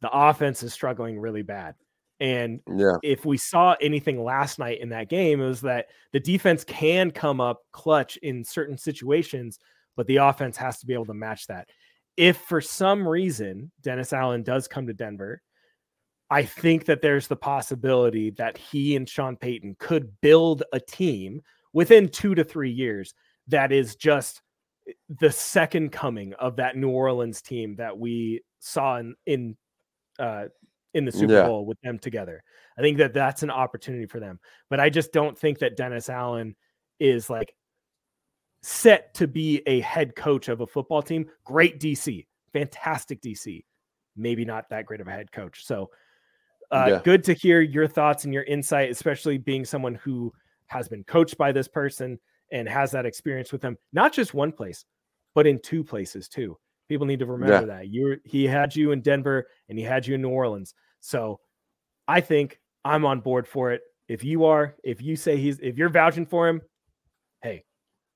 The 0.00 0.10
offense 0.10 0.62
is 0.62 0.72
struggling 0.72 1.18
really 1.18 1.42
bad. 1.42 1.74
And 2.20 2.60
Yeah. 2.66 2.96
if 3.02 3.24
we 3.24 3.36
saw 3.36 3.76
anything 3.80 4.22
last 4.22 4.58
night 4.58 4.80
in 4.80 4.88
that 4.90 5.08
game, 5.08 5.40
it 5.40 5.46
was 5.46 5.60
that 5.62 5.88
the 6.12 6.20
defense 6.20 6.64
can 6.64 7.10
come 7.10 7.40
up 7.40 7.62
clutch 7.72 8.16
in 8.18 8.44
certain 8.44 8.78
situations, 8.78 9.58
but 9.96 10.06
the 10.06 10.16
offense 10.16 10.56
has 10.56 10.78
to 10.80 10.86
be 10.86 10.94
able 10.94 11.06
to 11.06 11.14
match 11.14 11.46
that. 11.46 11.68
If 12.16 12.38
for 12.38 12.60
some 12.60 13.06
reason 13.06 13.70
Dennis 13.82 14.12
Allen 14.12 14.42
does 14.42 14.66
come 14.68 14.86
to 14.86 14.94
Denver, 14.94 15.42
I 16.30 16.44
think 16.44 16.86
that 16.86 17.02
there's 17.02 17.28
the 17.28 17.36
possibility 17.36 18.30
that 18.30 18.56
he 18.56 18.96
and 18.96 19.08
Sean 19.08 19.36
Payton 19.36 19.76
could 19.78 20.10
build 20.20 20.62
a 20.72 20.80
team 20.80 21.42
within 21.72 22.08
two 22.08 22.34
to 22.34 22.42
three 22.42 22.70
years 22.70 23.14
that 23.48 23.70
is 23.70 23.94
just 23.94 24.42
the 25.08 25.30
second 25.30 25.92
coming 25.92 26.32
of 26.34 26.56
that 26.56 26.76
New 26.76 26.88
Orleans 26.90 27.42
team 27.42 27.76
that 27.76 27.96
we 27.98 28.42
saw 28.60 28.96
in 28.96 29.14
in 29.26 29.56
uh, 30.18 30.46
in 30.96 31.04
the 31.04 31.12
Super 31.12 31.34
Yeah. 31.34 31.46
Bowl 31.46 31.66
with 31.66 31.78
them 31.82 31.98
together. 31.98 32.42
I 32.78 32.80
think 32.80 32.98
that 32.98 33.12
that's 33.12 33.42
an 33.42 33.50
opportunity 33.50 34.06
for 34.06 34.18
them, 34.18 34.40
but 34.70 34.80
I 34.80 34.90
just 34.90 35.12
don't 35.12 35.38
think 35.38 35.58
that 35.58 35.76
Dennis 35.76 36.08
Allen 36.08 36.56
is 36.98 37.28
like 37.30 37.54
set 38.62 39.14
to 39.14 39.28
be 39.28 39.62
a 39.66 39.80
head 39.80 40.16
coach 40.16 40.48
of 40.48 40.60
a 40.62 40.66
football 40.66 41.02
team. 41.02 41.26
Great 41.44 41.78
DC, 41.78 42.26
fantastic 42.52 43.20
DC, 43.20 43.64
maybe 44.16 44.44
not 44.44 44.68
that 44.70 44.86
great 44.86 45.00
of 45.00 45.06
a 45.08 45.12
head 45.12 45.30
coach. 45.30 45.64
So 45.64 45.90
uh, 46.70 46.86
Yeah. 46.88 47.00
good 47.04 47.22
to 47.24 47.34
hear 47.34 47.60
your 47.60 47.86
thoughts 47.86 48.24
and 48.24 48.34
your 48.34 48.42
insight, 48.44 48.90
especially 48.90 49.38
being 49.38 49.64
someone 49.64 49.94
who 49.94 50.32
has 50.66 50.88
been 50.88 51.04
coached 51.04 51.36
by 51.36 51.52
this 51.52 51.68
person 51.68 52.18
and 52.50 52.68
has 52.68 52.90
that 52.90 53.06
experience 53.06 53.52
with 53.52 53.60
them, 53.60 53.76
not 53.92 54.12
just 54.12 54.34
one 54.34 54.50
place, 54.50 54.84
but 55.34 55.46
in 55.46 55.60
two 55.60 55.84
places 55.84 56.28
too. 56.28 56.58
People 56.88 57.06
need 57.06 57.18
to 57.18 57.26
remember 57.26 57.66
that 57.66 57.88
you 57.88 58.16
he 58.24 58.46
had 58.46 58.74
you 58.74 58.92
in 58.92 59.00
Denver 59.00 59.46
and 59.68 59.78
he 59.78 59.84
had 59.84 60.06
you 60.06 60.14
in 60.14 60.22
New 60.22 60.30
Orleans. 60.30 60.72
So 61.06 61.38
I 62.08 62.20
think 62.20 62.58
I'm 62.84 63.04
on 63.04 63.20
board 63.20 63.46
for 63.46 63.70
it. 63.70 63.82
If 64.08 64.24
you 64.24 64.44
are, 64.44 64.74
if 64.82 65.00
you 65.00 65.14
say 65.14 65.36
he's, 65.36 65.60
if 65.60 65.78
you're 65.78 65.88
vouching 65.88 66.26
for 66.26 66.48
him, 66.48 66.60
hey, 67.42 67.62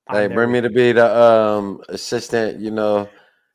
I'm 0.09 0.29
Hey, 0.29 0.35
bring 0.35 0.51
me 0.51 0.59
to 0.59 0.69
be 0.69 0.91
the 0.91 1.05
um 1.17 1.81
assistant, 1.87 2.59
you 2.59 2.69
know, 2.69 3.07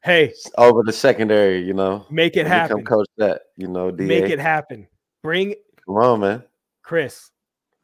Hey, 0.02 0.32
over 0.56 0.82
the 0.82 0.92
secondary, 0.92 1.62
you 1.62 1.74
know. 1.74 2.06
make 2.10 2.38
it 2.38 2.46
happen. 2.46 2.78
Come 2.78 2.84
coach 2.86 3.08
that, 3.18 3.42
you 3.58 3.68
know, 3.68 3.90
DA. 3.90 4.06
Make 4.06 4.30
it 4.30 4.38
happen. 4.38 4.86
Bring 5.22 5.54
Come 5.84 5.96
on, 5.96 6.20
man. 6.20 6.42
Chris. 6.82 7.30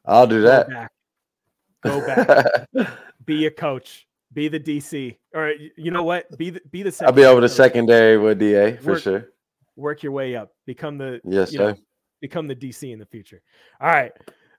I'll 0.05 0.25
do 0.25 0.41
Go 0.41 0.47
that. 0.47 0.69
back. 0.69 0.91
Go 1.83 2.05
back. 2.07 2.67
be 3.25 3.45
a 3.45 3.51
coach. 3.51 4.07
Be 4.33 4.47
the 4.47 4.59
DC. 4.59 5.17
Or 5.35 5.53
you 5.77 5.91
know 5.91 6.03
what? 6.03 6.35
Be 6.35 6.49
the 6.49 6.61
be 6.71 6.81
the 6.81 6.95
I'll 7.05 7.11
be 7.11 7.25
over 7.25 7.41
the 7.41 7.49
secondary 7.49 8.17
with 8.17 8.39
DA 8.39 8.77
for 8.77 8.91
Work- 8.93 9.03
sure. 9.03 9.29
Work 9.75 10.03
your 10.03 10.11
way 10.11 10.35
up. 10.35 10.51
Become 10.65 10.97
the 10.97 11.19
Yes, 11.23 11.51
you 11.51 11.59
know, 11.59 11.73
sir. 11.73 11.79
become 12.21 12.47
the 12.47 12.55
DC 12.55 12.91
in 12.91 12.99
the 12.99 13.05
future. 13.05 13.41
All 13.81 13.89
right. 13.89 14.11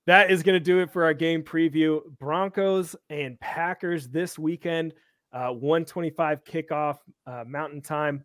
That 0.07 0.31
is 0.31 0.43
going 0.43 0.55
to 0.55 0.61
do 0.65 0.81
it 0.81 0.91
for 0.93 1.05
our 1.05 1.15
game 1.15 1.43
preview. 1.43 2.01
Broncos 2.19 2.95
and 3.09 3.39
Packers 3.41 4.09
this 4.09 4.39
weekend. 4.39 4.93
Uh, 5.33 5.49
125 5.51 6.45
kickoff 6.45 6.99
uh, 7.27 7.45
Mountain 7.47 7.81
Time. 7.83 8.25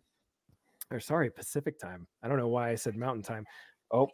Or 0.90 1.00
sorry, 1.00 1.30
Pacific 1.30 1.78
Time. 1.78 2.06
I 2.22 2.28
don't 2.28 2.36
know 2.38 2.48
why 2.48 2.70
I 2.70 2.74
said 2.74 2.96
Mountain 2.96 3.22
Time. 3.22 3.46
Oh, 3.92 4.08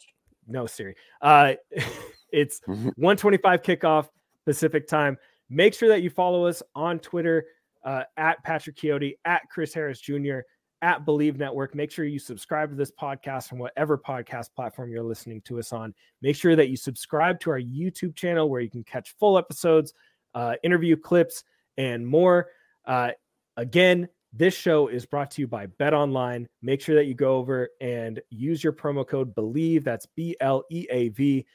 no, 0.46 0.66
Siri. 0.66 0.94
Uh, 1.20 1.54
it's 2.32 2.60
Mhm. 2.68 2.92
125 2.96 3.62
kickoff 3.62 4.08
Pacific 4.44 4.86
Time. 4.86 5.16
Make 5.50 5.74
sure 5.74 5.88
that 5.88 6.02
you 6.02 6.10
follow 6.10 6.46
us 6.46 6.62
on 6.74 6.98
Twitter 7.00 7.46
uh, 7.84 8.02
at 8.16 8.42
Patrick 8.44 8.76
Chiotti, 8.76 9.14
at 9.24 9.42
Chris 9.50 9.72
Harris 9.74 10.00
Jr., 10.00 10.38
at 10.82 11.04
Bleav 11.04 11.36
Network. 11.36 11.74
Make 11.74 11.90
sure 11.90 12.04
you 12.04 12.18
subscribe 12.18 12.70
to 12.70 12.76
this 12.76 12.90
podcast 12.90 13.48
from 13.48 13.58
whatever 13.58 13.96
podcast 13.96 14.54
platform 14.54 14.90
you're 14.90 15.02
listening 15.02 15.40
to 15.42 15.58
us 15.58 15.72
on. 15.72 15.94
Make 16.22 16.36
sure 16.36 16.56
that 16.56 16.68
you 16.68 16.76
subscribe 16.76 17.40
to 17.40 17.50
our 17.50 17.60
YouTube 17.60 18.14
channel 18.14 18.48
where 18.48 18.60
you 18.60 18.70
can 18.70 18.84
catch 18.84 19.14
full 19.18 19.38
episodes, 19.38 19.94
uh, 20.34 20.54
interview 20.62 20.96
clips, 20.96 21.44
and 21.76 22.06
more. 22.06 22.48
Uh, 22.84 23.10
again, 23.56 24.08
this 24.32 24.54
show 24.54 24.88
is 24.88 25.06
brought 25.06 25.30
to 25.32 25.40
you 25.40 25.46
by 25.46 25.66
Bet 25.66 25.94
Online. 25.94 26.46
Make 26.60 26.82
sure 26.82 26.94
that 26.94 27.06
you 27.06 27.14
go 27.14 27.36
over 27.36 27.70
and 27.80 28.20
use 28.30 28.62
your 28.62 28.72
promo 28.72 29.06
code 29.06 29.34
BLEAV. 29.34 29.82
That's 29.82 30.06
B 30.14 30.36
L 30.40 30.64
E 30.70 30.86
A 30.90 31.08
V. 31.08 31.46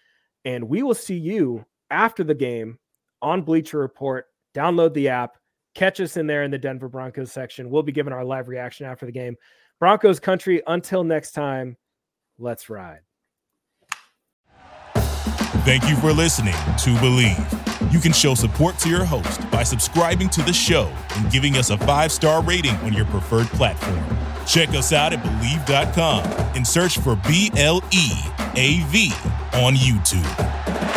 And 0.45 0.67
we 0.67 0.82
will 0.82 0.95
see 0.95 1.17
you 1.17 1.65
after 1.91 2.24
the 2.24 2.34
game 2.34 2.80
on 3.22 3.43
Bleacher 3.43 3.78
Report. 3.78 4.26
Download 4.55 4.93
the 4.93 5.09
app. 5.09 5.38
Catch 5.74 5.99
us 6.01 6.17
in 6.17 6.28
there 6.28 6.43
in 6.43 6.51
the 6.51 6.57
Denver 6.57 6.89
Broncos 6.89 7.32
section. 7.32 7.69
We'll 7.69 7.84
be 7.84 7.91
giving 7.91 8.13
our 8.13 8.26
live 8.26 8.47
reaction 8.47 8.86
after 8.86 9.05
the 9.05 9.11
game. 9.11 9.36
Broncos 9.80 10.19
country, 10.19 10.61
until 10.67 11.03
next 11.03 11.32
time, 11.32 11.78
let's 12.38 12.69
ride. 12.69 12.99
Thank 15.63 15.88
you 15.88 15.95
for 15.97 16.11
listening 16.11 16.53
to 16.53 16.89
Bleav. 16.99 17.93
You 17.93 17.99
can 17.99 18.13
show 18.13 18.36
support 18.36 18.78
to 18.80 18.89
your 18.89 19.05
host 19.05 19.49
by 19.51 19.63
subscribing 19.63 20.30
to 20.30 20.41
the 20.41 20.53
show 20.53 20.91
and 21.15 21.32
giving 21.32 21.55
us 21.55 21.69
a 21.69 21.78
five 21.78 22.11
star 22.11 22.41
rating 22.43 22.76
on 22.78 22.93
your 22.93 23.05
preferred 23.05 23.47
platform. 23.47 24.03
Check 24.47 24.69
us 24.69 24.91
out 24.91 25.13
at 25.13 25.19
Bleav.com 25.19 26.24
and 26.55 26.65
search 26.67 26.97
for 26.97 27.15
B 27.28 27.51
L 27.57 27.84
E 27.91 28.11
A 28.55 28.84
V 28.88 29.13
on 29.53 29.76
YouTube. 29.76 30.90